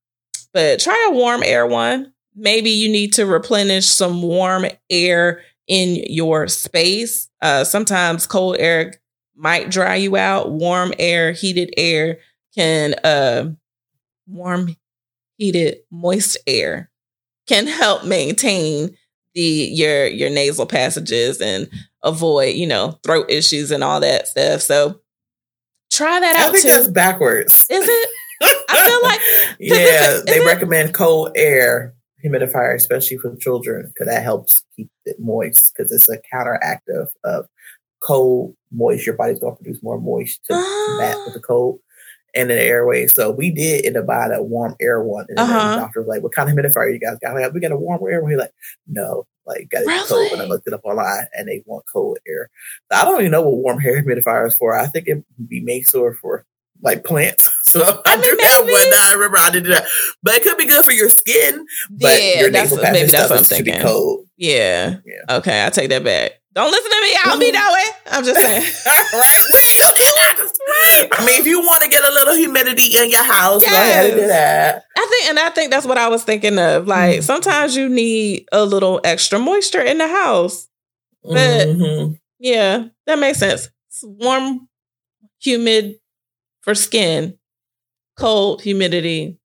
but 0.53 0.79
try 0.79 1.07
a 1.09 1.13
warm 1.13 1.43
air 1.43 1.65
one 1.65 2.13
maybe 2.37 2.69
you 2.69 2.87
need 2.87 3.13
to 3.13 3.25
replenish 3.25 3.87
some 3.87 4.21
warm 4.21 4.65
air 4.89 5.41
in 5.67 6.03
your 6.07 6.47
space. 6.47 7.27
Uh, 7.41 7.63
sometimes 7.63 8.27
cold 8.27 8.55
air 8.59 8.93
might 9.37 9.69
dry 9.69 9.95
you 9.95 10.17
out. 10.17 10.51
Warm 10.51 10.93
air, 10.99 11.31
heated 11.31 11.73
air 11.77 12.19
can, 12.55 12.95
uh, 13.03 13.51
warm, 14.27 14.75
heated, 15.37 15.79
moist 15.91 16.37
air 16.47 16.89
can 17.47 17.65
help 17.65 18.03
maintain 18.03 18.95
the 19.33 19.41
your 19.41 20.07
your 20.07 20.29
nasal 20.29 20.65
passages 20.65 21.39
and 21.39 21.69
avoid 22.03 22.55
you 22.55 22.67
know 22.67 22.99
throat 23.03 23.29
issues 23.29 23.71
and 23.71 23.83
all 23.83 23.99
that 23.99 24.27
stuff. 24.27 24.61
So 24.61 24.99
try 25.91 26.19
that 26.19 26.35
out. 26.35 26.49
I 26.49 26.51
think 26.51 26.63
too. 26.63 26.69
that's 26.69 26.87
backwards. 26.87 27.65
Is 27.69 27.87
it? 27.87 28.09
I 28.69 28.85
feel 28.85 29.01
like 29.03 29.19
yeah, 29.59 30.19
they 30.25 30.39
it? 30.39 30.45
recommend 30.45 30.93
cold 30.93 31.31
air 31.35 31.93
humidifier, 32.23 32.75
especially 32.75 33.17
for 33.17 33.35
children, 33.37 33.87
because 33.87 34.07
that 34.07 34.23
helps 34.23 34.63
keep 34.75 34.89
it 35.05 35.19
moist 35.19 35.73
because 35.75 35.91
it's 35.91 36.09
a 36.09 36.19
counteractive 36.33 37.07
of 37.23 37.47
cold, 38.07 38.55
moist. 38.71 39.05
Your 39.05 39.15
body's 39.15 39.39
going 39.39 39.55
to 39.55 39.61
produce 39.61 39.83
more 39.83 39.99
moist 39.99 40.43
to 40.45 40.53
match 40.99 41.17
with 41.25 41.33
the 41.33 41.41
cold 41.41 41.79
and 42.33 42.49
in 42.49 42.57
the 42.57 42.63
airway. 42.63 43.07
So 43.07 43.31
we 43.31 43.51
did 43.51 43.85
end 43.85 43.97
up 43.97 44.05
buying 44.05 44.31
a 44.31 44.41
warm 44.41 44.75
air 44.79 45.01
one. 45.01 45.25
And 45.29 45.39
uh-huh. 45.39 45.71
the 45.71 45.75
doctor 45.77 45.99
was 46.01 46.07
like, 46.07 46.23
what 46.23 46.33
kind 46.33 46.49
of 46.49 46.55
humidifier 46.55 46.93
you 46.93 46.99
guys 46.99 47.17
got? 47.21 47.33
Like, 47.33 47.53
we 47.53 47.59
got 47.59 47.71
a 47.71 47.77
warm 47.77 48.01
airway. 48.07 48.35
Like, 48.35 48.53
no, 48.87 49.27
like 49.45 49.69
got 49.69 49.83
it 49.83 49.87
really? 49.87 50.07
cold. 50.07 50.31
And 50.31 50.41
I 50.41 50.45
looked 50.45 50.67
it 50.67 50.73
up 50.73 50.85
online 50.85 51.25
and 51.33 51.47
they 51.47 51.63
want 51.65 51.85
cold 51.91 52.17
air. 52.27 52.49
So 52.91 52.97
I 52.97 53.05
don't 53.05 53.19
even 53.19 53.31
know 53.31 53.41
what 53.41 53.57
warm 53.57 53.85
air 53.85 54.01
humidifier 54.01 54.47
is 54.47 54.55
for. 54.55 54.77
I 54.77 54.87
think 54.87 55.07
it 55.07 55.23
would 55.37 55.49
be 55.49 55.61
made 55.61 55.85
sore 55.85 56.13
for 56.15 56.45
like 56.81 57.03
plants. 57.03 57.49
So 57.67 57.83
I, 57.83 57.99
I 58.05 58.21
do 58.21 58.37
have 58.43 58.63
one. 58.63 58.93
I 58.93 59.11
remember 59.11 59.37
I 59.37 59.49
did 59.49 59.65
that, 59.65 59.85
but 60.23 60.35
it 60.35 60.43
could 60.43 60.57
be 60.57 60.67
good 60.67 60.85
for 60.85 60.91
your 60.91 61.09
skin. 61.09 61.65
But 61.89 62.23
yeah, 62.23 62.39
your 62.39 62.49
nasal 62.49 62.77
that's, 62.77 62.93
maybe 62.93 63.11
that's 63.11 63.29
what 63.29 63.39
I'm 63.39 63.43
thinking. 63.43 63.81
Cold. 63.81 64.25
Yeah. 64.37 64.95
yeah. 65.05 65.35
Okay, 65.37 65.65
I 65.65 65.69
take 65.69 65.89
that 65.89 66.05
back. 66.05 66.31
Don't 66.57 66.71
listen 66.71 66.89
to 66.89 67.01
me. 67.03 67.15
I'll 67.23 67.37
be 67.37 67.51
that 67.51 67.71
way. 67.71 67.83
I'm 68.11 68.23
just 68.23 68.41
saying. 68.41 68.63
right. 70.67 71.07
I 71.11 71.23
mean, 71.23 71.39
if 71.39 71.45
you 71.45 71.59
want 71.59 71.83
to 71.83 71.87
get 71.87 72.03
a 72.03 72.11
little 72.11 72.33
humidity 72.33 72.97
in 72.97 73.11
your 73.11 73.21
house, 73.21 73.61
yes. 73.61 73.71
go 73.71 73.77
ahead 73.77 74.05
and 74.09 74.19
do 74.19 74.27
that. 74.27 74.83
I 74.97 75.07
think, 75.07 75.29
and 75.29 75.37
I 75.37 75.51
think 75.51 75.69
that's 75.69 75.85
what 75.85 75.99
I 75.99 76.07
was 76.07 76.23
thinking 76.23 76.57
of. 76.57 76.87
Like, 76.87 77.19
mm 77.19 77.23
sometimes 77.23 77.75
you 77.75 77.87
need 77.89 78.47
a 78.51 78.65
little 78.65 78.99
extra 79.03 79.37
moisture 79.37 79.81
in 79.81 79.99
the 79.99 80.07
house. 80.07 80.67
But 81.21 81.67
mm-hmm. 81.67 82.13
yeah, 82.39 82.85
that 83.05 83.19
makes 83.19 83.37
sense. 83.37 83.69
It's 83.89 84.03
warm, 84.03 84.67
humid 85.39 85.99
for 86.61 86.73
skin, 86.73 87.37
cold, 88.17 88.63
humidity 88.63 89.37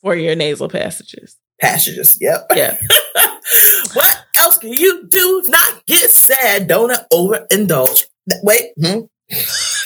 for 0.00 0.16
your 0.16 0.34
nasal 0.34 0.68
passages. 0.68 1.36
Passages, 1.60 2.16
yep. 2.20 2.46
Yeah. 2.54 2.76
what 3.92 4.24
else 4.36 4.58
can 4.58 4.72
you 4.72 5.06
do? 5.08 5.42
Not 5.48 5.86
get 5.86 6.10
sad. 6.10 6.68
Don't 6.68 6.92
overindulge. 7.12 8.04
Wait. 8.42 8.72
Hmm? 8.80 9.00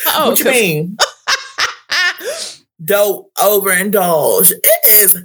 Oh, 0.07 0.31
what 0.31 0.39
you 0.39 0.45
mean? 0.45 0.97
Don't 2.85 3.33
overindulge. 3.35 4.51
It 4.53 4.89
is 4.89 5.19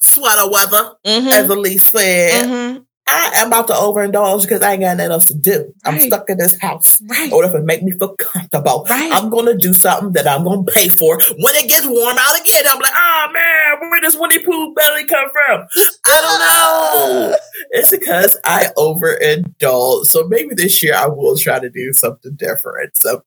sweater 0.00 0.50
weather, 0.50 0.94
mm-hmm. 1.06 1.28
as 1.28 1.48
Elise 1.50 1.84
said. 1.84 2.46
Mm-hmm. 2.46 2.82
I 3.06 3.32
am 3.36 3.48
about 3.48 3.66
to 3.66 3.72
overindulge 3.74 4.42
because 4.42 4.62
I 4.62 4.72
ain't 4.72 4.82
got 4.82 4.96
nothing 4.96 5.12
else 5.12 5.26
to 5.26 5.34
do. 5.34 5.74
Right. 5.84 5.94
I'm 5.94 6.00
stuck 6.00 6.30
in 6.30 6.38
this 6.38 6.58
house. 6.60 7.02
Right. 7.06 7.32
Or 7.32 7.44
if 7.44 7.54
it 7.54 7.64
make 7.64 7.82
me 7.82 7.92
feel 7.92 8.14
comfortable, 8.16 8.86
right. 8.88 9.10
I'm 9.12 9.28
gonna 9.28 9.56
do 9.56 9.74
something 9.74 10.12
that 10.12 10.28
I'm 10.28 10.44
gonna 10.44 10.64
pay 10.64 10.88
for 10.88 11.18
when 11.38 11.54
it 11.56 11.68
gets 11.68 11.86
warm 11.86 12.16
out 12.18 12.40
again. 12.40 12.64
I'm 12.66 12.80
like, 12.80 12.92
oh 12.94 13.28
man, 13.32 13.90
where 13.90 14.00
does 14.00 14.16
Winnie 14.18 14.38
Pooh 14.38 14.74
belly 14.74 15.04
come 15.06 15.28
from? 15.32 15.66
I 16.06 16.20
don't 16.20 16.38
know. 16.38 17.36
it's 17.70 17.90
because 17.90 18.38
I 18.44 18.68
overindulge. 18.76 20.06
So 20.06 20.26
maybe 20.28 20.54
this 20.54 20.82
year 20.82 20.94
I 20.94 21.06
will 21.08 21.36
try 21.36 21.58
to 21.58 21.70
do 21.70 21.92
something 21.92 22.36
different. 22.36 22.96
So 22.96 23.22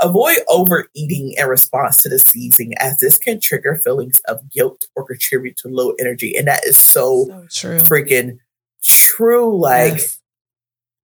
avoid 0.00 0.38
overeating 0.48 1.34
in 1.36 1.46
response 1.46 1.98
to 1.98 2.08
the 2.08 2.18
season, 2.18 2.72
as 2.78 2.98
this 2.98 3.18
can 3.18 3.40
trigger 3.40 3.80
feelings 3.84 4.20
of 4.26 4.50
guilt 4.50 4.86
or 4.96 5.04
contribute 5.06 5.56
to 5.58 5.68
low 5.68 5.92
energy. 6.00 6.34
And 6.36 6.48
that 6.48 6.66
is 6.66 6.76
so, 6.76 7.46
so 7.48 7.76
freaking 7.78 8.38
true, 8.82 9.58
like 9.60 9.98
yes. 9.98 10.20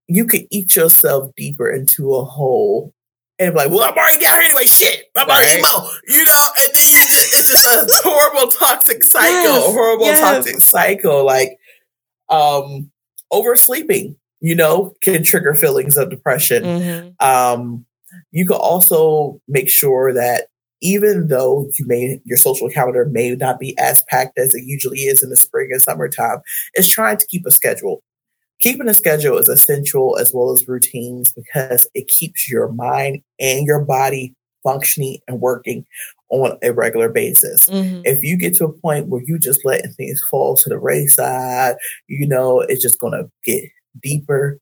you 0.06 0.26
could 0.26 0.46
eat 0.50 0.76
yourself 0.76 1.34
deeper 1.36 1.70
into 1.70 2.14
a 2.14 2.24
hole 2.24 2.94
and 3.38 3.54
be 3.54 3.58
like, 3.58 3.70
well, 3.70 3.84
I'm 3.84 3.96
already 3.96 4.18
down 4.18 4.40
here 4.40 4.44
anyway. 4.44 4.66
Shit, 4.66 5.04
I'm 5.16 5.28
right. 5.28 5.36
already 5.36 5.62
more. 5.62 5.90
You 6.08 6.24
know, 6.24 6.48
and 6.62 6.74
then 6.74 6.86
you 6.88 6.98
just, 6.98 7.34
it's 7.34 7.48
just 7.48 7.64
a 7.66 7.86
horrible 8.08 8.50
toxic 8.50 9.04
cycle, 9.04 9.32
yes. 9.32 9.72
horrible 9.72 10.06
yes. 10.06 10.20
toxic 10.20 10.60
cycle. 10.60 11.24
Like, 11.24 11.58
um, 12.28 12.90
oversleeping, 13.30 14.16
you 14.40 14.54
know, 14.54 14.94
can 15.02 15.22
trigger 15.22 15.54
feelings 15.54 15.96
of 15.96 16.10
depression. 16.10 16.64
Mm-hmm. 16.64 17.26
Um, 17.26 17.86
you 18.30 18.46
can 18.46 18.56
also 18.56 19.40
make 19.46 19.68
sure 19.68 20.12
that 20.14 20.48
even 20.80 21.28
though 21.28 21.68
you 21.78 21.86
may 21.86 22.20
your 22.24 22.38
social 22.38 22.68
calendar 22.68 23.04
may 23.06 23.34
not 23.34 23.58
be 23.58 23.76
as 23.78 24.02
packed 24.08 24.38
as 24.38 24.54
it 24.54 24.64
usually 24.64 25.00
is 25.00 25.22
in 25.22 25.30
the 25.30 25.36
spring 25.36 25.68
and 25.72 25.82
summertime, 25.82 26.38
is 26.74 26.88
trying 26.88 27.16
to 27.16 27.26
keep 27.26 27.46
a 27.46 27.50
schedule. 27.50 28.02
Keeping 28.60 28.88
a 28.88 28.94
schedule 28.94 29.38
is 29.38 29.48
essential 29.48 30.16
as 30.18 30.32
well 30.34 30.50
as 30.50 30.66
routines 30.66 31.32
because 31.32 31.88
it 31.94 32.08
keeps 32.08 32.50
your 32.50 32.72
mind 32.72 33.22
and 33.38 33.64
your 33.64 33.84
body 33.84 34.34
functioning 34.64 35.18
and 35.28 35.40
working 35.40 35.86
on 36.30 36.58
a 36.62 36.72
regular 36.72 37.08
basis. 37.08 37.68
Mhm. 37.68 38.02
If 38.04 38.22
you 38.22 38.36
get 38.36 38.54
to 38.56 38.64
a 38.64 38.72
point 38.72 39.06
where 39.06 39.22
you 39.24 39.38
just 39.38 39.64
letting 39.64 39.92
things 39.92 40.20
fall 40.30 40.56
to 40.56 40.68
the 40.68 40.80
wayside, 40.80 41.76
you 42.08 42.26
know, 42.26 42.60
it's 42.60 42.82
just 42.82 42.98
going 42.98 43.12
to 43.12 43.30
get 43.44 43.64
deeper, 44.02 44.58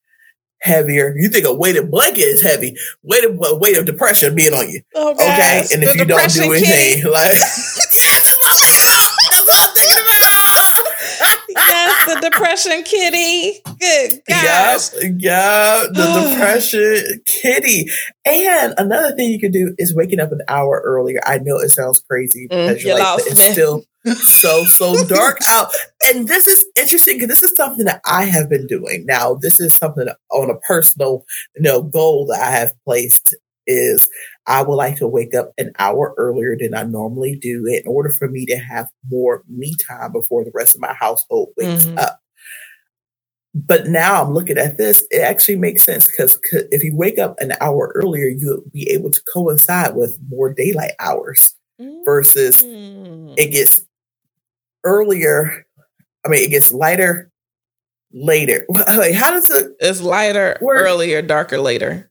heavier. 0.60 1.14
You 1.16 1.28
think 1.28 1.46
a 1.46 1.54
weighted 1.54 1.90
blanket 1.90 2.22
is 2.22 2.42
heavy, 2.42 2.76
weight 3.02 3.24
of, 3.24 3.36
weight 3.38 3.76
of 3.76 3.84
depression 3.86 4.34
being 4.34 4.54
on 4.54 4.68
you. 4.68 4.80
Oh, 4.94 5.12
Okay. 5.12 5.64
And 5.72 5.82
if 5.82 5.92
The 5.92 5.98
you 5.98 6.04
don't 6.04 6.30
do 6.32 6.52
anything, 6.52 7.04
like, 7.10 7.32
the 12.06 12.20
depression 12.20 12.82
kitty. 12.84 13.60
Good 13.80 14.20
gosh. 14.28 14.92
yep, 15.02 15.88
the 15.92 16.28
depression 16.30 17.22
kitty. 17.26 17.86
And 18.24 18.74
another 18.78 19.14
thing 19.14 19.30
you 19.30 19.38
can 19.40 19.52
do 19.52 19.74
is 19.78 19.94
waking 19.94 20.20
up 20.20 20.32
an 20.32 20.40
hour 20.48 20.82
earlier. 20.84 21.20
I 21.26 21.38
know 21.38 21.58
it 21.58 21.70
sounds 21.70 22.00
crazy 22.08 22.48
Mm, 22.48 22.66
because 22.68 22.82
you 22.82 22.90
you're 22.90 22.98
like, 22.98 23.18
but 23.18 23.26
it's 23.26 23.52
still 23.52 23.82
so, 24.16 24.64
so 24.64 25.04
dark 25.06 25.38
out. 25.48 25.68
And 26.04 26.28
this 26.28 26.46
is 26.46 26.64
interesting 26.78 27.16
because 27.16 27.28
this 27.28 27.42
is 27.42 27.56
something 27.56 27.84
that 27.86 28.00
I 28.06 28.24
have 28.24 28.48
been 28.48 28.66
doing. 28.66 29.04
Now, 29.06 29.34
this 29.34 29.60
is 29.60 29.74
something 29.74 30.06
on 30.30 30.50
a 30.50 30.56
personal, 30.60 31.24
you 31.56 31.62
know, 31.62 31.82
goal 31.82 32.26
that 32.26 32.40
I 32.40 32.50
have 32.50 32.72
placed 32.84 33.34
is 33.66 34.08
I 34.46 34.62
would 34.62 34.74
like 34.76 34.96
to 34.98 35.08
wake 35.08 35.34
up 35.34 35.52
an 35.58 35.72
hour 35.78 36.14
earlier 36.16 36.56
than 36.58 36.74
I 36.74 36.84
normally 36.84 37.36
do 37.36 37.66
in 37.66 37.82
order 37.86 38.10
for 38.10 38.28
me 38.28 38.46
to 38.46 38.56
have 38.56 38.88
more 39.10 39.42
me 39.48 39.74
time 39.88 40.12
before 40.12 40.44
the 40.44 40.52
rest 40.54 40.74
of 40.74 40.80
my 40.80 40.92
household 40.94 41.48
wakes 41.56 41.86
Mhm. 41.86 41.98
up. 41.98 42.20
But 43.54 43.86
now 43.88 44.22
I'm 44.22 44.32
looking 44.34 44.58
at 44.58 44.76
this, 44.78 45.04
it 45.10 45.20
actually 45.22 45.56
makes 45.56 45.82
sense 45.82 46.06
because 46.06 46.38
if 46.70 46.84
you 46.84 46.94
wake 46.94 47.18
up 47.18 47.36
an 47.40 47.54
hour 47.60 47.92
earlier, 47.96 48.28
you'll 48.28 48.62
be 48.72 48.88
able 48.90 49.10
to 49.10 49.20
coincide 49.32 49.96
with 49.96 50.18
more 50.28 50.52
daylight 50.52 50.92
hours 51.00 51.54
versus 52.04 52.56
Mm. 52.56 53.34
it 53.38 53.50
gets 53.50 53.80
earlier. 54.84 55.64
I 56.24 56.28
mean, 56.28 56.42
it 56.42 56.50
gets 56.50 56.72
lighter 56.72 57.30
later. 58.12 58.66
Wait, 58.68 59.14
how 59.14 59.30
does 59.30 59.48
it? 59.50 59.72
It's 59.80 60.00
lighter 60.02 60.56
Word. 60.60 60.82
earlier, 60.82 61.22
darker 61.22 61.58
later. 61.58 62.10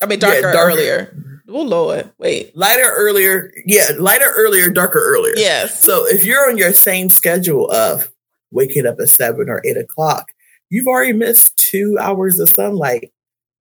I 0.00 0.06
mean, 0.06 0.18
Yeah, 0.20 0.30
darker 0.40 0.52
darker- 0.52 0.70
earlier. 0.72 1.35
Oh 1.48 1.62
Lord, 1.62 2.10
wait. 2.18 2.56
Lighter 2.56 2.88
earlier, 2.90 3.52
yeah, 3.66 3.90
lighter 3.98 4.32
earlier, 4.34 4.68
darker 4.70 4.98
earlier. 5.00 5.34
Yes. 5.36 5.82
So 5.82 6.04
if 6.06 6.24
you're 6.24 6.48
on 6.48 6.58
your 6.58 6.72
same 6.72 7.08
schedule 7.08 7.70
of 7.70 8.10
waking 8.50 8.86
up 8.86 8.96
at 9.00 9.08
seven 9.08 9.48
or 9.48 9.62
eight 9.64 9.76
o'clock, 9.76 10.26
you've 10.70 10.88
already 10.88 11.12
missed 11.12 11.56
two 11.56 11.96
hours 12.00 12.38
of 12.40 12.48
sunlight. 12.48 13.12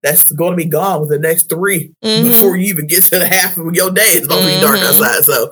That's 0.01 0.31
going 0.31 0.51
to 0.51 0.57
be 0.57 0.65
gone 0.69 1.01
with 1.01 1.09
the 1.09 1.19
next 1.19 1.49
3 1.49 1.91
Mhm. 2.03 2.23
before 2.29 2.57
you 2.57 2.65
even 2.67 2.87
get 2.87 3.03
to 3.05 3.19
the 3.19 3.27
half 3.27 3.57
of 3.57 3.73
your 3.75 3.91
day. 3.91 4.13
It's 4.13 4.27
going 4.27 4.45
to 4.47 4.55
be 4.55 4.61
dark 4.61 4.77
Mhm. 4.79 4.83
outside. 4.85 5.23
So, 5.25 5.51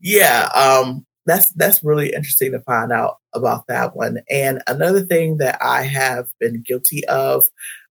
yeah, 0.00 0.48
um, 0.54 1.06
that's 1.26 1.52
that's 1.52 1.84
really 1.84 2.12
interesting 2.12 2.52
to 2.52 2.60
find 2.60 2.90
out 2.92 3.16
about 3.34 3.66
that 3.68 3.94
one. 3.94 4.18
And 4.30 4.62
another 4.66 5.02
thing 5.02 5.38
that 5.38 5.58
I 5.62 5.82
have 5.82 6.26
been 6.40 6.62
guilty 6.66 7.04
of, 7.06 7.44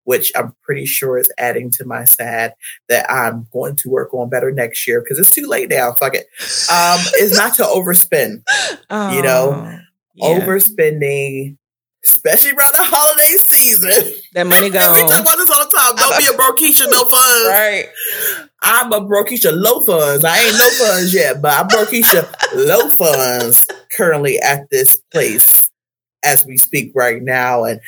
which 0.04 0.32
I'm 0.36 0.56
pretty 0.64 0.86
sure 0.86 1.18
is 1.18 1.32
adding 1.38 1.70
to 1.72 1.86
my 1.86 2.04
sad, 2.06 2.54
that 2.89 3.10
I'm 3.12 3.47
going 3.54 3.76
to 3.78 3.89
work 3.89 4.14
on 4.14 4.30
better 4.30 4.52
next 4.52 4.88
year 4.88 5.02
because 5.02 5.20
it's 5.20 5.32
too 5.32 5.47
late 5.47 5.70
now. 5.70 5.93
Fuck 5.93 6.16
it. 6.16 6.28
Um, 6.72 6.99
is 7.20 7.36
not 7.38 7.56
to 7.56 7.64
overspend. 7.64 8.43
you 9.16 9.22
know, 9.22 9.80
Oh, 10.22 10.30
yeah. 10.38 10.45
Overspending, 10.45 11.58
especially 12.04 12.52
around 12.52 12.74
the 12.74 12.84
holiday 12.84 13.36
season. 13.38 14.14
that 14.34 14.45
money 14.45 14.70
we 14.70 14.78
talk 14.78 15.22
about 15.22 15.38
this 15.38 15.49
all 15.49 15.66
the 15.66 15.78
time. 15.78 15.95
Don't 15.95 16.18
be 16.18 16.26
a 16.28 16.38
brokeisha, 16.38 16.89
no 16.91 17.06
funds. 17.06 17.47
Right. 17.47 17.86
I'm 18.62 18.91
a 18.91 19.02
brokeisha, 19.02 19.52
low 19.54 19.82
funds. 19.82 20.24
I 20.26 20.38
ain't 20.38 20.58
no 20.58 20.70
funds 20.86 21.14
yet, 21.14 21.41
but 21.41 21.54
I'm 21.58 21.68
brokeisha, 21.70 22.28
low 22.56 22.89
funds 22.89 23.68
currently 23.95 24.38
at 24.39 24.70
this 24.70 25.02
place 25.12 25.70
as 26.24 26.45
we 26.45 26.58
speak 26.58 26.91
right 26.93 27.22
now. 27.22 27.64
And 27.64 27.80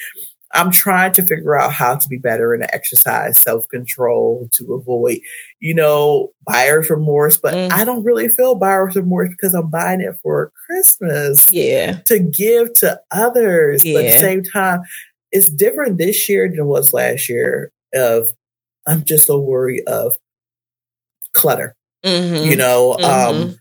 I'm 0.56 0.70
trying 0.72 1.14
to 1.14 1.24
figure 1.24 1.58
out 1.60 1.74
how 1.74 1.96
to 1.96 2.08
be 2.10 2.18
better 2.18 2.54
and 2.54 2.64
exercise 2.74 3.40
self 3.40 3.68
control 3.70 4.48
to 4.54 4.74
avoid, 4.76 5.20
you 5.60 5.74
know, 5.74 6.32
buyer's 6.46 6.90
remorse. 6.90 7.38
But 7.38 7.54
Mm. 7.56 7.72
I 7.72 7.84
don't 7.86 8.04
really 8.04 8.30
feel 8.30 8.56
buyer's 8.56 8.96
remorse 8.96 9.30
because 9.30 9.54
I'm 9.56 9.70
buying 9.72 10.02
it 10.02 10.16
for 10.22 10.52
Christmas 10.68 11.52
Yeah. 11.52 11.94
to 12.06 12.20
give 12.20 12.74
to 12.76 13.00
others. 13.12 13.84
But 13.84 14.06
at 14.06 14.12
the 14.14 14.20
same 14.20 14.44
time, 14.44 14.82
it's 15.32 15.50
different 15.50 15.98
this 15.98 16.30
year 16.30 16.48
than 16.48 16.60
it 16.60 16.66
was 16.66 16.94
last 16.94 17.28
year. 17.30 17.72
Of 17.96 18.28
I'm 18.86 19.04
just 19.06 19.26
so 19.28 19.40
worried 19.40 19.84
of 19.88 20.16
clutter. 21.34 21.76
Mm-hmm. 22.06 22.50
You 22.50 22.56
know, 22.56 22.98
Mhm. 23.00 23.04
um, 23.04 23.60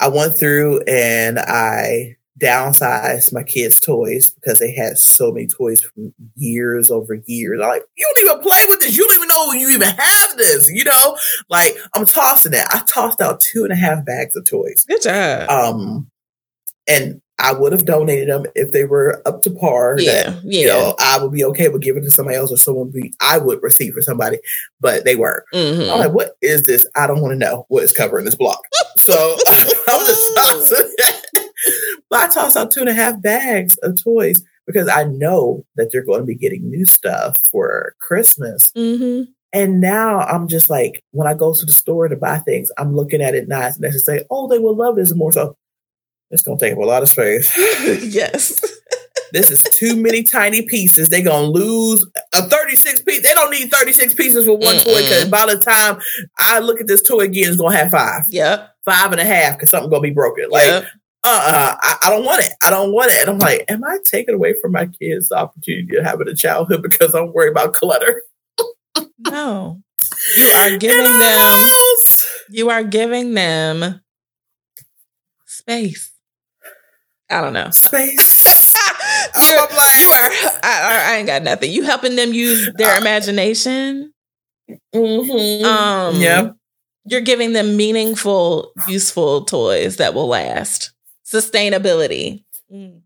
I 0.00 0.08
went 0.08 0.38
through 0.38 0.80
and 0.82 1.38
I 1.38 2.16
downsized 2.38 3.32
my 3.32 3.42
kids' 3.42 3.80
toys 3.80 4.30
because 4.30 4.58
they 4.58 4.72
had 4.72 4.98
so 4.98 5.32
many 5.32 5.46
toys 5.46 5.82
from 5.82 6.14
years 6.36 6.90
over 6.90 7.14
years. 7.26 7.60
I'm 7.60 7.68
like, 7.68 7.82
you 7.96 8.06
don't 8.06 8.30
even 8.30 8.42
play 8.42 8.64
with 8.68 8.80
this. 8.80 8.96
You 8.96 9.06
don't 9.06 9.16
even 9.16 9.28
know 9.28 9.52
you 9.52 9.70
even 9.70 9.88
have 9.88 10.36
this. 10.36 10.70
You 10.70 10.84
know, 10.84 11.16
like 11.48 11.76
I'm 11.94 12.06
tossing 12.06 12.54
it. 12.54 12.66
I 12.70 12.82
tossed 12.86 13.20
out 13.20 13.40
two 13.40 13.64
and 13.64 13.72
a 13.72 13.76
half 13.76 14.04
bags 14.04 14.36
of 14.36 14.44
toys. 14.44 14.84
Good 14.88 15.02
job. 15.02 15.50
Um, 15.50 16.10
and 16.86 17.20
I 17.40 17.52
would 17.52 17.72
have 17.72 17.84
donated 17.86 18.28
them 18.28 18.46
if 18.54 18.72
they 18.72 18.84
were 18.84 19.22
up 19.26 19.42
to 19.42 19.50
par. 19.50 19.96
yeah. 20.00 20.30
That, 20.30 20.44
Yeah. 20.44 20.60
you 20.60 20.66
know, 20.66 20.94
I 20.98 21.18
would 21.22 21.32
be 21.32 21.44
okay 21.44 21.68
with 21.68 21.82
giving 21.82 22.02
to 22.02 22.10
somebody 22.10 22.36
else 22.36 22.50
or 22.52 22.56
someone 22.56 22.90
be 22.90 23.12
I 23.20 23.38
would 23.38 23.62
receive 23.62 23.94
for 23.94 24.02
somebody, 24.02 24.38
but 24.80 25.04
they 25.04 25.14
weren't. 25.16 25.44
Mhm. 25.54 25.90
I'm 25.92 25.98
like, 26.00 26.12
what 26.12 26.36
is 26.42 26.64
this? 26.64 26.86
I 26.96 27.06
don't 27.06 27.20
want 27.20 27.32
to 27.32 27.38
know 27.38 27.64
what 27.68 27.84
is 27.84 27.92
covering 27.92 28.24
this 28.24 28.34
block. 28.34 28.60
So 28.96 29.36
I'm 29.88 30.06
just 30.06 30.34
tossing 30.36 30.90
it. 30.98 31.50
But 32.10 32.20
I 32.20 32.28
tossed 32.34 32.56
out 32.56 32.70
two 32.70 32.80
and 32.80 32.88
a 32.88 32.94
half 32.94 33.20
bags 33.22 33.76
of 33.82 34.02
toys 34.02 34.42
because 34.66 34.88
I 34.88 35.04
know 35.04 35.64
that 35.76 35.90
they're 35.92 36.04
going 36.04 36.20
to 36.20 36.26
be 36.26 36.34
getting 36.34 36.68
new 36.68 36.86
stuff 36.86 37.36
for 37.50 37.94
Christmas. 38.00 38.72
Mhm. 38.76 39.28
And 39.52 39.80
now 39.80 40.18
I'm 40.20 40.46
just 40.48 40.68
like, 40.68 41.02
when 41.12 41.26
I 41.26 41.32
go 41.34 41.54
to 41.54 41.64
the 41.64 41.72
store 41.72 42.06
to 42.08 42.16
buy 42.16 42.38
things, 42.38 42.70
I'm 42.78 42.94
looking 42.94 43.22
at 43.22 43.34
it 43.34 43.48
nice 43.48 43.76
and 43.76 43.84
they 43.84 43.90
say, 43.92 44.24
oh, 44.30 44.46
they 44.48 44.58
will 44.58 44.76
love 44.76 44.96
this 44.96 45.14
more. 45.14 45.32
So 45.32 45.56
it's 46.30 46.42
going 46.42 46.58
to 46.58 46.64
take 46.64 46.72
up 46.72 46.78
a 46.78 46.82
lot 46.84 47.02
of 47.02 47.08
space. 47.08 47.56
yes. 48.04 48.60
This 49.32 49.50
is 49.50 49.62
too 49.62 49.94
many 49.94 50.22
tiny 50.22 50.62
pieces. 50.62 51.10
They're 51.10 51.22
gonna 51.22 51.48
lose 51.48 52.02
a 52.34 52.42
36 52.48 53.02
piece. 53.02 53.22
They 53.22 53.34
don't 53.34 53.50
need 53.50 53.70
36 53.70 54.14
pieces 54.14 54.46
for 54.46 54.56
one 54.56 54.76
toy 54.76 55.02
because 55.02 55.28
by 55.28 55.44
the 55.44 55.58
time 55.58 56.00
I 56.38 56.60
look 56.60 56.80
at 56.80 56.86
this 56.86 57.02
toy 57.02 57.20
again, 57.20 57.48
it's 57.48 57.58
gonna 57.58 57.76
have 57.76 57.90
five, 57.90 58.22
Yep. 58.28 58.70
five 58.86 59.12
and 59.12 59.20
a 59.20 59.24
half 59.24 59.56
because 59.56 59.68
something's 59.70 59.90
gonna 59.90 60.00
be 60.00 60.12
broken. 60.14 60.48
Like, 60.48 60.64
yep. 60.68 60.84
uh-uh, 61.24 61.76
I, 61.78 61.96
I 62.04 62.10
don't 62.10 62.24
want 62.24 62.42
it. 62.42 62.52
I 62.62 62.70
don't 62.70 62.90
want 62.92 63.10
it. 63.10 63.20
And 63.20 63.28
I'm 63.28 63.38
like, 63.38 63.64
am 63.68 63.84
I 63.84 63.98
taking 64.10 64.34
away 64.34 64.54
from 64.62 64.72
my 64.72 64.86
kids 64.86 65.28
the 65.28 65.36
opportunity 65.36 65.96
of 65.98 66.04
having 66.06 66.28
a 66.28 66.34
childhood 66.34 66.82
because 66.88 67.14
I'm 67.14 67.32
worried 67.34 67.50
about 67.50 67.74
clutter? 67.74 68.22
No. 69.18 69.82
You 70.38 70.46
are 70.52 70.76
giving 70.78 71.18
them 71.18 71.68
you 72.48 72.70
are 72.70 72.84
giving 72.84 73.34
them 73.34 74.00
space. 75.44 76.12
I 77.30 77.40
don't 77.40 77.52
know. 77.52 77.70
space. 77.72 78.44
You're- 79.48 79.58
I'm 79.58 79.76
like- 79.76 79.98
you 80.00 80.08
are 80.10 80.30
I, 80.62 81.12
I- 81.12 81.16
ain't 81.16 81.26
got 81.26 81.42
nothing. 81.42 81.70
You 81.70 81.82
helping 81.84 82.16
them 82.16 82.32
use 82.32 82.70
their 82.76 82.94
Uh, 82.94 83.00
imagination. 83.00 84.12
Mhm. 84.94 85.64
Um 85.64 86.16
yeah. 86.20 86.50
You're 87.06 87.20
giving 87.22 87.52
them 87.54 87.76
meaningful, 87.76 88.72
useful 88.86 89.44
toys 89.46 89.96
that 89.96 90.12
will 90.14 90.26
last. 90.28 90.92
Sustainability. 91.26 92.42
Mm. 92.72 93.00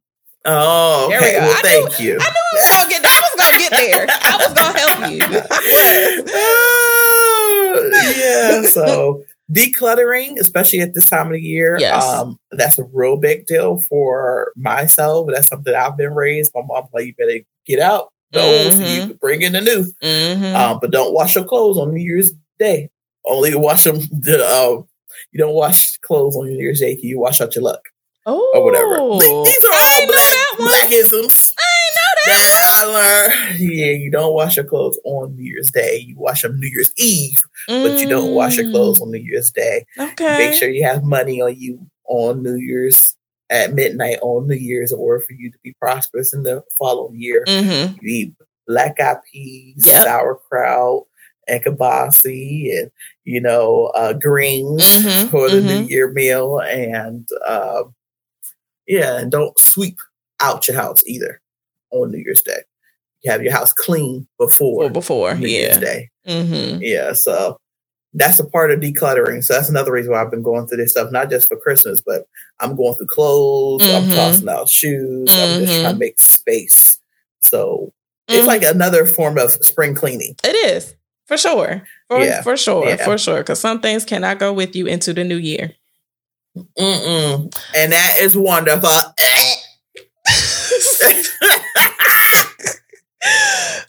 Oh, 0.45 1.07
There 1.09 1.21
we 1.21 1.31
go. 1.33 1.39
Well, 1.47 1.63
thank 1.63 2.01
you. 2.01 2.19
I 2.21 2.25
knew 2.31 2.35
I 2.43 2.55
was 2.55 2.69
gonna 2.69 2.91
get 2.91 3.05
I 3.05 3.21
was 3.21 3.35
gonna 3.39 3.59
get 3.59 3.71
there. 3.71 4.07
I 4.11 4.37
was 4.39 4.53
gonna 4.55 4.79
help 4.79 5.13
you. 5.13 5.23
I 5.51 6.23
was. 6.27 7.93
Yeah. 8.17 8.63
So 8.71 9.23
decluttering, 9.53 10.39
especially 10.39 10.81
at 10.81 10.95
this 10.95 11.07
time 11.07 11.27
of 11.27 11.33
the 11.33 11.41
year, 11.41 11.77
Yes. 11.79 12.03
um, 12.05 12.39
that's 12.51 12.79
a 12.79 12.85
real 12.93 13.17
big 13.17 13.47
deal 13.47 13.81
for 13.81 14.53
myself. 14.57 15.29
That's 15.33 15.49
something 15.49 15.75
I've 15.75 15.97
been 15.97 16.15
raised. 16.15 16.53
My 16.55 16.63
mom 16.67 16.87
like, 16.93 17.07
you 17.07 17.15
better 17.19 17.41
get 17.67 17.79
out 17.81 18.13
the 18.33 18.41
old 18.41 18.73
so 18.73 18.83
you 18.83 19.15
bring 19.15 19.43
in 19.43 19.53
the 19.53 19.61
new. 19.61 19.85
Mhm. 20.03 20.55
Um, 20.55 20.79
but 20.81 20.91
don't 20.91 21.13
wash 21.13 21.35
your 21.35 21.45
clothes 21.45 21.77
on 21.79 21.93
New 21.95 22.03
Year's 22.03 22.33
Day. 22.59 22.89
Only 23.27 23.55
wash 23.55 23.85
them. 23.85 24.01
The, 24.11 24.43
uh, 24.45 24.83
you 25.33 25.39
don't 25.39 25.55
wash 25.55 25.97
clothes 25.99 26.37
on 26.37 26.47
New 26.47 26.59
Year's 26.59 26.81
Day. 26.81 26.99
You 27.03 27.19
wash 27.19 27.41
out 27.41 27.55
your 27.55 27.65
luck 27.65 27.81
oh, 28.27 28.53
or 28.55 28.65
whatever. 28.65 28.95
These 29.45 29.65
are 29.65 29.73
I 29.73 30.01
all 30.01 30.07
black 30.07 30.91
blackisms. 30.91 31.53
That 32.27 32.83
I 32.85 32.85
learned. 32.85 33.59
Yeah, 33.61 33.93
you 33.93 34.11
don't 34.11 34.35
wash 34.35 34.57
your 34.57 34.65
clothes 34.65 34.99
on 35.05 35.37
New 35.37 35.43
Year's 35.45 35.71
Day. 35.71 35.99
You 36.07 36.17
wash 36.17 36.43
them 36.43 36.59
New 36.61 36.69
Year's 36.69 36.93
Eve, 36.97 37.41
but 37.67 38.01
you 38.01 38.09
don't 38.09 38.33
wash 38.33 38.57
your 38.59 38.71
clothes 38.71 39.01
on 39.01 39.11
New 39.11 39.19
Year's 39.19 39.51
Day. 39.51 39.87
Mm, 39.99 40.13
Okay. 40.13 40.39
Make 40.39 40.55
sure 40.55 40.69
you 40.71 40.85
have 40.85 41.05
money 41.05 41.41
on 41.43 41.59
you 41.59 41.85
on 42.07 42.43
New 42.43 42.57
Year's 42.57 43.17
at 43.51 43.75
midnight 43.75 44.19
on 44.23 44.47
New 44.47 44.55
Year's, 44.57 44.93
or 44.93 45.21
for 45.21 45.33
you 45.33 45.51
to 45.51 45.59
be 45.65 45.75
prosperous 45.81 46.33
in 46.33 46.45
the 46.45 46.63
following 46.79 47.21
year. 47.21 47.45
Mm-hmm. 47.49 47.97
You 48.01 48.15
eat 48.15 48.35
black 48.69 49.01
eyed 49.01 49.19
peas, 49.31 49.85
Yep. 49.87 50.05
sauerkraut, 50.05 51.07
and 51.49 51.63
kielbasi, 51.65 52.79
and 52.79 52.91
you 53.25 53.41
know 53.41 53.87
uh, 53.97 54.13
greens 54.15 54.83
Mhm, 54.85 55.29
for 55.31 55.51
the 55.51 55.61
New 55.61 55.83
mhm. 55.85 55.91
Year 55.91 56.13
meal, 56.13 56.61
and 56.61 57.29
uh, 57.47 57.83
yeah, 58.87 59.19
and 59.19 59.33
don't 59.33 59.59
sweep 59.59 59.99
out 60.41 60.69
your 60.69 60.77
house 60.79 61.03
either 61.07 61.42
on 61.93 62.11
New 62.11 62.19
Year's 62.19 62.43
Day. 62.43 62.63
You 63.23 63.31
have 63.31 63.43
your 63.43 63.53
house 63.53 63.73
clean 63.73 64.27
before 64.39 64.85
Or 64.85 64.91
before, 64.91 65.35
New 65.35 65.47
Year's. 65.49 65.79
Day. 65.79 66.11
Mm-hmm. 66.27 66.79
Yeah, 66.83 67.13
so 67.13 67.57
that's 68.15 68.39
a 68.41 68.45
part 68.45 68.71
of 68.73 68.81
decluttering. 68.81 69.43
So 69.45 69.55
that's 69.55 69.69
another 69.69 69.93
reason 69.93 70.13
why 70.13 70.23
I've 70.23 70.31
been 70.31 70.43
going 70.43 70.67
through 70.67 70.79
this 70.79 70.91
stuff, 70.91 71.13
not 71.13 71.31
just 71.31 71.49
for 71.49 71.57
Christmas, 71.57 71.99
but 72.05 72.27
I'm 72.61 72.77
going 72.77 72.95
through 72.95 73.07
clothes, 73.07 73.83
I'm 73.85 74.05
Mhm. 74.05 74.15
tossing 74.15 74.49
out 74.49 74.69
shoes, 74.69 75.31
I'm 75.33 75.61
just 75.61 75.73
Mhm. 75.73 75.81
trying 75.83 75.95
to 75.95 75.99
make 75.99 76.21
space. 76.21 76.99
So 77.41 77.93
Mm-hmm. 78.29 78.39
it's 78.39 78.47
like 78.47 78.63
another 78.65 79.07
form 79.07 79.39
of 79.39 79.53
spring 79.65 79.95
cleaning. 79.95 80.37
It 80.45 80.55
is 80.75 80.95
for 81.27 81.37
sure. 81.39 81.83
For, 82.09 82.21
Yeah. 82.21 82.43
for 82.43 82.57
sure. 82.57 82.87
Yeah. 82.89 83.05
For 83.05 83.17
sure. 83.19 83.39
Because 83.39 83.61
some 83.61 83.81
things 83.81 84.05
cannot 84.05 84.39
go 84.39 84.53
with 84.53 84.75
you 84.77 84.87
into 84.87 85.13
the 85.15 85.25
new 85.25 85.37
year. 85.39 85.73
Mm-mm. 86.79 87.57
And 87.75 87.93
that 87.93 88.17
is 88.21 88.37
wonderful. 88.37 88.91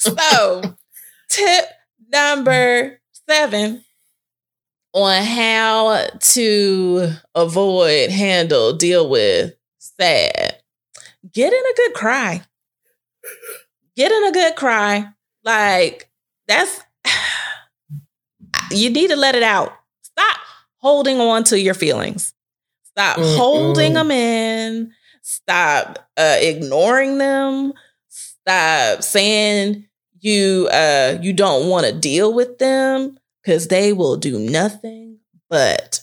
so, 0.03 0.61
tip 1.29 1.65
number 2.11 2.99
seven 3.27 3.83
on 4.93 5.23
how 5.23 6.07
to 6.19 7.11
avoid, 7.33 8.11
handle, 8.11 8.73
deal 8.73 9.09
with 9.09 9.53
sad. 9.79 10.57
Get 11.31 11.53
in 11.53 11.59
a 11.59 11.73
good 11.75 11.93
cry. 11.93 12.41
Get 13.95 14.11
in 14.11 14.23
a 14.25 14.31
good 14.31 14.55
cry. 14.55 15.07
Like, 15.43 16.09
that's, 16.47 16.81
you 18.71 18.89
need 18.89 19.09
to 19.09 19.15
let 19.15 19.35
it 19.35 19.43
out. 19.43 19.73
Stop 20.01 20.37
holding 20.77 21.19
on 21.19 21.43
to 21.45 21.59
your 21.59 21.73
feelings. 21.73 22.33
Stop 22.83 23.17
Mm-mm. 23.17 23.37
holding 23.37 23.93
them 23.93 24.11
in. 24.11 24.91
Stop 25.23 26.07
uh, 26.17 26.37
ignoring 26.39 27.17
them. 27.17 27.73
Stop 28.09 29.01
saying 29.01 29.87
you 30.23 30.69
uh, 30.71 31.17
you 31.21 31.33
don't 31.33 31.69
want 31.69 31.85
to 31.85 31.91
deal 31.93 32.33
with 32.33 32.57
them 32.57 33.17
because 33.43 33.67
they 33.67 33.93
will 33.93 34.15
do 34.15 34.39
nothing 34.39 35.19
but 35.49 35.99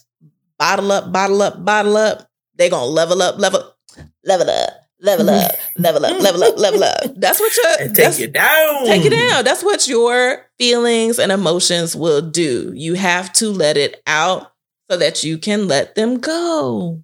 bottle 0.58 0.92
up, 0.92 1.12
bottle 1.12 1.42
up, 1.42 1.64
bottle 1.64 1.96
up. 1.96 2.28
They're 2.54 2.70
gonna 2.70 2.86
level 2.86 3.22
up, 3.22 3.38
level, 3.38 3.74
level 4.22 4.50
up, 4.50 4.70
level 5.00 5.30
up, 5.30 5.52
level 5.78 6.04
up, 6.04 6.20
level 6.20 6.44
up, 6.44 6.58
level 6.58 6.84
up. 6.84 7.00
That's 7.16 7.40
what 7.40 7.56
your 7.56 7.86
and 7.86 7.96
take 7.96 8.20
it 8.20 8.32
down. 8.32 8.86
Take 8.86 9.06
it 9.06 9.10
down. 9.10 9.44
That's 9.44 9.64
what 9.64 9.88
your 9.88 10.46
feelings 10.58 11.18
and 11.18 11.32
emotions 11.32 11.96
will 11.96 12.20
do. 12.20 12.72
You 12.74 12.94
have 12.94 13.32
to 13.34 13.50
let 13.50 13.78
it 13.78 14.02
out 14.06 14.52
so 14.90 14.98
that 14.98 15.24
you 15.24 15.38
can 15.38 15.66
let 15.66 15.94
them 15.94 16.18
go. 16.18 17.02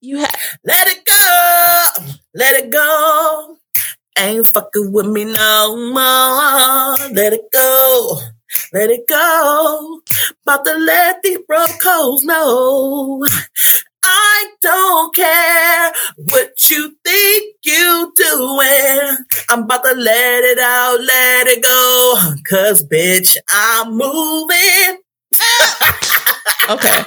You 0.00 0.18
have 0.18 0.36
Let 0.64 0.88
it 0.88 1.04
go. 1.04 2.16
Let 2.34 2.64
it 2.64 2.70
go. 2.70 3.58
Ain't 4.18 4.46
fucking 4.46 4.92
with 4.92 5.06
me 5.06 5.24
no 5.24 5.76
more. 5.76 6.96
Let 7.12 7.32
it 7.32 7.50
go. 7.52 8.18
Let 8.72 8.90
it 8.90 9.08
go. 9.08 10.00
About 10.46 10.64
to 10.64 10.74
let 10.74 11.22
these 11.22 11.38
brocos 11.50 12.22
know. 12.24 13.24
I 14.04 14.46
don't 14.60 15.14
care 15.14 15.92
what 16.16 16.70
you 16.70 16.94
think 17.04 17.54
you 17.64 18.12
doing. 18.14 19.16
I'm 19.48 19.62
about 19.62 19.84
to 19.84 19.94
let 19.94 20.44
it 20.44 20.58
out, 20.58 21.00
let 21.00 21.46
it 21.46 21.62
go. 21.62 22.14
Cause 22.50 22.84
bitch, 22.84 23.36
I'm 23.50 23.92
moving. 23.96 24.98
okay. 26.68 27.04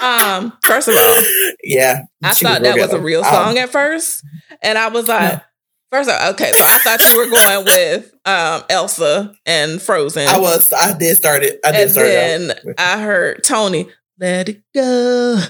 Um, 0.00 0.52
first 0.64 0.88
of 0.88 0.96
all, 0.96 1.16
Yeah. 1.62 2.02
I 2.22 2.34
thought 2.34 2.62
that 2.62 2.76
was 2.78 2.92
a 2.92 3.00
real 3.00 3.24
Um, 3.24 3.32
song 3.32 3.58
at 3.58 3.70
first. 3.70 4.24
And 4.62 4.76
I 4.78 4.88
was 4.88 5.06
like, 5.08 5.42
first 5.90 6.08
of 6.10 6.16
all, 6.20 6.30
okay, 6.32 6.52
so 6.52 6.64
I 6.64 6.78
thought 6.78 7.08
you 7.10 7.16
were 7.18 7.30
going 7.30 7.64
with 7.64 8.12
um 8.24 8.62
Elsa 8.70 9.34
and 9.46 9.80
Frozen. 9.80 10.28
I 10.28 10.38
was, 10.38 10.72
I 10.72 10.96
did 10.96 11.16
start 11.16 11.42
it. 11.42 11.60
I 11.64 11.72
did 11.72 11.80
and 11.82 11.90
start 11.90 12.06
it. 12.08 12.10
then 12.64 12.74
I 12.78 13.00
heard 13.02 13.42
Toni, 13.44 13.88
let 14.18 14.48
it 14.48 14.62
go. 14.74 15.40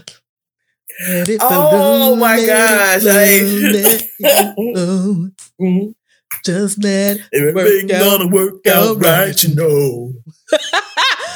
Let 1.09 1.28
it 1.28 1.39
Oh 1.43 2.16
my 2.16 2.36
let 2.36 2.43
it 2.43 2.47
gosh, 2.47 3.03
flow, 3.03 3.11
I- 3.12 3.72
let 3.72 3.95
it 3.95 4.11
flow. 4.74 5.30
Mhm. 5.61 5.95
Just 6.45 6.82
let 6.84 7.18
Everything 7.32 7.89
Work 7.89 7.89
gonna 7.89 8.26
work 8.28 8.66
out 8.66 8.97
right, 9.03 9.43
you 9.45 9.55
know. 9.55 10.12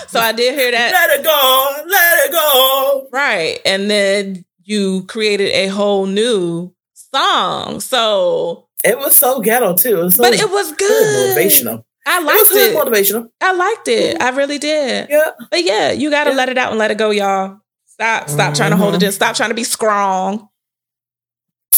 so 0.09 0.20
I 0.20 0.32
did 0.32 0.55
hear 0.55 0.70
that. 0.70 0.92
Let 0.92 1.18
it 1.18 1.24
go, 1.24 1.84
let 1.88 2.26
it 2.26 2.32
go. 2.32 3.09
Right. 3.11 3.59
And 3.64 3.90
then 3.90 4.44
you 4.64 5.05
created 5.07 5.50
a 5.55 5.68
whole 5.68 6.07
new 6.07 6.72
song. 6.94 7.80
So 7.80 8.68
It 8.84 8.98
was 8.98 9.14
so 9.16 9.40
ghetto 9.40 9.76
too. 9.76 10.02
It 10.02 10.10
so 10.10 10.22
but 10.22 10.34
it 10.34 10.50
was 10.50 10.72
good, 10.72 11.36
motivational. 11.36 11.84
I 12.06 12.18
It 12.20 12.24
was 12.24 12.34
liked 12.36 12.50
good 12.50 12.70
it. 12.72 12.76
motivational. 12.76 13.28
I 13.40 13.52
liked 13.52 13.88
it. 13.88 14.20
I 14.20 14.30
really 14.30 14.58
did. 14.58 15.08
Yeah. 15.08 15.30
But 15.50 15.62
yeah, 15.64 15.92
you 15.92 16.10
gotta 16.10 16.30
Yeah. 16.30 16.36
let 16.36 16.48
it 16.48 16.58
out 16.58 16.70
and 16.70 16.78
let 16.78 16.90
it 16.90 16.98
go, 16.98 17.10
y'all. 17.10 17.58
Stop, 17.86 18.28
stop 18.28 18.54
trying 18.54 18.70
to 18.70 18.76
hold 18.76 18.94
it 18.96 19.02
in. 19.02 19.12
Stop 19.12 19.36
trying 19.36 19.50
to 19.50 19.54
be 19.54 19.62
strong 19.64 20.48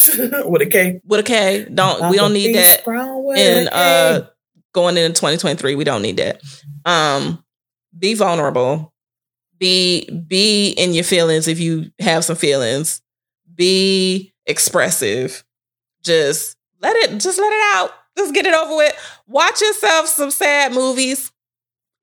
With 0.44 0.62
a 0.62 0.66
K. 0.70 1.00
with 1.04 1.20
a 1.20 1.22
K. 1.22 1.66
Don't 1.72 2.10
we 2.10 2.16
don't 2.16 2.32
need 2.32 2.54
that 2.56 2.86
in 3.36 3.68
uh 3.68 4.26
going 4.72 4.96
into 4.96 5.10
2023. 5.20 5.74
We 5.74 5.84
don't 5.84 6.02
need 6.02 6.16
that. 6.16 6.40
Um 6.84 7.44
be 7.96 8.14
vulnerable. 8.14 8.92
Be 9.58 10.08
be 10.26 10.70
in 10.70 10.94
your 10.94 11.04
feelings 11.04 11.46
if 11.48 11.60
you 11.60 11.90
have 12.00 12.24
some 12.24 12.36
feelings. 12.36 13.02
Be 13.54 14.34
expressive. 14.46 15.44
Just 16.02 16.56
let 16.84 16.96
it 16.96 17.18
just 17.18 17.38
let 17.38 17.52
it 17.52 17.76
out. 17.76 17.90
Just 18.16 18.34
get 18.34 18.46
it 18.46 18.54
over 18.54 18.76
with. 18.76 19.22
Watch 19.26 19.60
yourself 19.60 20.06
some 20.06 20.30
sad 20.30 20.72
movies. 20.72 21.32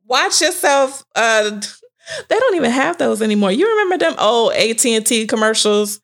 Watch 0.05 0.41
yourself 0.41 1.05
uh 1.15 1.61
they 2.29 2.39
don't 2.39 2.55
even 2.55 2.71
have 2.71 2.97
those 2.97 3.21
anymore. 3.21 3.51
You 3.51 3.69
remember 3.69 3.97
them 3.97 4.15
old 4.17 4.53
AT&T 4.53 5.27
commercials 5.27 6.01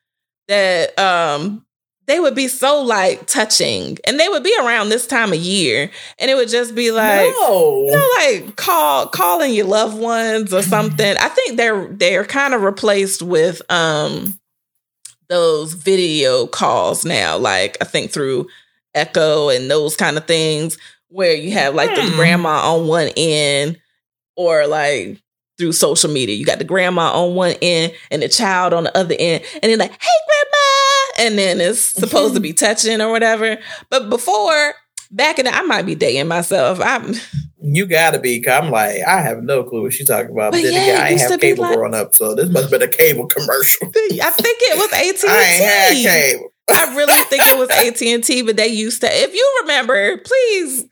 that 0.48 0.98
um 0.98 1.66
they 2.06 2.22
would 2.22 2.36
be 2.36 2.48
so 2.48 2.82
like 2.82 3.28
touching 3.28 3.98
and 4.06 4.18
they 4.18 4.30
would 4.30 4.44
be 4.44 4.56
around 4.62 4.88
this 4.88 5.06
time 5.06 5.34
of 5.34 5.40
year 5.40 5.92
and 6.20 6.32
it 6.32 6.36
would 6.36 6.48
just 6.48 6.74
be 6.74 6.92
like 6.92 7.30
no. 7.32 7.86
you 7.86 7.92
know, 7.92 8.10
like 8.20 8.56
call 8.56 9.08
calling 9.08 9.54
your 9.54 9.66
loved 9.66 9.98
ones 9.98 10.54
or 10.54 10.62
something. 10.62 11.18
I 11.20 11.28
think 11.30 11.58
they're 11.58 11.88
they're 11.88 12.26
kind 12.26 12.54
of 12.54 12.62
replaced 12.62 13.22
with 13.22 13.62
um 13.70 14.40
those 15.30 15.74
video 15.74 16.48
calls 16.48 17.04
now, 17.04 17.38
like 17.38 17.78
I 17.82 17.86
think 17.86 18.12
through 18.12 18.48
Echo 18.98 19.50
and 19.50 19.70
those 19.70 19.96
kind 19.96 20.18
of 20.18 20.26
things, 20.26 20.78
where 21.10 21.34
you 21.34 21.52
have 21.52 21.76
like 21.76 21.94
the 21.96 22.02
Hmm. 22.04 22.16
grandma 22.16 22.74
on 22.74 22.88
one 22.88 23.10
end, 23.16 23.78
or 24.36 24.68
like 24.68 25.18
through 25.58 25.72
social 25.72 26.10
media, 26.12 26.36
you 26.36 26.46
got 26.46 26.60
the 26.60 26.64
grandma 26.64 27.12
on 27.14 27.34
one 27.36 27.56
end 27.62 27.94
and 28.12 28.22
the 28.22 28.30
child 28.30 28.74
on 28.74 28.84
the 28.84 28.98
other 28.98 29.16
end, 29.18 29.44
and 29.64 29.72
then 29.72 29.80
like, 29.80 29.92
hey 29.92 30.20
grandma, 30.28 31.28
and 31.30 31.38
then 31.40 31.60
it's 31.62 31.82
supposed 31.82 32.34
to 32.36 32.40
be 32.40 32.54
touching 32.66 33.02
or 33.02 33.10
whatever. 33.12 33.58
But 33.90 34.10
before 34.10 34.74
back 35.12 35.40
in 35.40 35.46
the, 35.46 35.56
I 35.56 35.62
might 35.64 35.86
be 35.86 35.96
dating 35.96 36.28
myself. 36.28 36.80
I'm 36.82 37.16
You 37.60 37.86
gotta 37.88 38.20
be. 38.20 38.46
i 38.48 38.58
I'm 38.58 38.70
like, 38.70 38.98
I 39.08 39.22
have 39.22 39.42
no 39.42 39.64
clue 39.64 39.82
what 39.84 39.94
she's 39.94 40.08
talking 40.08 40.32
about. 40.32 40.52
But 40.52 40.58
But 40.58 40.64
then 40.64 40.74
yeah, 40.74 40.82
again, 40.82 41.02
I 41.02 41.04
ain't 41.06 41.12
used 41.14 41.26
to 41.26 41.32
have 41.32 41.40
cable 41.42 41.64
like- 41.64 41.76
growing 41.76 41.96
up, 41.96 42.14
so 42.14 42.36
this 42.36 42.50
must 42.50 42.70
have 42.70 42.72
been 42.80 42.88
a 42.88 42.92
cable 42.92 43.26
commercial. 43.28 43.88
I 43.96 44.30
think 44.32 44.58
it 44.62 44.78
was 44.78 44.94
AT&T. 44.94 45.28
I 45.28 45.44
ain't 45.44 45.64
had 45.66 45.94
cable. 46.34 46.50
I 46.70 46.96
really 46.96 47.14
think 47.24 47.48
it 47.48 47.58
was 47.58 47.70
AT 47.70 48.02
and 48.02 48.24
T, 48.24 48.42
but 48.42 48.58
they 48.58 48.68
used 48.68 49.02
to. 49.02 49.08
If 49.10 49.34
you 49.34 49.58
remember, 49.62 50.18
please, 50.18 50.86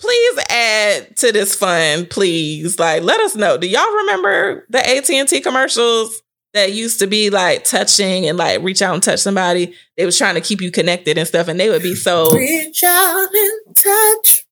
please 0.00 0.38
add 0.50 1.16
to 1.18 1.32
this 1.32 1.54
fun, 1.54 2.06
please. 2.06 2.78
Like, 2.78 3.02
let 3.02 3.20
us 3.20 3.36
know. 3.36 3.56
Do 3.56 3.68
y'all 3.68 3.96
remember 3.98 4.66
the 4.70 4.78
AT 4.78 5.08
and 5.10 5.28
T 5.28 5.40
commercials 5.40 6.22
that 6.52 6.72
used 6.72 6.98
to 6.98 7.06
be 7.06 7.30
like 7.30 7.64
touching 7.64 8.26
and 8.26 8.36
like 8.36 8.60
reach 8.62 8.82
out 8.82 8.94
and 8.94 9.02
touch 9.02 9.20
somebody? 9.20 9.74
They 9.96 10.04
was 10.04 10.18
trying 10.18 10.34
to 10.34 10.40
keep 10.40 10.60
you 10.60 10.70
connected 10.70 11.16
and 11.16 11.28
stuff, 11.28 11.48
and 11.48 11.60
they 11.60 11.68
would 11.68 11.82
be 11.82 11.94
so. 11.94 12.32
Reach 12.32 12.82
out 12.82 13.28
and 13.32 13.76
touch. 13.76 14.44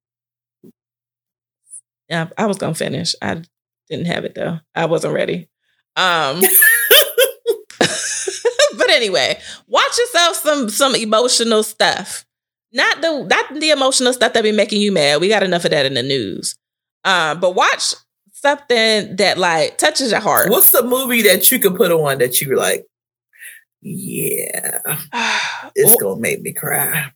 Yeah, 2.08 2.28
I 2.38 2.46
was 2.46 2.58
gonna 2.58 2.74
finish. 2.74 3.14
I 3.20 3.42
didn't 3.90 4.06
have 4.06 4.24
it 4.24 4.34
though. 4.34 4.60
I 4.74 4.86
wasn't 4.86 5.14
ready. 5.14 5.48
Um. 5.96 6.42
anyway, 8.98 9.38
watch 9.66 9.96
yourself 9.98 10.36
some 10.36 10.68
some 10.68 10.94
emotional 10.94 11.62
stuff. 11.62 12.26
not 12.72 13.00
the 13.00 13.24
not 13.24 13.60
the 13.60 13.70
emotional 13.70 14.12
stuff 14.12 14.32
that 14.34 14.42
be 14.42 14.52
making 14.52 14.82
you 14.82 14.92
mad. 14.92 15.20
We 15.20 15.28
got 15.28 15.42
enough 15.42 15.64
of 15.64 15.70
that 15.70 15.86
in 15.86 15.94
the 15.94 16.02
news. 16.02 16.56
Um, 17.04 17.40
but 17.40 17.54
watch 17.54 17.94
something 18.32 19.16
that 19.16 19.38
like 19.38 19.78
touches 19.78 20.10
your 20.10 20.20
heart. 20.20 20.50
What's 20.50 20.70
the 20.70 20.82
movie 20.82 21.22
that 21.22 21.50
you 21.50 21.58
could 21.58 21.76
put 21.76 21.90
on 21.90 22.18
that 22.18 22.40
you 22.40 22.56
like? 22.56 22.84
Yeah, 23.80 24.80
it's 25.74 25.90
well, 25.90 26.14
gonna 26.14 26.20
make 26.20 26.42
me 26.42 26.52
cry. 26.52 27.12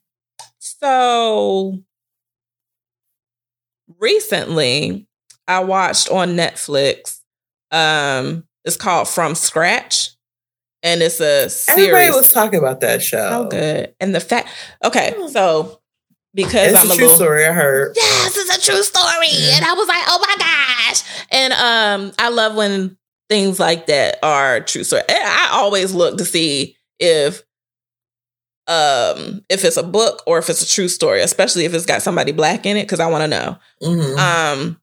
So 0.58 1.82
recently, 3.98 5.06
I 5.48 5.60
watched 5.60 6.10
on 6.10 6.30
Netflix. 6.30 7.18
Um, 7.70 8.44
it's 8.64 8.76
called 8.76 9.08
From 9.08 9.34
Scratch, 9.34 10.10
and 10.82 11.02
it's 11.02 11.20
a 11.20 11.48
series. 11.48 11.88
Everybody 11.88 12.10
was 12.10 12.32
talking 12.32 12.58
about 12.58 12.80
that 12.80 13.02
show. 13.02 13.28
Oh, 13.32 13.48
good. 13.48 13.94
And 14.00 14.14
the 14.14 14.20
fact, 14.20 14.48
okay, 14.84 15.14
hmm. 15.16 15.28
so 15.28 15.80
because 16.34 16.72
it's 16.72 16.80
I'm 16.80 16.90
a, 16.90 16.92
a 16.92 16.96
true 16.96 17.04
little, 17.04 17.18
story. 17.18 17.46
I 17.46 17.52
heard. 17.52 17.92
Yes, 17.96 18.36
it's 18.36 18.56
a 18.56 18.70
true 18.70 18.82
story, 18.82 19.28
yeah. 19.30 19.56
and 19.56 19.64
I 19.64 19.74
was 19.74 19.88
like, 19.88 20.04
oh 20.06 20.18
my 20.26 20.36
gosh! 20.38 21.02
And 21.30 21.52
um, 21.52 22.12
I 22.18 22.28
love 22.30 22.54
when 22.54 22.96
things 23.28 23.58
like 23.58 23.86
that 23.86 24.18
are 24.22 24.60
true 24.60 24.84
story. 24.84 25.02
I 25.08 25.50
always 25.52 25.94
look 25.94 26.18
to 26.18 26.24
see 26.24 26.76
if 26.98 27.42
um 28.68 29.44
if 29.48 29.64
it's 29.64 29.76
a 29.76 29.82
book 29.82 30.22
or 30.26 30.38
if 30.38 30.48
it's 30.48 30.62
a 30.62 30.68
true 30.68 30.88
story, 30.88 31.20
especially 31.20 31.64
if 31.64 31.74
it's 31.74 31.86
got 31.86 32.02
somebody 32.02 32.32
black 32.32 32.66
in 32.66 32.76
it, 32.76 32.84
because 32.84 33.00
I 33.00 33.10
want 33.10 33.22
to 33.22 33.28
know. 33.28 33.58
Mm-hmm. 33.82 34.18
Um, 34.18 34.80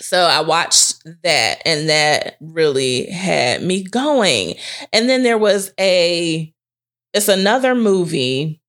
so 0.00 0.18
I 0.18 0.40
watched 0.40 1.02
that, 1.22 1.62
and 1.64 1.88
that 1.88 2.36
really 2.40 3.10
had 3.10 3.62
me 3.62 3.82
going. 3.84 4.54
And 4.92 5.08
then 5.08 5.22
there 5.22 5.38
was 5.38 5.72
a, 5.78 6.52
it's 7.14 7.28
another 7.28 7.74
movie 7.74 8.60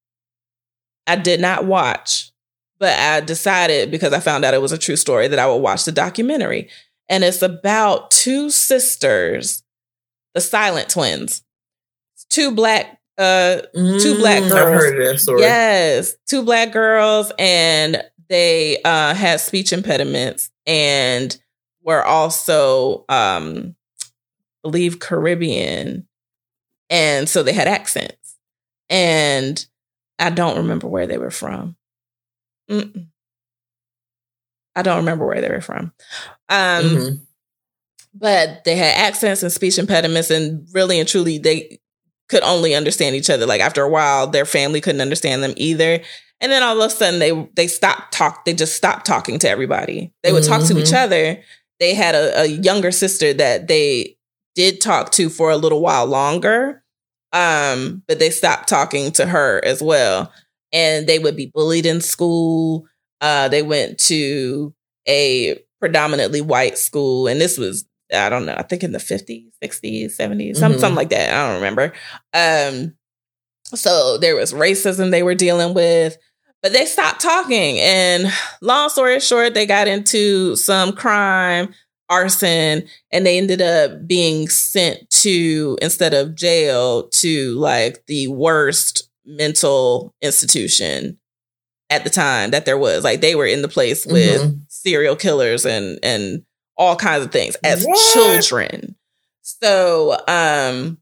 I 1.08 1.16
did 1.16 1.40
not 1.40 1.66
watch, 1.66 2.32
but 2.80 2.98
I 2.98 3.22
decided 3.22 3.92
because 3.92 4.14
I 4.14 4.20
found 4.20 4.46
out 4.46 4.54
it 4.54 4.62
was 4.62 4.72
a 4.72 4.78
true 4.78 4.96
story 4.96 5.28
that 5.28 5.40
I 5.40 5.48
would 5.48 5.58
watch 5.58 5.86
the 5.86 5.92
documentary. 5.92 6.70
And 7.10 7.24
it's 7.24 7.42
about 7.42 8.12
two 8.12 8.50
sisters, 8.50 9.64
the 10.34 10.42
silent 10.42 10.90
twins, 10.90 11.44
two 12.30 12.52
black 12.52 13.00
uh 13.18 13.62
two 13.74 14.18
black 14.18 14.40
girls. 14.40 14.54
Mm, 14.54 14.56
I've 14.56 14.82
heard 14.82 15.06
that 15.06 15.20
story. 15.20 15.42
Yes, 15.42 16.16
two 16.28 16.44
black 16.44 16.72
girls, 16.72 17.32
and 17.38 18.02
they 18.30 18.82
uh 18.84 19.14
had 19.14 19.42
speech 19.42 19.74
impediments 19.74 20.51
and 20.66 21.38
were 21.84 22.04
also 22.04 23.06
um 23.10 23.76
believe 24.64 25.00
Caribbean. 25.00 26.08
And 26.90 27.28
so 27.28 27.44
they 27.44 27.54
had 27.54 27.68
accents. 27.68 28.38
And 28.90 29.66
I 30.20 30.30
don't 30.30 30.58
remember 30.58 30.88
where 30.88 31.08
they 31.08 31.18
were 31.18 31.32
from. 31.32 31.76
Mm-mm. 32.70 33.08
I 34.76 34.82
don't 34.82 34.98
remember 34.98 35.26
where 35.26 35.42
they 35.42 35.50
were 35.50 35.62
from. 35.62 35.94
Um, 36.50 36.84
mm-hmm. 36.84 37.16
But 38.14 38.64
they 38.66 38.76
had 38.76 38.98
accents 38.98 39.42
and 39.42 39.52
speech 39.52 39.78
impediments, 39.78 40.30
and 40.30 40.68
really 40.74 41.00
and 41.00 41.08
truly, 41.08 41.38
they 41.38 41.80
could 42.28 42.44
only 42.44 42.76
understand 42.76 43.16
each 43.16 43.30
other. 43.30 43.46
Like 43.46 43.62
after 43.62 43.84
a 43.84 43.90
while, 43.90 44.28
their 44.28 44.46
family 44.46 44.82
couldn't 44.82 45.02
understand 45.02 45.44
them 45.44 45.54
either. 45.56 46.02
And 46.42 46.52
then 46.52 46.64
all 46.64 46.82
of 46.82 46.86
a 46.86 46.90
sudden, 46.90 47.20
they 47.20 47.32
they 47.56 47.68
stopped 47.68 48.14
talk. 48.14 48.46
They 48.46 48.54
just 48.54 48.76
stopped 48.76 49.06
talking 49.06 49.40
to 49.40 49.50
everybody. 49.50 50.12
They 50.24 50.34
would 50.34 50.44
mm-hmm. 50.44 50.52
talk 50.52 50.68
to 50.68 50.78
each 50.78 50.88
mm-hmm. 50.88 50.96
other. 50.96 51.44
They 51.80 51.94
had 51.94 52.16
a, 52.16 52.42
a, 52.42 52.46
younger 52.46 52.92
sister 52.92 53.34
that 53.34 53.68
they 53.68 54.18
did 54.56 54.82
talk 54.82 55.12
to 55.14 55.30
for 55.30 55.50
a 55.50 55.58
little 55.58 55.82
while 55.82 56.06
longer, 56.06 56.84
um, 57.32 58.04
but 58.08 58.20
they 58.20 58.30
stopped 58.30 58.68
talking 58.70 59.12
to 59.14 59.26
her 59.26 59.64
as 59.64 59.82
well. 59.82 60.32
And 60.74 61.08
they 61.08 61.20
would 61.20 61.36
be 61.36 61.48
bullied 61.48 61.86
in 61.86 62.02
school. 62.02 62.88
Uh, 63.20 63.48
they 63.48 63.62
went 63.62 64.00
to 64.00 64.74
a 65.08 65.60
predominantly 65.80 66.42
white 66.42 66.78
school, 66.78 67.28
and 67.28 67.40
this 67.40 67.58
was 67.58 67.86
I 68.14 68.30
don't 68.30 68.46
know, 68.46 68.56
I 68.58 68.64
think 68.64 68.84
in 68.84 68.92
the 68.92 69.00
50s, 69.00 69.52
60s, 69.64 70.06
70s, 70.06 70.18
mm-hmm. 70.18 70.58
something, 70.58 70.80
something 70.80 70.96
like 70.96 71.10
that. 71.10 71.34
I 71.34 71.48
don't 71.48 71.56
remember. 71.56 71.94
Um, 72.34 72.96
so 73.66 74.18
there 74.18 74.36
was 74.36 74.54
racism 74.54 75.12
they 75.12 75.24
were 75.24 75.36
dealing 75.36 75.74
with, 75.74 76.18
but 76.62 76.74
they 76.74 76.86
stopped 76.86 77.22
talking. 77.22 77.80
And 77.80 78.32
long 78.62 78.90
story 78.90 79.20
short, 79.20 79.54
they 79.54 79.66
got 79.66 79.88
into 79.88 80.56
some 80.56 80.94
crime, 80.94 81.74
arson, 82.10 82.84
and 83.12 83.26
they 83.26 83.38
ended 83.38 83.62
up 83.62 84.08
being 84.08 84.48
sent 84.50 85.10
to, 85.10 85.78
instead 85.82 86.14
of 86.14 86.36
jail, 86.36 87.08
to 87.10 87.56
like 87.56 88.06
the 88.06 88.28
worst 88.28 89.10
mental 89.26 90.14
institution 90.22 91.18
at 91.90 92.04
the 92.04 92.10
time 92.10 92.52
that 92.52 92.66
there 92.66 92.78
was. 92.78 93.04
Like 93.04 93.22
they 93.22 93.36
were 93.36 93.46
in 93.46 93.62
the 93.62 93.68
place 93.68 94.06
with 94.06 94.42
mm-hmm. 94.42 94.58
serial 94.68 95.16
killers 95.16 95.66
and 95.66 96.00
and 96.04 96.44
all 96.78 96.96
kinds 96.96 97.26
of 97.26 97.32
things 97.32 97.56
as 97.64 97.86
what? 97.86 98.14
children. 98.14 98.96
So, 99.42 100.18
um, 100.28 100.98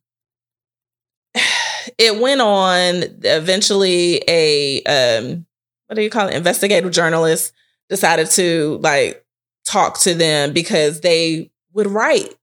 it 1.97 2.19
went 2.19 2.41
on. 2.41 3.03
Eventually, 3.23 4.21
a 4.27 4.83
um, 4.83 5.45
what 5.89 5.95
do 5.95 6.03
you 6.03 6.09
call 6.11 6.27
it? 6.27 6.35
Investigative 6.35 6.91
journalists 6.91 7.51
decided 7.89 8.29
to 8.31 8.79
like 8.83 9.25
talk 9.65 9.99
to 10.01 10.13
them 10.13 10.53
because 10.53 11.01
they 11.01 11.49
would 11.73 11.87
write 11.87 12.35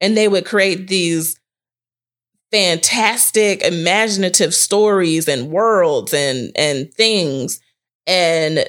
and 0.00 0.16
they 0.16 0.28
would 0.28 0.46
create 0.46 0.86
these 0.86 1.40
fantastic 2.52 3.62
imaginative 3.62 4.54
stories 4.54 5.26
and 5.26 5.50
worlds 5.50 6.14
and 6.14 6.52
and 6.54 6.94
things 6.94 7.60
and 8.06 8.64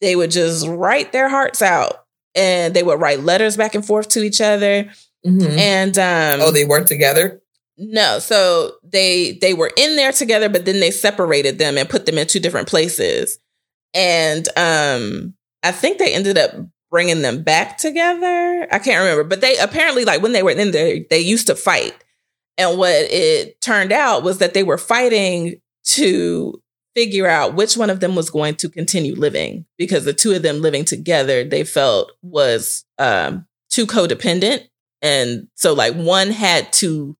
they 0.00 0.16
would 0.16 0.30
just 0.30 0.66
write 0.66 1.12
their 1.12 1.28
hearts 1.28 1.60
out 1.60 2.06
and 2.34 2.72
they 2.72 2.82
would 2.82 2.98
write 2.98 3.20
letters 3.20 3.58
back 3.58 3.74
and 3.74 3.84
forth 3.84 4.08
to 4.08 4.22
each 4.22 4.40
other. 4.40 4.84
Mm-hmm. 5.26 5.58
And 5.58 5.98
um, 5.98 6.40
oh, 6.40 6.50
they 6.50 6.64
worked 6.64 6.88
together. 6.88 7.42
No, 7.76 8.20
so 8.20 8.72
they 8.82 9.32
they 9.42 9.52
were 9.52 9.70
in 9.76 9.96
there 9.96 10.12
together, 10.12 10.48
but 10.48 10.64
then 10.64 10.80
they 10.80 10.90
separated 10.90 11.58
them 11.58 11.76
and 11.76 11.88
put 11.88 12.06
them 12.06 12.16
in 12.16 12.26
two 12.26 12.40
different 12.40 12.68
places. 12.68 13.38
And 13.96 14.46
um, 14.56 15.34
I 15.62 15.72
think 15.72 15.98
they 15.98 16.12
ended 16.12 16.36
up 16.36 16.52
bringing 16.90 17.22
them 17.22 17.42
back 17.42 17.78
together. 17.78 18.68
I 18.70 18.78
can't 18.78 19.00
remember, 19.00 19.24
but 19.24 19.40
they 19.40 19.56
apparently 19.56 20.04
like 20.04 20.22
when 20.22 20.32
they 20.32 20.42
were 20.42 20.50
in 20.50 20.70
there, 20.70 20.98
they 21.08 21.18
used 21.18 21.46
to 21.48 21.56
fight. 21.56 21.96
And 22.58 22.78
what 22.78 22.94
it 22.94 23.60
turned 23.60 23.92
out 23.92 24.22
was 24.22 24.38
that 24.38 24.54
they 24.54 24.62
were 24.62 24.78
fighting 24.78 25.60
to 25.84 26.62
figure 26.94 27.26
out 27.26 27.54
which 27.54 27.76
one 27.76 27.90
of 27.90 28.00
them 28.00 28.14
was 28.14 28.30
going 28.30 28.54
to 28.56 28.68
continue 28.68 29.14
living 29.14 29.66
because 29.76 30.04
the 30.04 30.14
two 30.14 30.32
of 30.32 30.42
them 30.42 30.62
living 30.62 30.84
together 30.84 31.44
they 31.44 31.62
felt 31.62 32.12
was 32.22 32.86
um, 32.98 33.46
too 33.68 33.86
codependent 33.86 34.66
and 35.02 35.46
so 35.54 35.74
like 35.74 35.94
one 35.94 36.30
had 36.30 36.72
to 36.72 37.14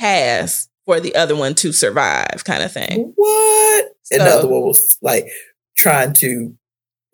pass 0.00 0.68
for 0.86 0.98
the 0.98 1.14
other 1.14 1.36
one 1.36 1.54
to 1.54 1.72
survive 1.72 2.42
kind 2.44 2.64
of 2.64 2.72
thing 2.72 3.12
what 3.14 3.96
so, 4.02 4.16
and 4.16 4.26
the 4.26 4.30
other 4.30 4.48
one 4.48 4.62
was 4.62 4.98
like 5.00 5.28
trying 5.76 6.12
to 6.12 6.54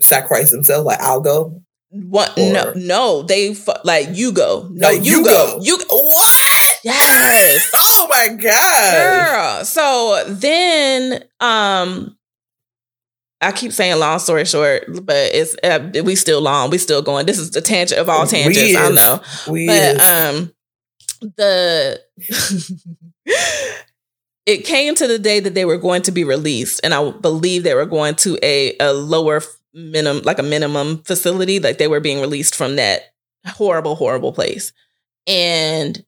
sacrifice 0.01 0.51
themselves 0.51 0.85
like 0.85 1.01
i'll 1.01 1.21
go 1.21 1.63
what 1.91 2.37
no 2.37 2.73
no 2.75 3.23
they 3.23 3.57
like 3.85 4.09
you 4.13 4.33
go 4.33 4.69
no 4.73 4.89
like, 4.89 5.05
you, 5.05 5.19
you 5.19 5.25
go. 5.25 5.57
go 5.59 5.63
you 5.63 5.79
what 5.89 6.57
Yes. 6.87 7.71
oh 7.75 8.07
my 8.09 8.29
god. 8.29 8.93
Girl. 8.93 9.65
So 9.65 10.25
then 10.29 11.25
um 11.41 12.17
I 13.41 13.53
keep 13.53 13.73
saying 13.73 13.99
long 13.99 14.19
story 14.19 14.45
short, 14.45 14.85
but 15.03 15.35
it's 15.35 15.57
uh, 15.63 15.91
we 16.05 16.15
still 16.17 16.41
long. 16.41 16.71
We 16.71 16.79
still 16.79 17.03
going. 17.03 17.27
This 17.27 17.39
is 17.39 17.51
the 17.51 17.61
tangent 17.61 18.01
of 18.01 18.09
all 18.09 18.27
tangents. 18.27 18.59
We 18.59 18.77
I 18.77 18.89
know. 18.89 19.21
We 19.49 19.67
but 19.67 19.97
is. 19.97 20.01
um 20.01 20.53
the 21.37 22.01
it 24.47 24.65
came 24.65 24.95
to 24.95 25.09
the 25.09 25.19
day 25.19 25.41
that 25.41 25.55
they 25.55 25.65
were 25.65 25.77
going 25.77 26.03
to 26.03 26.13
be 26.13 26.25
released 26.25 26.81
and 26.85 26.95
I 26.95 27.11
believe 27.11 27.65
they 27.65 27.75
were 27.75 27.85
going 27.87 28.15
to 28.17 28.39
a 28.43 28.77
a 28.79 28.93
lower 28.93 29.43
minimum 29.75 30.23
like 30.23 30.39
a 30.39 30.45
minimum 30.45 31.03
facility 31.03 31.61
like 31.61 31.79
they 31.79 31.89
were 31.89 32.01
being 32.01 32.21
released 32.21 32.55
from 32.55 32.77
that 32.77 33.03
horrible 33.47 33.97
horrible 33.97 34.33
place. 34.33 34.73
And 35.27 36.03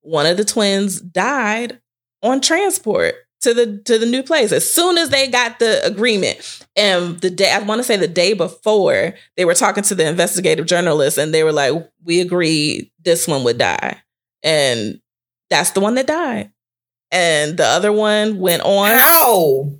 one 0.00 0.26
of 0.26 0.36
the 0.36 0.44
twins 0.44 1.00
died 1.00 1.80
on 2.22 2.40
transport 2.40 3.14
to 3.42 3.52
the 3.52 3.78
to 3.84 3.98
the 3.98 4.06
new 4.06 4.22
place 4.22 4.52
as 4.52 4.70
soon 4.70 4.96
as 4.96 5.10
they 5.10 5.28
got 5.28 5.58
the 5.58 5.84
agreement. 5.84 6.66
And 6.76 7.20
the 7.20 7.30
day 7.30 7.52
i 7.52 7.58
want 7.60 7.78
to 7.80 7.84
say 7.84 7.96
the 7.96 8.08
day 8.08 8.32
before 8.32 9.14
they 9.36 9.44
were 9.44 9.54
talking 9.54 9.84
to 9.84 9.94
the 9.94 10.08
investigative 10.08 10.66
journalist 10.66 11.18
and 11.18 11.32
they 11.34 11.44
were 11.44 11.52
like 11.52 11.74
we 12.02 12.20
agreed 12.20 12.90
this 13.02 13.28
one 13.28 13.44
would 13.44 13.58
die. 13.58 14.02
And 14.42 15.00
that's 15.50 15.70
the 15.72 15.80
one 15.80 15.94
that 15.94 16.06
died 16.06 16.50
and 17.14 17.56
the 17.56 17.64
other 17.64 17.92
one 17.92 18.38
went 18.38 18.62
on 18.62 18.98
how 18.98 19.70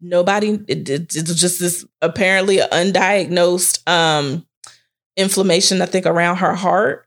nobody 0.00 0.50
it, 0.68 0.88
it, 0.88 1.16
it 1.16 1.28
was 1.28 1.40
just 1.40 1.58
this 1.58 1.84
apparently 2.00 2.58
undiagnosed 2.58 3.86
um 3.88 4.46
inflammation 5.16 5.82
i 5.82 5.86
think 5.86 6.06
around 6.06 6.36
her 6.36 6.54
heart 6.54 7.06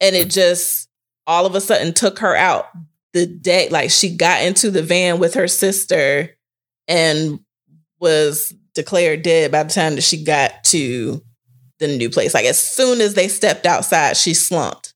and 0.00 0.16
it 0.16 0.28
just 0.30 0.88
all 1.26 1.46
of 1.46 1.54
a 1.54 1.60
sudden 1.60 1.92
took 1.92 2.18
her 2.18 2.34
out 2.34 2.66
the 3.12 3.26
day 3.26 3.68
like 3.68 3.90
she 3.90 4.14
got 4.14 4.42
into 4.42 4.70
the 4.70 4.82
van 4.82 5.18
with 5.18 5.34
her 5.34 5.48
sister 5.48 6.36
and 6.88 7.40
was 8.00 8.54
declared 8.74 9.22
dead 9.22 9.52
by 9.52 9.62
the 9.62 9.70
time 9.72 9.94
that 9.94 10.02
she 10.02 10.22
got 10.22 10.64
to 10.64 11.22
the 11.78 11.88
new 11.96 12.10
place. 12.10 12.34
Like 12.34 12.44
as 12.44 12.60
soon 12.60 13.00
as 13.00 13.14
they 13.14 13.28
stepped 13.28 13.66
outside, 13.66 14.16
she 14.16 14.34
slumped. 14.34 14.94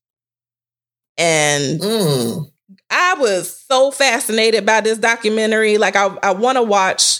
And 1.17 1.79
Mm. 1.81 2.51
I 2.89 3.15
was 3.15 3.51
so 3.67 3.91
fascinated 3.91 4.65
by 4.65 4.81
this 4.81 4.97
documentary. 4.97 5.77
Like 5.77 5.95
I, 5.95 6.07
I 6.23 6.31
want 6.31 6.57
to 6.57 6.63
watch 6.63 7.19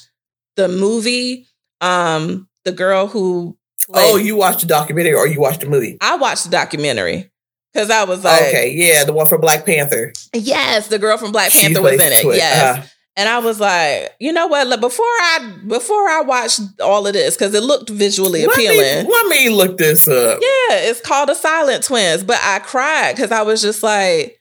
the 0.56 0.68
movie. 0.68 1.48
Um, 1.82 2.48
the 2.64 2.72
girl 2.72 3.08
who 3.08 3.58
Oh, 3.94 4.16
you 4.18 4.36
watched 4.36 4.62
the 4.62 4.68
documentary 4.68 5.14
or 5.14 5.28
you 5.28 5.40
watched 5.40 5.62
the 5.62 5.68
movie? 5.68 5.98
I 6.02 6.16
watched 6.16 6.46
the 6.46 6.50
documentary 6.50 7.30
because 7.74 7.92
I 7.92 8.04
was 8.06 8.24
like, 8.24 8.42
okay, 8.42 8.72
yeah, 8.72 9.04
the 9.04 9.14
one 9.14 9.28
for 9.28 9.38
Black 9.38 9.66
Panther. 9.66 10.12
yes, 10.34 10.88
the 10.88 10.98
girl 10.98 11.18
from 11.18 11.32
Black 11.32 11.52
She 11.52 11.62
Panther 11.62 11.82
was 11.84 11.94
in 11.94 12.12
it. 12.14 12.24
Twit. 12.24 12.38
Yes. 12.38 12.80
Uh, 12.80 12.88
And 13.18 13.30
I 13.30 13.38
was 13.40 13.60
like, 13.60 14.14
you 14.20 14.34
know 14.34 14.48
what? 14.48 14.66
Like, 14.68 14.82
Before 14.82 15.06
I 15.06 15.56
before 15.68 16.10
I 16.10 16.22
watched 16.22 16.62
all 16.82 17.06
of 17.06 17.14
this, 17.14 17.36
because 17.36 17.54
it 17.54 17.62
looked 17.64 17.90
visually 17.90 18.46
let, 18.48 18.58
me, 18.58 18.66
appealing. 18.68 19.08
let 19.12 19.28
me 19.28 19.50
look 19.50 19.78
this 19.78 20.08
up. 20.08 20.40
Yeah, 20.42 20.78
it's 20.90 21.02
called 21.02 21.30
the 21.30 21.36
Silent 21.36 21.84
Twins. 21.84 22.24
But 22.24 22.40
I 22.42 22.60
cried 22.60 23.16
because 23.16 23.32
I 23.32 23.44
was 23.44 23.62
just 23.62 23.84
like, 23.84 24.40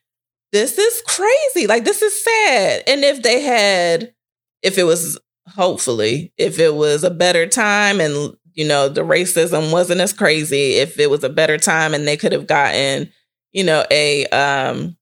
this 0.54 0.78
is 0.78 1.02
crazy. 1.08 1.66
Like, 1.66 1.84
this 1.84 2.00
is 2.00 2.22
sad. 2.22 2.84
And 2.86 3.02
if 3.02 3.24
they 3.24 3.40
had, 3.40 4.14
if 4.62 4.78
it 4.78 4.84
was, 4.84 5.18
hopefully, 5.48 6.32
if 6.38 6.60
it 6.60 6.76
was 6.76 7.02
a 7.02 7.10
better 7.10 7.48
time 7.48 8.00
and, 8.00 8.36
you 8.52 8.64
know, 8.64 8.88
the 8.88 9.00
racism 9.00 9.72
wasn't 9.72 10.00
as 10.00 10.12
crazy, 10.12 10.74
if 10.74 11.00
it 11.00 11.10
was 11.10 11.24
a 11.24 11.28
better 11.28 11.58
time 11.58 11.92
and 11.92 12.06
they 12.06 12.16
could 12.16 12.30
have 12.30 12.46
gotten, 12.46 13.12
you 13.50 13.64
know, 13.64 13.84
a, 13.90 14.26
um, 14.26 14.96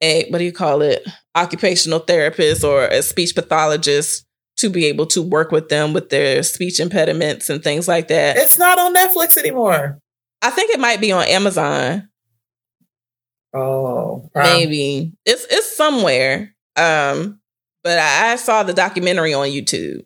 a, 0.00 0.28
what 0.30 0.38
do 0.38 0.44
you 0.44 0.52
call 0.52 0.82
it? 0.82 1.06
Occupational 1.36 2.00
therapist 2.00 2.64
or 2.64 2.86
a 2.86 3.00
speech 3.00 3.36
pathologist 3.36 4.26
to 4.56 4.68
be 4.68 4.86
able 4.86 5.06
to 5.06 5.22
work 5.22 5.52
with 5.52 5.68
them 5.68 5.92
with 5.92 6.10
their 6.10 6.42
speech 6.42 6.80
impediments 6.80 7.48
and 7.48 7.62
things 7.62 7.86
like 7.86 8.08
that. 8.08 8.36
It's 8.36 8.58
not 8.58 8.80
on 8.80 8.96
Netflix 8.96 9.36
anymore. 9.36 10.00
I 10.42 10.50
think 10.50 10.72
it 10.72 10.80
might 10.80 11.00
be 11.00 11.12
on 11.12 11.22
Amazon. 11.22 12.07
Oh. 13.54 14.30
Maybe 14.34 15.12
it's 15.24 15.46
it's 15.50 15.76
somewhere. 15.76 16.54
Um, 16.76 17.40
but 17.82 17.98
I, 17.98 18.32
I 18.32 18.36
saw 18.36 18.62
the 18.62 18.74
documentary 18.74 19.34
on 19.34 19.48
YouTube. 19.48 20.04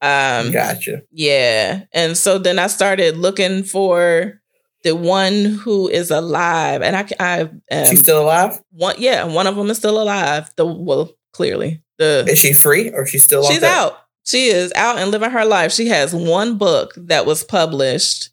Um, 0.00 0.52
Gotcha. 0.52 1.02
yeah, 1.10 1.84
and 1.92 2.16
so 2.16 2.38
then 2.38 2.58
I 2.58 2.68
started 2.68 3.16
looking 3.16 3.64
for 3.64 4.40
the 4.84 4.94
one 4.94 5.44
who 5.44 5.88
is 5.88 6.10
alive, 6.10 6.82
and 6.82 6.96
I 6.96 7.08
I 7.18 7.40
um, 7.42 7.86
She's 7.90 8.00
still 8.00 8.22
alive? 8.22 8.60
one 8.70 8.94
yeah 8.98 9.24
one 9.24 9.46
of 9.46 9.56
them 9.56 9.70
is 9.70 9.78
still 9.78 10.00
alive. 10.00 10.50
The 10.56 10.64
well 10.64 11.10
clearly 11.32 11.82
the 11.98 12.24
Is 12.28 12.38
she 12.38 12.52
free 12.52 12.90
or 12.90 13.06
she's 13.06 13.24
still 13.24 13.44
She's 13.44 13.62
out. 13.62 13.98
She 14.24 14.48
is 14.48 14.72
out 14.76 14.98
and 14.98 15.10
living 15.10 15.30
her 15.30 15.44
life. 15.44 15.72
She 15.72 15.88
has 15.88 16.14
one 16.14 16.58
book 16.58 16.94
that 16.96 17.26
was 17.26 17.42
published, 17.42 18.30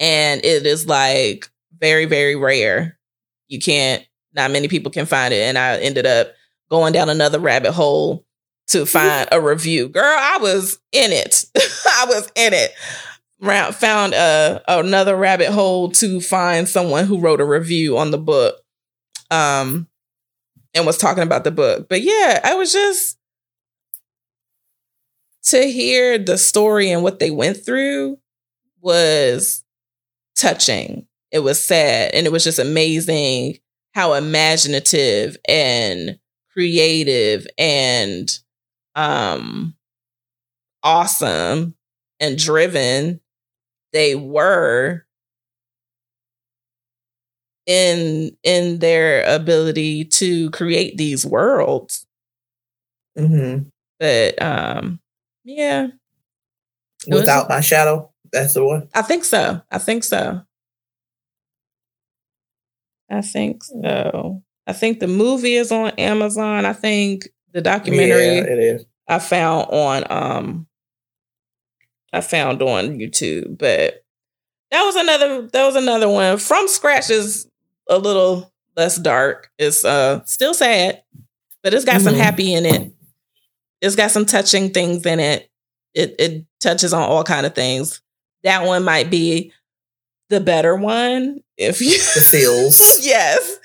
and 0.00 0.44
it 0.44 0.64
is 0.64 0.86
like 0.86 1.50
very, 1.78 2.06
very 2.06 2.36
rare. 2.36 2.98
You 3.48 3.58
can't, 3.60 4.04
not 4.34 4.50
many 4.50 4.68
people 4.68 4.90
can 4.90 5.06
find 5.06 5.32
it. 5.32 5.42
And 5.42 5.58
I 5.58 5.78
ended 5.78 6.06
up 6.06 6.32
going 6.70 6.92
down 6.92 7.08
another 7.08 7.38
rabbit 7.38 7.72
hole 7.72 8.24
to 8.68 8.86
find 8.86 9.28
a 9.30 9.40
review. 9.40 9.88
Girl, 9.88 10.04
I 10.04 10.38
was 10.40 10.78
in 10.92 11.12
it. 11.12 11.44
I 11.56 12.06
was 12.08 12.30
in 12.34 12.52
it. 12.52 12.72
Round, 13.40 13.74
found 13.74 14.14
uh, 14.14 14.60
another 14.66 15.16
rabbit 15.16 15.50
hole 15.50 15.90
to 15.92 16.20
find 16.20 16.68
someone 16.68 17.04
who 17.04 17.20
wrote 17.20 17.40
a 17.40 17.44
review 17.44 17.98
on 17.98 18.10
the 18.10 18.18
book 18.18 18.56
um, 19.30 19.86
and 20.74 20.86
was 20.86 20.96
talking 20.96 21.22
about 21.22 21.44
the 21.44 21.50
book. 21.50 21.88
But 21.88 22.00
yeah, 22.00 22.40
I 22.42 22.54
was 22.54 22.72
just 22.72 23.18
to 25.44 25.70
hear 25.70 26.16
the 26.16 26.38
story 26.38 26.90
and 26.90 27.02
what 27.02 27.18
they 27.18 27.30
went 27.30 27.64
through 27.64 28.18
was 28.80 29.62
touching. 30.36 31.06
It 31.34 31.40
was 31.40 31.62
sad 31.62 32.12
and 32.14 32.26
it 32.26 32.32
was 32.32 32.44
just 32.44 32.60
amazing 32.60 33.58
how 33.94 34.14
imaginative 34.14 35.36
and 35.48 36.18
creative 36.52 37.46
and 37.58 38.38
um 38.94 39.74
awesome 40.84 41.74
and 42.20 42.38
driven 42.38 43.20
they 43.92 44.14
were 44.14 45.04
in 47.66 48.36
in 48.42 48.78
their 48.78 49.24
ability 49.24 50.04
to 50.04 50.50
create 50.50 50.96
these 50.96 51.24
worlds 51.26 52.06
Mm-hmm. 53.18 53.68
but 54.00 54.42
um 54.42 55.00
yeah 55.44 55.86
It 57.06 57.14
was- 57.14 57.20
Without 57.22 57.48
my 57.48 57.60
shadow. 57.60 58.10
That's 58.32 58.54
the 58.54 58.64
one. 58.64 58.88
I 58.94 59.02
think 59.02 59.24
so. 59.24 59.62
I 59.70 59.78
think 59.78 60.02
so. 60.04 60.42
I 63.10 63.20
think 63.20 63.62
so. 63.64 64.42
I 64.66 64.72
think 64.72 65.00
the 65.00 65.06
movie 65.08 65.54
is 65.54 65.70
on 65.70 65.90
Amazon. 65.98 66.64
I 66.64 66.72
think 66.72 67.28
the 67.52 67.60
documentary 67.60 68.36
Yeah, 68.36 68.42
it 68.44 68.58
is. 68.58 68.84
I 69.08 69.18
found 69.18 69.66
on 69.70 70.04
um 70.10 70.66
I 72.12 72.20
found 72.20 72.62
on 72.62 72.98
YouTube, 72.98 73.58
but 73.58 74.04
that 74.70 74.82
was 74.84 74.96
another 74.96 75.48
that 75.52 75.64
was 75.66 75.76
another 75.76 76.08
one. 76.08 76.38
From 76.38 76.68
Scratch 76.68 77.10
is 77.10 77.48
a 77.88 77.98
little 77.98 78.52
less 78.76 78.96
dark. 78.96 79.50
It's 79.58 79.84
uh 79.84 80.24
still 80.24 80.54
sad, 80.54 81.02
but 81.62 81.74
it's 81.74 81.84
got 81.84 82.00
some 82.00 82.14
Mhm. 82.14 82.18
happy 82.18 82.54
in 82.54 82.66
it. 82.66 82.92
It's 83.80 83.96
got 83.96 84.10
some 84.10 84.24
touching 84.24 84.70
things 84.70 85.04
in 85.04 85.20
it. 85.20 85.50
It 85.92 86.14
it 86.18 86.44
touches 86.60 86.92
on 86.94 87.02
all 87.02 87.24
kind 87.24 87.44
of 87.46 87.54
things. 87.54 88.00
That 88.42 88.64
one 88.64 88.84
might 88.84 89.10
be 89.10 89.52
the 90.30 90.40
better 90.40 90.74
one 90.76 91.38
if 91.56 91.80
you 91.80 91.90
The 91.92 92.20
feels. 92.20 92.98
yes 93.04 93.58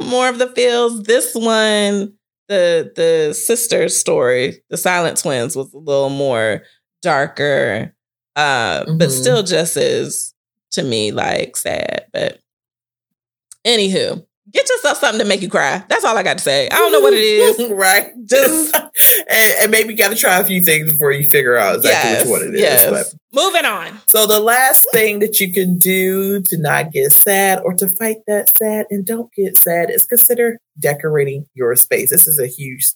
more 0.00 0.28
of 0.28 0.38
the 0.38 0.48
feels 0.48 1.02
this 1.04 1.34
one 1.34 2.14
the 2.48 2.92
the 2.96 3.34
sister 3.34 3.88
story 3.88 4.62
the 4.70 4.76
silent 4.76 5.18
twins 5.18 5.56
was 5.56 5.72
a 5.72 5.78
little 5.78 6.10
more 6.10 6.62
darker 7.02 7.94
uh 8.36 8.84
but 8.84 9.08
Mhm. 9.08 9.20
still 9.20 9.42
just 9.42 9.76
as 9.76 10.34
to 10.72 10.82
me 10.82 11.12
like 11.12 11.56
sad 11.56 12.06
but 12.12 12.38
anywho 13.66 14.24
get 14.54 14.68
yourself 14.68 14.96
something 14.98 15.18
to 15.18 15.24
make 15.26 15.42
you 15.42 15.48
cry 15.50 15.82
that's 15.88 16.04
all 16.04 16.16
i 16.16 16.22
got 16.22 16.38
to 16.38 16.44
say 16.44 16.66
i 16.70 16.76
don't 16.76 16.92
know 16.92 17.00
what 17.00 17.12
it 17.12 17.18
is 17.18 17.70
right. 17.72 18.12
Just- 18.24 18.74
and, 19.28 19.52
and 19.60 19.70
maybe 19.70 19.90
you 19.92 19.98
got 19.98 20.10
to 20.10 20.16
try 20.16 20.38
a 20.38 20.44
few 20.44 20.60
things 20.62 20.90
before 20.92 21.12
you 21.12 21.28
figure 21.28 21.56
out 21.56 21.76
exactly 21.76 22.10
yes 22.10 22.24
which 22.24 22.30
one 22.30 22.42
it 22.48 22.54
is. 22.54 22.60
yes 22.60 22.90
But 22.90 23.42
moving 23.42 23.64
on 23.64 23.98
so 24.06 24.26
the 24.26 24.38
last 24.40 24.90
thing 24.92 25.18
that 25.18 25.40
you 25.40 25.52
can 25.52 25.76
do 25.78 26.40
to 26.42 26.56
not 26.58 26.92
get 26.92 27.10
sad 27.12 27.60
or 27.64 27.74
to 27.74 27.88
fight 27.88 28.18
that 28.28 28.48
sad 28.56 28.86
and 28.90 29.04
don't 29.04 29.30
get 29.34 29.58
sad 29.60 29.90
is 29.90 30.06
consider 30.06 30.58
decorating 30.78 31.46
your 31.54 31.74
space. 31.76 32.10
This 32.10 32.26
is 32.26 32.38
a 32.38 32.46
huge 32.46 32.92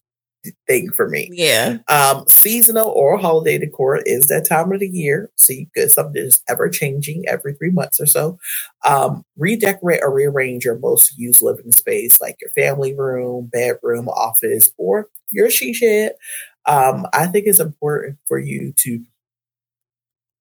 thing 0.66 0.90
for 0.96 1.08
me. 1.08 1.32
yeah 1.32 1.78
Um, 1.88 2.24
seasonal 2.28 2.88
or 2.88 3.18
holiday 3.18 3.58
decor 3.58 3.98
is 4.04 4.26
that 4.26 4.46
time 4.48 4.72
of 4.72 4.80
the 4.80 4.88
year. 4.88 5.30
So 5.36 5.52
you 5.52 5.66
get 5.74 5.90
something 5.90 6.22
that's 6.22 6.42
ever 6.48 6.68
changing 6.68 7.24
every 7.28 7.54
three 7.54 7.70
months 7.70 8.00
or 8.00 8.06
so. 8.06 8.38
Um, 8.86 9.24
redecorate 9.36 10.00
or 10.02 10.12
rearrange 10.12 10.64
your 10.64 10.78
most 10.78 11.18
used 11.18 11.42
living 11.42 11.72
space, 11.72 12.20
like 12.20 12.36
your 12.40 12.50
family 12.50 12.94
room, 12.94 13.46
bedroom, 13.52 14.08
office, 14.08 14.72
or 14.78 15.08
your 15.30 15.50
she 15.50 15.74
shed. 15.74 16.12
Um, 16.66 17.06
I 17.12 17.26
think 17.26 17.46
it's 17.46 17.60
important 17.60 18.18
for 18.28 18.38
you 18.38 18.72
to 18.78 19.02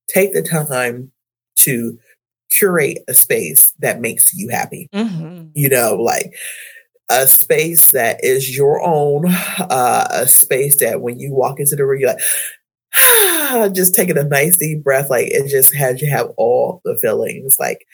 take 0.07 0.33
the 0.33 0.41
time 0.41 1.11
to 1.57 1.97
curate 2.51 2.99
a 3.07 3.13
space 3.13 3.73
that 3.79 3.99
makes 4.01 4.33
you 4.33 4.49
happy 4.49 4.89
Mhm. 4.93 5.55
you 5.55 5.69
know, 5.69 5.95
like 5.95 6.35
a 7.09 7.27
space 7.27 7.91
that 7.91 8.23
is 8.23 8.55
your 8.55 8.81
own, 8.83 9.25
uh, 9.27 10.07
a 10.11 10.27
space 10.27 10.77
that 10.77 11.01
when 11.01 11.19
you 11.19 11.33
walk 11.33 11.59
into 11.59 11.75
the 11.75 11.85
room, 11.85 11.99
you're 12.01 12.09
like, 12.09 12.19
just 13.73 13.95
taking 13.95 14.17
a 14.17 14.23
nice 14.23 14.57
deep 14.57 14.83
breath, 14.83 15.09
like 15.09 15.27
it 15.29 15.47
just 15.49 15.73
has 15.75 16.01
you 16.01 16.09
have 16.09 16.29
all 16.37 16.81
the 16.85 16.97
feelings. 16.97 17.57
Like 17.59 17.85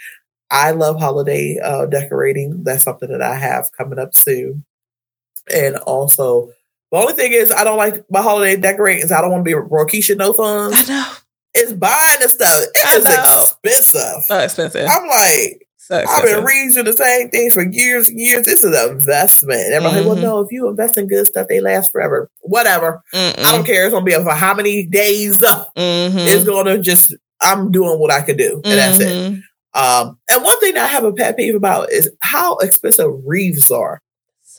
I 0.52 0.72
love 0.72 1.00
holiday 1.00 1.58
uh, 1.64 1.86
decorating. 1.88 2.64
That's 2.64 2.84
something 2.84 3.10
that 3.10 3.22
I 3.22 3.36
have 3.36 3.70
coming 3.78 4.00
up 4.00 4.14
soon. 4.14 4.66
And 5.54 5.76
also, 5.78 6.50
the 6.92 6.98
only 7.00 7.14
thing 7.14 7.34
is, 7.34 7.52
I 7.52 7.64
don't 7.64 7.78
like 7.78 8.06
my 8.10 8.22
holiday 8.22 8.56
decorating. 8.56 9.04
Is 9.04 9.12
I 9.12 9.20
don't 9.22 9.32
want 9.32 9.44
to 9.46 9.50
be 9.50 9.54
Rokisha 9.54 10.16
no 10.16 10.32
funds. 10.34 10.78
i 10.90 10.94
know 10.94 11.12
It's 11.54 11.74
buying 11.74 12.20
the 12.22 12.30
stuff. 12.30 12.64
I 12.86 12.98
It's 12.98 13.06
expensive. 13.94 14.24
so 14.26 14.40
expensive 14.40 14.88
I'm 14.90 15.08
like, 15.08 15.63
I've 15.92 16.24
been 16.24 16.44
reading 16.44 16.72
through 16.72 16.84
the 16.84 16.94
same 16.94 17.30
thing 17.30 17.52
for 17.52 17.64
years 17.64 18.10
and 18.10 18.20
years. 18.20 18.46
This 18.46 18.64
is 18.64 18.76
an 18.76 18.92
investment. 18.92 19.62
And 19.62 19.74
everybody's 19.74 20.06
like, 20.06 20.16
well, 20.16 20.24
no, 20.24 20.40
if 20.40 20.52
you 20.52 20.68
invest 20.70 20.98
in 20.98 21.08
good 21.08 21.26
stuff, 21.28 21.48
they 21.48 21.60
last 21.60 21.92
forever. 21.92 22.30
Whatever. 22.42 23.02
I 23.14 23.18
Mm-mm. 23.18 23.52
don't 23.52 23.66
care. 23.66 23.86
It's 23.86 23.92
going 23.94 24.06
to 24.06 24.18
be 24.18 24.24
for 24.24 24.34
how 24.34 24.54
many 24.54 24.86
days. 24.86 25.38
Mhm. 25.40 25.68
It's 25.76 26.46
going 26.46 26.66
to 26.68 26.80
just, 26.80 27.14
I'm 27.42 27.72
doing 27.72 28.00
what 28.00 28.12
I 28.12 28.22
could 28.22 28.38
do. 28.38 28.62
And 28.64 28.80
that's 28.80 29.00
it. 29.00 29.08
Mhm. 29.34 29.42
Um, 29.76 30.20
and 30.30 30.44
one 30.44 30.60
thing 30.60 30.76
that 30.76 30.84
I 30.86 30.88
have 30.88 31.04
a 31.04 31.12
pet 31.12 31.36
peeve 31.36 31.56
about 31.56 31.92
is 31.92 32.10
how 32.20 32.58
expensive 32.58 33.10
wreaths 33.26 33.72
are. 33.72 34.02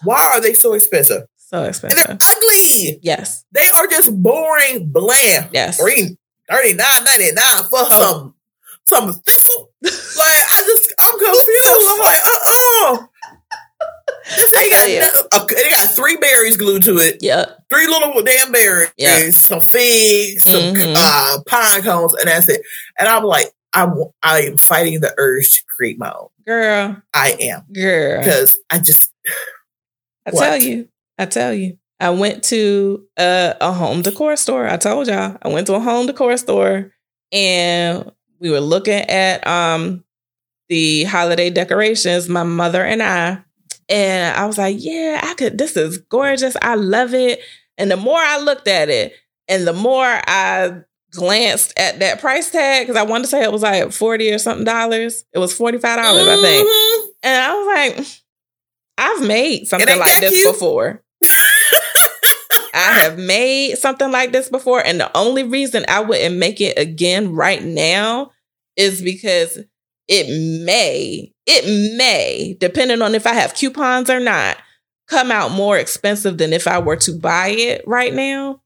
Why 0.03 0.19
are 0.35 0.41
they 0.41 0.55
so 0.55 0.73
expensive? 0.75 1.23
So 1.37 1.59
And 1.59 1.69
expensive. 1.69 2.05
they're 2.07 2.19
ugly. 2.21 2.99
Yes. 3.03 3.45
They 3.53 3.69
are 3.79 3.87
just 3.87 4.11
boring, 4.23 4.89
bland. 4.91 5.51
Yes. 5.53 5.79
Three 5.81 6.17
thirty 6.51 6.75
nine 6.75 7.05
ninety 7.05 7.31
nine 7.33 7.63
for 7.71 7.85
some 7.87 8.35
some 8.87 9.13
thistle. 9.27 9.71
like 9.83 9.93
I 9.93 10.63
just 10.67 10.84
I'm 11.01 11.19
confused. 11.19 11.89
I'm 11.89 11.99
like, 12.01 12.21
uh 12.27 12.95
uh 12.95 13.07
This 14.37 14.57
ain't 14.57 14.73
got 14.73 14.91
Yeah. 14.91 15.09
okay, 15.43 15.55
It 15.57 15.71
got 15.71 15.89
three 15.95 16.17
berries 16.17 16.57
glued 16.57 16.83
to 16.85 16.99
it. 16.99 17.19
Yep. 17.23 17.65
Three 17.71 17.87
little 17.87 18.23
damn 18.23 18.53
berries, 18.53 18.91
Yeah. 18.97 19.31
some 19.31 19.61
figs, 19.61 20.45
some 20.45 20.75
Mhm. 20.75 20.95
uh, 20.97 21.39
pine 21.47 21.83
cones, 21.83 22.15
and 22.15 22.29
that's 22.29 22.49
it. 22.49 22.61
And 22.99 23.09
I'm 23.09 23.25
like, 23.25 23.47
I'm 23.73 23.93
I'm 24.23 24.57
fighting 24.57 25.01
the 25.01 25.13
urge 25.19 25.51
to 25.51 25.63
create 25.77 25.99
my 25.99 26.13
own. 26.13 26.29
Girl. 26.47 27.03
I 27.13 27.37
am 27.41 27.63
Girl. 27.73 28.19
because 28.21 28.59
I 28.71 28.79
just 28.79 29.11
I 30.27 30.31
What? 30.31 30.41
tell 30.41 30.57
you, 30.57 30.89
I 31.19 31.27
tell 31.27 31.53
you, 31.53 31.79
I 32.01 32.11
went 32.11 32.45
to 32.45 33.05
a, 33.19 33.55
a 33.61 33.73
home 33.73 34.03
decor 34.03 34.37
store. 34.37 34.67
I 34.69 34.77
told 34.77 35.07
y'all, 35.09 35.37
I 35.43 35.49
went 35.49 35.67
to 35.69 35.75
a 35.75 35.81
home 35.81 36.07
decor 36.07 36.37
store 36.37 36.93
and 37.33 38.11
we 38.39 38.51
were 38.51 38.61
looking 38.61 39.01
at 39.01 39.47
um 39.47 40.05
the 40.69 41.05
holiday 41.05 41.51
decorations, 41.51 42.29
my 42.29 42.43
mother 42.43 42.83
and 42.85 43.03
I. 43.03 43.43
And 43.89 44.37
I 44.37 44.47
was 44.47 44.57
like, 44.57 44.77
yeah, 44.79 45.21
I 45.23 45.35
could, 45.35 45.59
this 45.59 45.77
is 45.77 45.99
gorgeous. 45.99 46.57
I 46.63 46.75
love 46.75 47.13
it. 47.15 47.41
And 47.77 47.91
the 47.91 47.97
more 47.97 48.19
I 48.19 48.39
looked 48.39 48.69
at 48.69 48.89
it 48.89 49.13
and 49.49 49.67
the 49.67 49.73
more 49.75 50.05
I 50.05 50.81
glanced 51.11 51.79
at 51.79 51.99
that 52.01 52.21
price 52.21 52.51
tag, 52.51 52.87
because 52.87 53.01
I 53.01 53.05
wanted 53.05 53.25
to 53.25 53.29
say 53.29 53.43
it 53.43 53.53
was 53.53 53.63
like 53.63 53.93
40 53.93 54.33
or 54.33 54.39
something 54.39 54.65
dollars. 54.65 55.25
It 55.33 55.39
was 55.39 55.57
$45, 55.57 55.85
I 55.85 56.41
think. 56.41 56.69
Mhm. 56.69 57.09
And 57.25 57.43
I 57.43 57.55
was 57.55 57.67
like, 57.99 58.07
I've 58.97 59.27
made 59.27 59.67
something 59.67 59.99
like 59.99 60.21
this 60.21 60.33
cute? 60.33 60.53
before. 60.53 61.03
I 62.75 62.99
have 63.01 63.19
made 63.19 63.77
something 63.77 64.11
like 64.11 64.33
this 64.33 64.49
before. 64.49 64.85
And 64.85 64.99
the 64.99 65.17
only 65.17 65.45
reason 65.45 65.85
I 65.89 66.01
wouldn't 66.01 66.37
make 66.37 66.61
it 66.61 66.77
again 66.79 67.33
right 67.33 67.63
now 67.63 68.33
is 68.77 69.01
because 69.01 69.59
it 70.09 70.27
may, 70.65 71.33
it 71.47 71.97
may, 71.97 72.57
depending 72.61 73.03
on 73.03 73.15
if 73.15 73.27
I 73.27 73.35
have 73.35 73.55
coupons 73.55 74.11
or 74.11 74.21
not, 74.21 74.57
come 75.09 75.31
out 75.31 75.51
more 75.51 75.77
expensive 75.79 76.39
than 76.39 76.53
if 76.53 76.67
I 76.67 76.79
were 76.79 76.97
to 76.97 77.13
buy 77.19 77.49
it 77.49 77.83
right 77.87 78.13
now. 78.13 78.61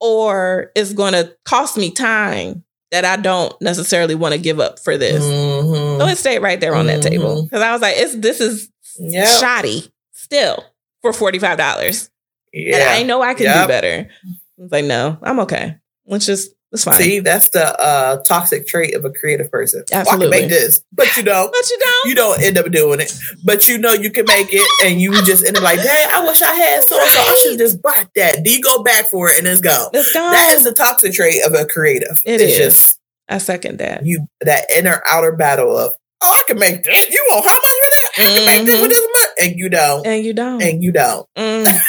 Or 0.00 0.70
it's 0.74 0.92
going 0.94 1.12
to 1.12 1.36
cost 1.44 1.76
me 1.76 1.90
time 1.90 2.64
that 2.90 3.04
I 3.04 3.16
don't 3.16 3.54
necessarily 3.60 4.14
want 4.14 4.32
to 4.34 4.40
give 4.40 4.58
up 4.58 4.78
for 4.78 4.96
this. 4.96 5.22
Mhm. 5.22 5.98
So 5.98 6.06
it 6.06 6.16
stayed 6.16 6.38
right 6.38 6.58
there 6.58 6.74
on 6.74 6.86
that 6.86 7.02
table 7.02 7.42
because 7.44 7.62
I 7.62 7.72
was 7.72 7.82
like, 7.82 7.96
"It's 7.98 8.16
this 8.16 8.40
is 8.40 8.68
Yep. 8.98 9.40
shoddy 9.40 9.92
still 10.12 10.64
for 11.02 11.12
forty 11.12 11.38
five 11.38 11.58
dollars, 11.58 12.10
Yeah. 12.52 12.76
and 12.78 12.88
I 12.88 13.02
know 13.04 13.22
I 13.22 13.34
can 13.34 13.46
do 13.46 13.68
better." 13.68 14.08
I 14.24 14.62
was 14.62 14.72
like, 14.72 14.84
"No, 14.86 15.18
I'm 15.22 15.38
okay. 15.40 15.76
Let's 16.06 16.26
just 16.26 16.50
it's 16.72 16.84
fine." 16.84 16.98
See, 17.00 17.20
that's 17.20 17.48
the 17.50 17.64
uh, 17.80 18.22
toxic 18.24 18.66
trait 18.66 18.94
of 18.94 19.04
a 19.04 19.10
creative 19.10 19.50
person. 19.50 19.84
Well, 19.90 20.08
I 20.08 20.16
can 20.16 20.30
make 20.30 20.48
this, 20.48 20.82
but 20.92 21.16
you 21.16 21.22
don't. 21.22 21.50
but 21.52 21.70
you 21.70 21.78
don't. 21.78 22.08
You 22.08 22.14
don't 22.14 22.42
end 22.42 22.58
up 22.58 22.70
doing 22.70 23.00
it, 23.00 23.12
but 23.44 23.68
you 23.68 23.78
know 23.78 23.92
you 23.92 24.10
can 24.10 24.24
make 24.26 24.48
it, 24.52 24.66
and 24.84 25.00
you 25.00 25.12
just 25.24 25.44
end 25.44 25.56
up 25.56 25.62
like, 25.62 25.82
"Dang, 25.82 26.10
I 26.12 26.26
wish 26.26 26.40
I 26.42 26.52
had 26.54 26.82
so 26.84 26.96
so. 27.06 27.20
I 27.20 27.36
should 27.42 27.58
just 27.58 27.80
bought 27.82 28.08
that." 28.16 28.34
Then 28.36 28.44
you 28.46 28.60
go 28.62 28.82
back 28.82 29.08
for 29.10 29.28
it, 29.28 29.38
and 29.38 29.46
it's 29.46 29.60
gone. 29.60 29.90
it's 29.92 30.12
gone. 30.12 30.32
That 30.32 30.54
is 30.56 30.64
the 30.64 30.72
toxic 30.72 31.12
trait 31.12 31.44
of 31.44 31.54
a 31.54 31.66
creative. 31.66 32.20
It 32.24 32.40
it's 32.40 32.52
is. 32.52 32.58
just 32.58 33.00
I 33.28 33.38
second 33.38 33.78
that. 33.78 34.04
you 34.06 34.26
that 34.40 34.64
inner 34.76 35.02
outer 35.08 35.32
battle 35.32 35.76
of, 35.76 35.94
"Oh, 36.22 36.32
I 36.34 36.42
can 36.46 36.58
make 36.58 36.82
this. 36.84 37.10
You 37.10 37.24
want 37.30 37.46
how 37.46 37.54
much 37.56 37.64
for 37.66 37.76
that? 37.90 38.10
I 38.18 38.34
can 38.36 38.46
make 38.46 38.66
this 38.66 38.80
Mhm. 38.80 38.88
this 38.88 39.00
much," 39.00 39.30
and 39.48 39.58
you 39.58 39.68
don't, 39.68 40.06
And 40.06 40.24
you 40.24 40.32
don't. 40.34 40.62
and 40.62 40.82
you 40.82 40.92
don't. 40.92 41.26
Mm. 41.36 41.80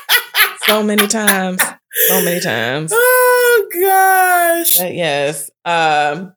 so 0.66 0.82
many 0.82 1.06
times. 1.06 1.60
So 2.08 2.22
many 2.22 2.40
times. 2.40 2.92
Oh 2.94 3.68
gosh. 3.72 4.78
But 4.78 4.94
yes. 4.94 5.50
Um, 5.64 6.34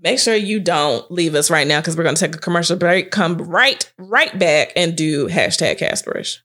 make 0.00 0.18
sure 0.18 0.34
you 0.34 0.60
don't 0.60 1.10
leave 1.10 1.34
us 1.34 1.50
right 1.50 1.66
now 1.66 1.80
because 1.80 1.96
we're 1.96 2.04
going 2.04 2.16
to 2.16 2.20
take 2.26 2.36
a 2.36 2.38
commercial 2.38 2.76
break. 2.76 3.10
Come 3.10 3.38
right, 3.38 3.90
right 3.98 4.38
back 4.38 4.72
and 4.76 4.96
do 4.96 5.28
hashtag 5.28 5.78
Casperish. 5.78 6.38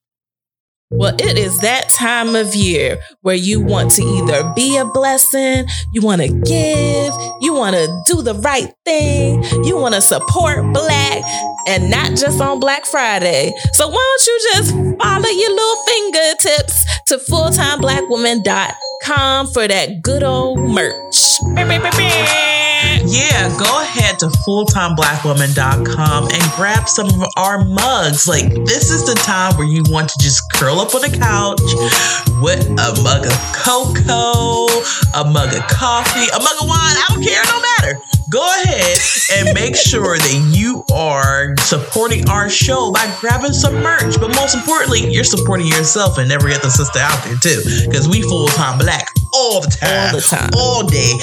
Well, 0.92 1.14
it 1.20 1.38
is 1.38 1.60
that 1.60 1.90
time 1.90 2.36
of 2.36 2.56
year 2.56 2.98
where 3.22 3.36
you 3.36 3.62
want 3.62 3.92
to 3.92 4.02
either 4.02 4.52
be 4.56 4.76
a 4.76 4.86
blessing, 4.86 5.68
you 5.94 6.02
want 6.02 6.22
to 6.22 6.30
give, 6.30 7.14
you 7.42 7.54
want 7.54 7.76
to 7.76 8.04
do 8.08 8.24
the 8.24 8.34
right 8.34 8.74
thing, 8.86 9.44
you 9.64 9.78
want 9.78 9.94
to 9.94 10.02
support 10.02 10.64
Black, 10.74 11.24
and 11.68 11.92
not 11.92 12.18
just 12.18 12.42
on 12.42 12.60
Black 12.60 12.88
Friday. 12.88 13.54
So 13.74 13.88
why 13.88 14.18
don't 14.18 14.28
you 14.28 14.40
just 14.54 14.72
follow 15.00 15.30
your 15.30 15.52
little 15.52 15.84
fingertips 15.86 16.84
to 17.06 17.18
fulltimeblackwoman.com 17.18 19.48
for 19.54 19.68
that 19.68 20.02
good 20.02 20.24
old 20.24 20.58
merch. 20.58 21.40
Yeah, 23.10 23.50
go 23.58 23.82
ahead 23.82 24.20
to 24.20 24.28
fulltimeblackwoman.com 24.28 26.24
and 26.32 26.44
grab 26.56 26.88
some 26.88 27.08
of 27.08 27.24
our 27.38 27.66
mugs. 27.66 28.28
Like, 28.28 28.54
this 28.66 28.92
is 28.92 29.08
the 29.08 29.16
time 29.16 29.58
where 29.58 29.66
you 29.66 29.84
want 29.90 30.10
to 30.10 30.18
just 30.22 30.44
curl 30.54 30.80
up 30.80 30.94
on 30.94 31.02
the 31.02 31.10
couch 31.10 31.60
with 32.40 32.70
a 32.70 33.02
mug 33.02 33.26
of 33.26 33.34
cocoa, 33.58 34.70
a 35.18 35.26
mug 35.26 35.56
of 35.56 35.66
coffee, 35.68 36.30
a 36.30 36.38
mug 36.38 36.58
of 36.62 36.68
wine. 36.68 36.96
I 37.02 37.06
don't 37.10 37.24
care, 37.24 37.42
no 37.50 37.60
matter. 37.60 38.00
Go 38.30 38.46
ahead 38.62 39.00
and 39.34 39.56
make 39.56 39.76
sure 39.76 40.16
that 40.16 40.52
you 40.54 40.86
are 40.94 41.58
supporting 41.62 42.30
our 42.30 42.48
show 42.48 42.92
by 42.92 43.12
grabbing 43.20 43.54
some 43.54 43.74
merch. 43.82 44.20
But 44.20 44.36
most 44.36 44.54
importantly, 44.54 45.12
you're 45.12 45.24
supporting 45.24 45.66
yourself 45.66 46.20
and 46.20 46.32
every 46.32 46.54
other 46.54 46.70
sister 46.70 47.00
out 47.00 47.24
there, 47.24 47.38
too. 47.42 47.88
Because 47.88 48.08
we 48.08 48.22
full 48.22 48.50
time 48.50 48.78
black 48.78 49.10
all 49.40 49.62
the 49.62 49.68
time 49.72 50.14
All 50.14 50.20
the 50.20 50.22
time. 50.22 50.50
all 50.58 50.84
day, 50.88 51.14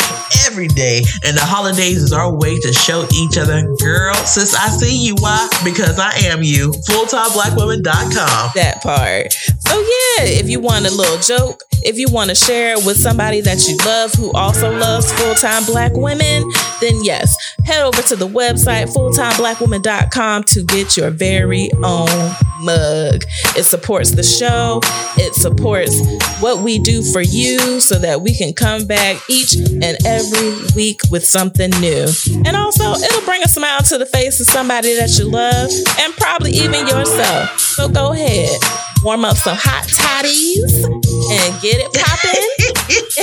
every 0.47 0.69
day. 0.69 1.03
And 1.25 1.37
the 1.37 1.45
holidays 1.45 2.03
is 2.03 2.12
our 2.12 2.33
way 2.35 2.59
to 2.59 2.73
show 2.73 3.07
each 3.14 3.37
other, 3.37 3.62
girl, 3.77 4.14
sis, 4.14 4.55
I 4.55 4.69
see 4.69 4.97
you. 5.07 5.14
Why? 5.19 5.49
Because 5.64 5.99
I 5.99 6.12
am 6.33 6.43
you. 6.43 6.73
FulltimeBlackWoman.com. 6.89 8.51
that 8.55 8.81
part. 8.83 9.35
So 9.69 9.79
yeah, 9.79 10.25
if 10.41 10.49
you 10.49 10.61
want 10.61 10.87
a 10.87 10.91
little 10.91 11.19
joke, 11.19 11.62
if 11.83 11.99
you 11.99 12.09
want 12.11 12.31
to 12.31 12.35
share 12.35 12.73
it 12.73 12.85
with 12.85 12.97
somebody 12.97 13.41
that 13.43 13.69
you 13.69 13.77
love 13.85 14.12
who 14.14 14.33
also 14.33 14.77
loves 14.77 15.12
full-time 15.12 15.64
black 15.67 15.93
women, 15.95 16.51
then 16.81 17.05
yes, 17.05 17.37
head 17.64 17.83
over 17.83 18.03
to 18.03 18.17
the 18.17 18.27
website 18.27 18.93
fulltimeblackwoman.com 18.93 20.45
to 20.45 20.64
get 20.64 20.97
your 20.97 21.11
very 21.11 21.71
own 21.85 22.35
mug. 22.61 23.23
It 23.57 23.64
supports 23.64 24.12
the 24.12 24.23
show, 24.23 24.81
it 25.17 25.35
supports 25.35 26.01
what 26.41 26.62
we 26.62 26.79
do 26.79 27.03
for 27.12 27.21
you 27.21 27.81
so 27.81 27.99
that 27.99 28.21
we 28.21 28.35
can 28.37 28.53
come 28.53 28.87
back 28.87 29.21
each 29.29 29.55
and 29.55 29.97
every 30.05 30.55
week 30.75 31.01
with 31.11 31.25
something 31.25 31.71
new. 31.81 32.07
And 32.45 32.57
also, 32.57 32.93
it'll 32.95 33.25
bring 33.25 33.43
a 33.43 33.49
smile 33.49 33.83
to 33.83 33.99
the 33.99 34.07
face 34.07 34.41
of 34.41 34.47
somebody 34.47 34.95
that 34.97 35.19
you 35.19 35.27
love 35.31 35.71
and 36.01 36.12
probably 36.14 36.53
even 36.53 36.87
yourself. 36.87 37.59
So 37.61 37.89
go 37.89 38.12
ahead, 38.12 38.59
warm 39.07 39.24
up 39.24 39.36
some 39.38 39.54
hot 39.54 39.86
toddies 39.86 40.82
and 40.82 41.50
get 41.62 41.78
it 41.78 41.94
popping 41.94 42.42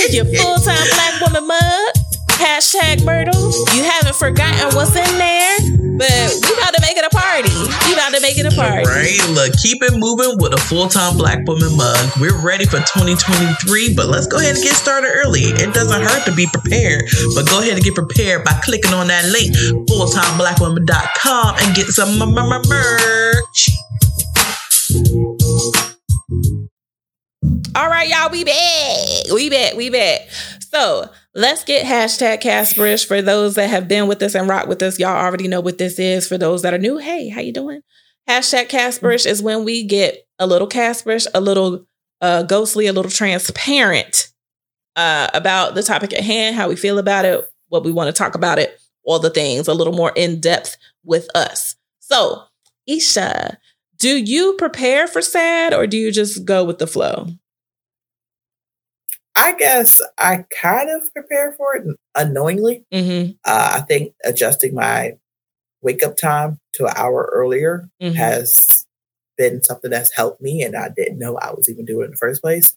in 0.00 0.16
your 0.16 0.24
full 0.40 0.56
time 0.56 0.88
black 0.96 1.20
woman 1.20 1.44
mug. 1.44 1.92
Hashtag 2.40 3.04
Myrtle. 3.04 3.52
You 3.76 3.84
haven't 3.84 4.16
forgotten 4.16 4.72
what's 4.72 4.96
in 4.96 5.12
there, 5.20 6.00
but 6.00 6.30
we 6.40 6.50
about 6.56 6.72
to 6.72 6.80
make 6.80 6.96
it 6.96 7.04
a 7.04 7.12
party. 7.12 7.52
We 7.84 7.92
about 7.92 8.16
to 8.16 8.20
make 8.24 8.40
it 8.40 8.48
a 8.48 8.56
party. 8.56 8.88
Right? 8.88 9.20
Look, 9.36 9.52
keep 9.60 9.84
it 9.84 9.92
moving 9.92 10.40
with 10.40 10.56
a 10.56 10.60
full 10.72 10.88
time 10.88 11.20
black 11.20 11.44
woman 11.44 11.76
mug. 11.76 12.00
We're 12.16 12.40
ready 12.40 12.64
for 12.64 12.80
2023, 12.80 13.92
but 13.92 14.08
let's 14.08 14.26
go 14.26 14.40
ahead 14.40 14.56
and 14.56 14.64
get 14.64 14.72
started 14.80 15.12
early. 15.20 15.52
It 15.52 15.76
doesn't 15.76 16.00
hurt 16.00 16.24
to 16.24 16.32
be 16.32 16.48
prepared, 16.48 17.04
but 17.36 17.44
go 17.44 17.60
ahead 17.60 17.76
and 17.76 17.84
get 17.84 17.92
prepared 17.92 18.40
by 18.40 18.56
clicking 18.64 18.96
on 18.96 19.12
that 19.12 19.28
link, 19.28 19.52
fulltimeblackwoman.com, 19.92 21.56
and 21.60 21.76
get 21.76 21.92
some 21.92 22.16
merch. 22.24 23.68
All 27.76 27.88
right, 27.88 28.08
y'all, 28.08 28.30
we 28.30 28.44
back. 28.44 29.32
We 29.32 29.50
back. 29.50 29.74
We 29.74 29.90
back. 29.90 30.28
So 30.60 31.10
let's 31.34 31.64
get 31.64 31.84
hashtag 31.84 32.40
Casperish 32.40 33.04
for 33.04 33.20
those 33.20 33.56
that 33.56 33.70
have 33.70 33.88
been 33.88 34.06
with 34.06 34.22
us 34.22 34.36
and 34.36 34.48
rock 34.48 34.68
with 34.68 34.82
us. 34.82 35.00
Y'all 35.00 35.16
already 35.16 35.48
know 35.48 35.60
what 35.60 35.78
this 35.78 35.98
is. 35.98 36.28
For 36.28 36.38
those 36.38 36.62
that 36.62 36.74
are 36.74 36.78
new, 36.78 36.98
hey, 36.98 37.28
how 37.28 37.40
you 37.40 37.52
doing? 37.52 37.80
Hashtag 38.28 38.68
Casperish 38.68 39.26
is 39.26 39.42
when 39.42 39.64
we 39.64 39.82
get 39.82 40.28
a 40.38 40.46
little 40.46 40.68
Casperish, 40.68 41.26
a 41.34 41.40
little 41.40 41.84
uh, 42.20 42.44
ghostly, 42.44 42.86
a 42.86 42.92
little 42.92 43.10
transparent 43.10 44.28
uh, 44.94 45.26
about 45.34 45.74
the 45.74 45.82
topic 45.82 46.12
at 46.12 46.22
hand, 46.22 46.54
how 46.54 46.68
we 46.68 46.76
feel 46.76 46.98
about 46.98 47.24
it, 47.24 47.50
what 47.68 47.84
we 47.84 47.90
want 47.90 48.06
to 48.06 48.12
talk 48.12 48.36
about 48.36 48.60
it, 48.60 48.78
all 49.02 49.18
the 49.18 49.30
things, 49.30 49.66
a 49.66 49.74
little 49.74 49.92
more 49.92 50.12
in 50.14 50.38
depth 50.40 50.76
with 51.02 51.28
us. 51.34 51.74
So, 51.98 52.44
Isha, 52.86 53.58
do 54.04 54.18
you 54.18 54.52
prepare 54.58 55.06
for 55.06 55.22
sad 55.22 55.72
or 55.72 55.86
do 55.86 55.96
you 55.96 56.12
just 56.12 56.44
go 56.44 56.62
with 56.62 56.78
the 56.78 56.86
flow? 56.86 57.26
I 59.34 59.54
guess 59.56 60.02
I 60.18 60.44
kind 60.50 60.90
of 60.90 61.10
prepare 61.14 61.52
for 61.52 61.74
it 61.74 61.84
unknowingly. 62.14 62.84
Mm-hmm. 62.92 63.30
Uh, 63.46 63.72
I 63.76 63.80
think 63.80 64.12
adjusting 64.22 64.74
my 64.74 65.16
wake 65.80 66.02
up 66.04 66.18
time 66.18 66.60
to 66.74 66.84
an 66.84 66.92
hour 66.96 67.30
earlier 67.32 67.88
Mhm. 68.02 68.14
has 68.14 68.84
been 69.38 69.62
something 69.62 69.90
that's 69.90 70.12
helped 70.12 70.42
me, 70.42 70.62
and 70.62 70.76
I 70.76 70.90
didn't 70.94 71.18
know 71.18 71.38
I 71.38 71.52
was 71.52 71.70
even 71.70 71.86
doing 71.86 72.02
it 72.02 72.04
in 72.06 72.10
the 72.10 72.16
first 72.18 72.42
place. 72.42 72.76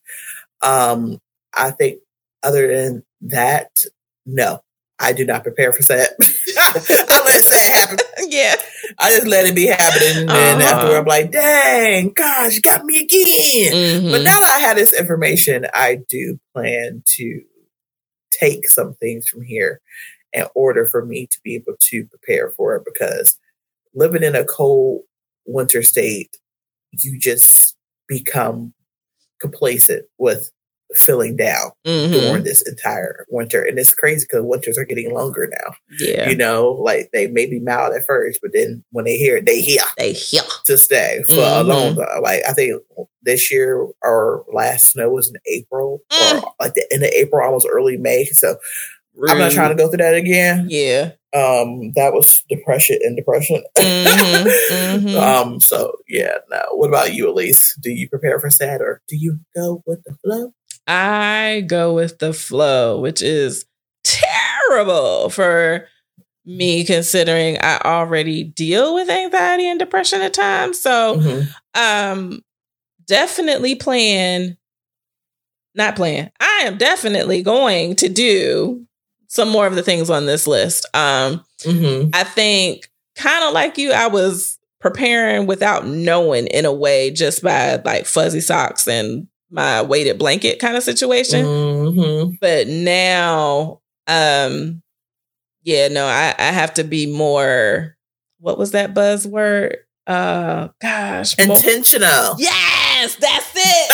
Um, 0.62 1.20
I 1.54 1.72
think 1.72 2.00
other 2.42 2.74
than 2.74 3.04
that, 3.22 3.84
no, 4.26 4.62
I 4.98 5.12
do 5.12 5.26
not 5.26 5.44
prepare 5.44 5.74
for 5.74 5.82
sad. 5.84 6.10
I 6.58 7.22
let 7.26 7.44
sad 7.44 7.74
happen. 7.74 7.98
Yeah. 8.30 8.56
I 9.00 9.12
just 9.12 9.28
let 9.28 9.46
it 9.46 9.56
be 9.56 9.68
happening. 9.68 10.18
And 10.18 10.36
then 10.36 10.62
Uh-huh. 10.62 10.76
after 10.76 10.98
I'm 10.98 11.06
like, 11.06 11.32
dang, 11.32 12.10
gosh, 12.14 12.56
you 12.56 12.62
got 12.62 12.86
me 12.86 13.02
again. 13.02 13.78
But 14.10 14.22
Mhm. 14.22 14.24
now 14.24 14.40
that 14.40 14.56
I 14.58 14.60
have 14.62 14.78
this 14.78 14.94
information, 14.94 15.68
I 15.74 16.00
do 16.10 16.40
plan 16.54 17.04
to 17.18 17.42
take 18.32 18.68
some 18.70 18.96
things 18.96 19.28
from 19.28 19.44
here 19.44 19.82
in 20.34 20.46
order 20.56 20.86
for 20.86 21.06
me 21.06 21.28
to 21.28 21.40
be 21.44 21.56
able 21.56 21.76
to 21.80 22.06
prepare 22.08 22.52
for 22.52 22.76
it 22.76 22.84
because 22.86 23.38
living 23.96 24.24
in 24.24 24.36
a 24.36 24.46
cold 24.46 25.04
winter 25.46 25.84
state, 25.84 26.38
you 26.92 27.20
just 27.20 27.76
become 28.08 28.74
complacent 29.42 30.06
with 30.18 30.52
feeling 30.96 31.36
down 31.36 31.72
Mhm. 31.86 32.12
during 32.12 32.44
this 32.44 32.62
entire 32.68 33.26
winter. 33.30 33.62
And 33.62 33.78
it's 33.78 33.94
crazy 33.94 34.26
because 34.30 34.46
winters 34.46 34.78
are 34.78 34.86
getting 34.86 35.14
longer 35.14 35.50
now. 35.52 35.74
Yeah. 36.00 36.30
You 36.30 36.36
know, 36.38 36.72
like 36.72 37.10
they 37.12 37.28
may 37.28 37.46
be 37.46 37.60
mild 37.60 37.94
at 37.94 38.06
first, 38.06 38.40
but 38.42 38.52
then 38.54 38.84
when 38.92 39.06
they 39.06 39.18
hear 39.18 39.38
it, 39.38 39.46
they 39.46 39.60
hear 39.62 39.82
They 39.98 40.14
hear. 40.14 40.42
to 40.66 40.78
stay 40.78 41.22
for 41.28 41.34
a 41.34 41.38
Mhm. 41.64 41.68
long 41.68 41.96
time. 41.96 42.22
Like 42.22 42.44
I 42.48 42.54
think 42.54 42.82
this 43.22 43.52
year 43.52 43.86
our 44.04 44.44
last 44.54 44.92
snow 44.92 45.10
was 45.10 45.30
in 45.30 45.36
April 45.48 46.02
Mm. 46.12 46.44
or 46.44 46.54
like 46.60 46.74
the 46.74 46.88
end 46.92 47.04
of 47.04 47.10
April, 47.12 47.46
almost 47.46 47.68
early 47.70 47.98
May. 47.98 48.26
So 48.26 48.58
I'm 49.28 49.40
not 49.40 49.52
trying 49.52 49.70
to 49.70 49.76
go 49.76 49.90
through 49.90 49.98
that 49.98 50.14
again. 50.16 50.68
Yeah. 50.70 51.12
Um, 51.34 51.92
that 51.96 52.14
was 52.14 52.44
depression 52.50 53.00
and 53.04 53.18
depression. 53.18 53.62
Mhm, 53.78 54.48
mhm. 54.72 55.16
um, 55.16 55.60
so 55.60 55.94
yeah, 56.08 56.38
no. 56.50 56.62
What 56.72 56.88
about 56.88 57.14
you, 57.14 57.30
Elise? 57.30 57.76
Do 57.82 57.92
you 57.92 58.08
prepare 58.10 58.40
for 58.40 58.50
sad 58.50 58.80
or 58.82 59.02
do 59.08 59.18
you 59.18 59.40
go 59.56 59.84
with 59.86 60.04
the 60.06 60.16
flow? 60.24 60.54
I 60.88 61.64
go 61.68 61.94
with 61.94 62.20
the 62.20 62.34
flow, 62.34 63.00
which 63.00 63.22
is 63.22 63.66
terrible 64.04 65.30
for 65.30 65.88
me 66.46 66.86
considering 66.86 67.58
I 67.62 67.80
already 67.84 68.44
deal 68.46 68.94
with 68.96 69.10
anxiety 69.10 69.68
and 69.68 69.78
depression 69.80 70.22
at 70.22 70.34
times. 70.34 70.80
So, 70.80 71.18
Mhm. 71.18 71.48
um 71.76 72.42
definitely 73.06 73.76
plan 73.76 74.58
not 75.76 75.96
plan. 75.96 76.32
I 76.40 76.64
am 76.66 76.78
definitely 76.78 77.42
going 77.44 77.96
to 77.98 78.10
do 78.10 78.86
some 79.28 79.50
more 79.50 79.68
of 79.68 79.76
the 79.76 79.84
things 79.84 80.10
on 80.10 80.26
this 80.26 80.48
list. 80.48 80.86
Um 80.94 81.44
Mhm. 81.66 82.10
I 82.14 82.24
think 82.24 82.90
kind 83.16 83.44
of 83.44 83.54
like 83.54 83.78
you, 83.78 83.92
I 83.92 84.08
was 84.08 84.58
preparing 84.80 85.48
without 85.48 85.86
knowing 85.88 86.48
in 86.48 86.66
a 86.66 86.72
way, 86.74 87.12
just 87.12 87.44
by 87.44 87.76
like 87.84 88.06
fuzzy 88.06 88.42
socks 88.42 88.88
and 88.88 89.28
my 89.50 89.82
weighted 89.82 90.18
blanket 90.18 90.60
kind 90.60 90.76
of 90.78 90.84
situation. 90.84 91.46
Mhm. 91.46 92.38
But 92.40 92.68
now, 92.68 93.82
um, 94.08 94.82
yeah, 95.64 95.88
no, 95.90 96.06
I, 96.06 96.34
I 96.38 96.52
have 96.52 96.74
to 96.76 96.84
be 96.84 97.06
more. 97.06 97.96
What 98.40 98.58
was 98.58 98.72
that 98.72 98.94
buzzword? 98.94 99.78
Uh, 100.06 100.70
gosh, 100.82 101.38
more- 101.38 101.58
Intentional. 101.58 102.36
yes, 102.38 103.16
that's 103.16 103.52
it. 103.56 103.92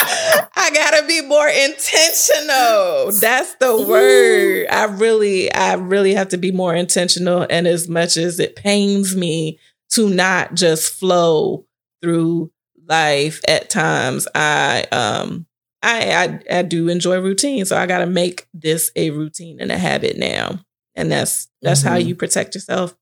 I 0.56 0.70
gotta 0.72 1.06
be 1.06 1.20
more 1.22 1.48
intentional. 1.48 3.12
That's 3.20 3.54
the 3.56 3.84
word. 3.86 4.66
I 4.70 4.84
really, 4.84 5.52
I 5.52 5.74
really 5.74 6.14
have 6.14 6.28
to 6.30 6.38
be 6.38 6.50
more 6.52 6.74
intentional. 6.74 7.46
And 7.50 7.66
as 7.66 7.88
much 7.88 8.16
as 8.16 8.38
it 8.40 8.56
pains 8.56 9.14
me 9.16 9.58
to 9.90 10.08
not 10.08 10.54
just 10.54 10.94
flow 10.94 11.66
through 12.02 12.50
life 12.88 13.40
at 13.48 13.70
times, 13.70 14.28
I 14.34 14.84
um 14.92 15.46
I 15.82 16.40
I, 16.50 16.58
I 16.58 16.62
do 16.62 16.88
enjoy 16.88 17.18
routine. 17.20 17.64
So 17.66 17.76
I 17.76 17.86
gotta 17.86 18.06
make 18.06 18.48
this 18.54 18.90
a 18.96 19.10
routine 19.10 19.60
and 19.60 19.72
a 19.72 19.78
habit 19.78 20.18
now. 20.18 20.60
And 20.96 21.12
that's 21.12 21.48
that's 21.62 21.82
how 21.82 21.96
Mhm. 21.96 22.06
you 22.06 22.14
protect 22.16 22.54
yourself. 22.54 22.96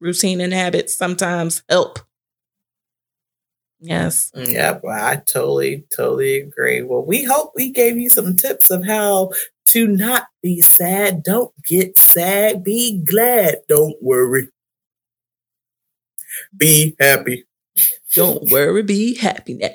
Routine 0.00 0.40
and 0.40 0.52
habits 0.52 0.94
sometimes 0.94 1.62
help. 1.68 2.00
Yes. 3.80 4.32
Yep, 4.34 4.82
I 4.90 5.16
totally, 5.32 5.84
totally 5.94 6.40
agree. 6.40 6.82
Well, 6.82 7.04
we 7.04 7.24
hope 7.24 7.52
we 7.54 7.70
gave 7.72 7.96
you 7.96 8.10
some 8.10 8.36
tips 8.36 8.70
of 8.70 8.84
how 8.86 9.30
to 9.68 9.86
not 9.86 10.26
be 10.42 10.60
sad. 10.62 11.22
Don't 11.22 11.52
get 11.68 11.96
sad. 11.96 12.64
Be 12.64 12.98
glad. 13.04 13.58
Don't 13.68 13.96
worry. 14.02 14.48
Be 16.56 16.94
happy. 17.00 17.46
Don't 18.14 18.50
worry, 18.50 18.82
be 18.82 19.16
happy 19.16 19.54
now. 19.54 19.68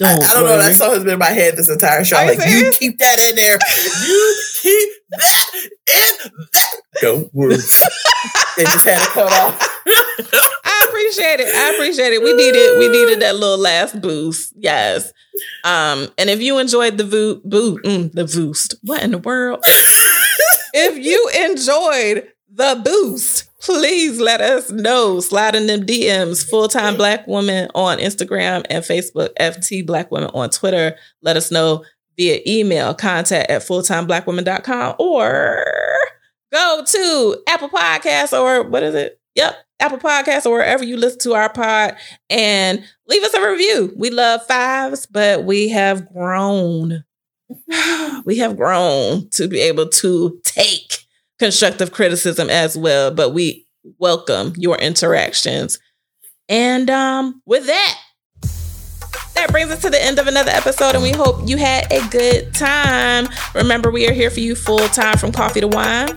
I, 0.00 0.14
I 0.14 0.34
don't 0.34 0.44
know. 0.44 0.50
worry. 0.50 0.62
That 0.62 0.74
song 0.76 0.90
has 0.90 1.04
been 1.04 1.14
in 1.14 1.18
my 1.18 1.26
head 1.26 1.56
this 1.56 1.68
entire 1.68 2.04
show. 2.04 2.20
You 2.20 2.26
Like 2.28 2.48
you 2.48 2.72
keep 2.78 2.98
that 2.98 3.18
in 3.18 3.36
there. 3.36 3.58
You 4.06 4.36
keep 4.60 4.88
that 5.10 5.50
in 5.54 5.70
that. 5.86 6.80
Don't 7.00 7.34
worry. 7.34 7.56
they 7.56 8.64
just 8.64 8.84
had 8.84 8.98
to 9.02 9.08
cut 9.10 9.32
off. 9.32 9.60
I 10.64 10.86
appreciate 10.88 11.40
it. 11.40 11.54
I 11.54 11.74
appreciate 11.74 12.12
it. 12.12 12.22
We 12.22 12.32
needed 12.34 12.78
we 12.78 12.88
needed 12.88 13.20
that 13.20 13.36
little 13.36 13.58
last 13.58 14.00
boost. 14.00 14.52
Yes. 14.56 15.12
Um, 15.64 16.08
and 16.18 16.28
if 16.28 16.40
you 16.40 16.58
enjoyed 16.58 16.98
the 16.98 17.04
vo- 17.04 17.40
boo 17.44 17.78
mm, 17.78 18.12
the 18.12 18.24
boost, 18.24 18.74
what 18.82 19.02
in 19.02 19.12
the 19.12 19.18
world? 19.18 19.60
if 19.64 20.98
you 20.98 21.28
enjoyed 21.46 22.28
the 22.50 22.80
boost, 22.84 23.48
please 23.60 24.20
let 24.20 24.40
us 24.40 24.70
know. 24.70 25.20
Slide 25.20 25.54
in 25.54 25.66
them 25.66 25.84
DMs, 25.84 26.48
full 26.48 26.68
time 26.68 26.96
black 26.96 27.26
woman 27.26 27.70
on 27.74 27.98
Instagram 27.98 28.64
and 28.70 28.84
Facebook, 28.84 29.30
FT 29.40 29.86
Black 29.86 30.10
Women 30.10 30.30
on 30.34 30.50
Twitter. 30.50 30.96
Let 31.22 31.36
us 31.36 31.50
know 31.50 31.84
via 32.16 32.40
email, 32.46 32.94
contact 32.94 33.50
at 33.50 33.62
fulltimeblackwoman.com 33.62 34.96
or 34.98 35.64
go 36.52 36.82
to 36.84 37.42
Apple 37.46 37.68
Podcasts 37.68 38.38
or 38.38 38.68
what 38.68 38.82
is 38.82 38.94
it? 38.94 39.20
Yep, 39.34 39.56
Apple 39.80 39.98
Podcasts 39.98 40.46
or 40.46 40.52
wherever 40.52 40.82
you 40.82 40.96
listen 40.96 41.20
to 41.20 41.34
our 41.34 41.52
pod 41.52 41.96
and 42.28 42.84
leave 43.06 43.22
us 43.22 43.34
a 43.34 43.48
review. 43.48 43.92
We 43.96 44.10
love 44.10 44.44
fives, 44.46 45.06
but 45.06 45.44
we 45.44 45.68
have 45.68 46.12
grown. 46.12 47.04
we 48.24 48.38
have 48.38 48.56
grown 48.56 49.28
to 49.30 49.46
be 49.46 49.60
able 49.60 49.88
to 49.88 50.40
take 50.44 51.07
constructive 51.38 51.92
criticism 51.92 52.50
as 52.50 52.76
well, 52.76 53.10
but 53.10 53.30
we 53.30 53.66
welcome 53.98 54.52
your 54.56 54.76
interactions. 54.76 55.78
And 56.48 56.90
um 56.90 57.42
with 57.46 57.66
that, 57.66 57.98
that 59.34 59.50
brings 59.52 59.70
us 59.70 59.80
to 59.82 59.90
the 59.90 60.02
end 60.02 60.18
of 60.18 60.26
another 60.26 60.50
episode, 60.50 60.94
and 60.94 61.02
we 61.02 61.12
hope 61.12 61.48
you 61.48 61.56
had 61.56 61.90
a 61.92 62.06
good 62.08 62.52
time. 62.54 63.28
Remember, 63.54 63.90
we 63.90 64.08
are 64.08 64.12
here 64.12 64.30
for 64.30 64.40
you 64.40 64.54
full 64.56 64.78
time 64.88 65.16
from 65.16 65.30
coffee 65.32 65.60
to 65.60 65.68
wine. 65.68 66.08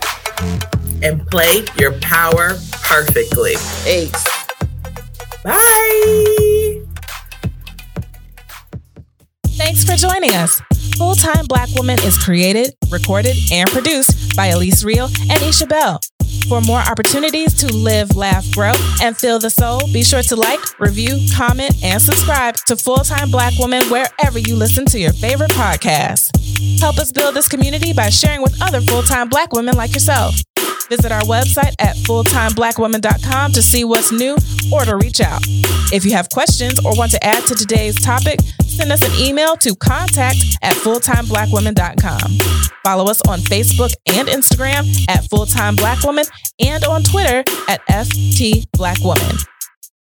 and 1.03 1.25
play 1.27 1.65
your 1.79 1.93
power 1.99 2.55
perfectly. 2.83 3.53
Ace. 3.85 4.23
Bye. 5.43 6.81
Thanks 9.57 9.83
for 9.83 9.95
joining 9.95 10.31
us. 10.31 10.61
Full 10.97 11.15
Time 11.15 11.45
Black 11.47 11.69
Woman 11.75 11.97
is 11.99 12.17
created, 12.17 12.73
recorded, 12.89 13.35
and 13.51 13.69
produced 13.69 14.35
by 14.35 14.47
Elise 14.47 14.83
Real 14.83 15.09
and 15.29 15.41
Isha 15.41 15.67
Bell. 15.67 15.99
For 16.47 16.61
more 16.61 16.79
opportunities 16.79 17.53
to 17.55 17.73
live, 17.73 18.15
laugh, 18.15 18.49
grow, 18.51 18.73
and 19.01 19.15
feel 19.15 19.39
the 19.39 19.49
soul, 19.49 19.81
be 19.93 20.03
sure 20.03 20.21
to 20.23 20.35
like, 20.35 20.59
review, 20.79 21.17
comment, 21.35 21.73
and 21.83 22.01
subscribe 22.01 22.55
to 22.67 22.75
Full 22.75 22.97
Time 22.97 23.31
Black 23.31 23.57
Woman 23.57 23.83
wherever 23.85 24.39
you 24.39 24.55
listen 24.55 24.85
to 24.87 24.99
your 24.99 25.13
favorite 25.13 25.51
podcast. 25.51 26.29
Help 26.79 26.97
us 26.97 27.11
build 27.11 27.35
this 27.35 27.47
community 27.47 27.93
by 27.93 28.09
sharing 28.09 28.41
with 28.41 28.59
other 28.61 28.81
full 28.81 29.03
time 29.03 29.29
Black 29.29 29.53
women 29.53 29.75
like 29.75 29.93
yourself. 29.93 30.35
Visit 30.91 31.13
our 31.13 31.21
website 31.21 31.73
at 31.79 31.95
fulltimeblackwoman.com 31.95 33.53
to 33.53 33.61
see 33.61 33.85
what's 33.85 34.11
new 34.11 34.35
or 34.73 34.83
to 34.83 34.97
reach 34.97 35.21
out. 35.21 35.39
If 35.93 36.03
you 36.03 36.11
have 36.11 36.29
questions 36.29 36.83
or 36.85 36.93
want 36.97 37.11
to 37.11 37.25
add 37.25 37.47
to 37.47 37.55
today's 37.55 37.95
topic, 37.95 38.41
send 38.65 38.91
us 38.91 39.01
an 39.01 39.25
email 39.25 39.55
to 39.55 39.73
contact 39.73 40.39
at 40.61 40.75
fulltimeblackwoman.com. 40.75 42.39
Follow 42.83 43.09
us 43.09 43.21
on 43.21 43.39
Facebook 43.39 43.93
and 44.05 44.27
Instagram 44.27 44.83
at 45.07 45.23
Fulltime 45.29 45.77
Black 45.77 46.03
Woman 46.03 46.25
and 46.59 46.83
on 46.83 47.03
Twitter 47.03 47.39
at 47.69 47.79
FT 47.87 48.69
Black 48.73 48.99
Woman. 48.99 49.37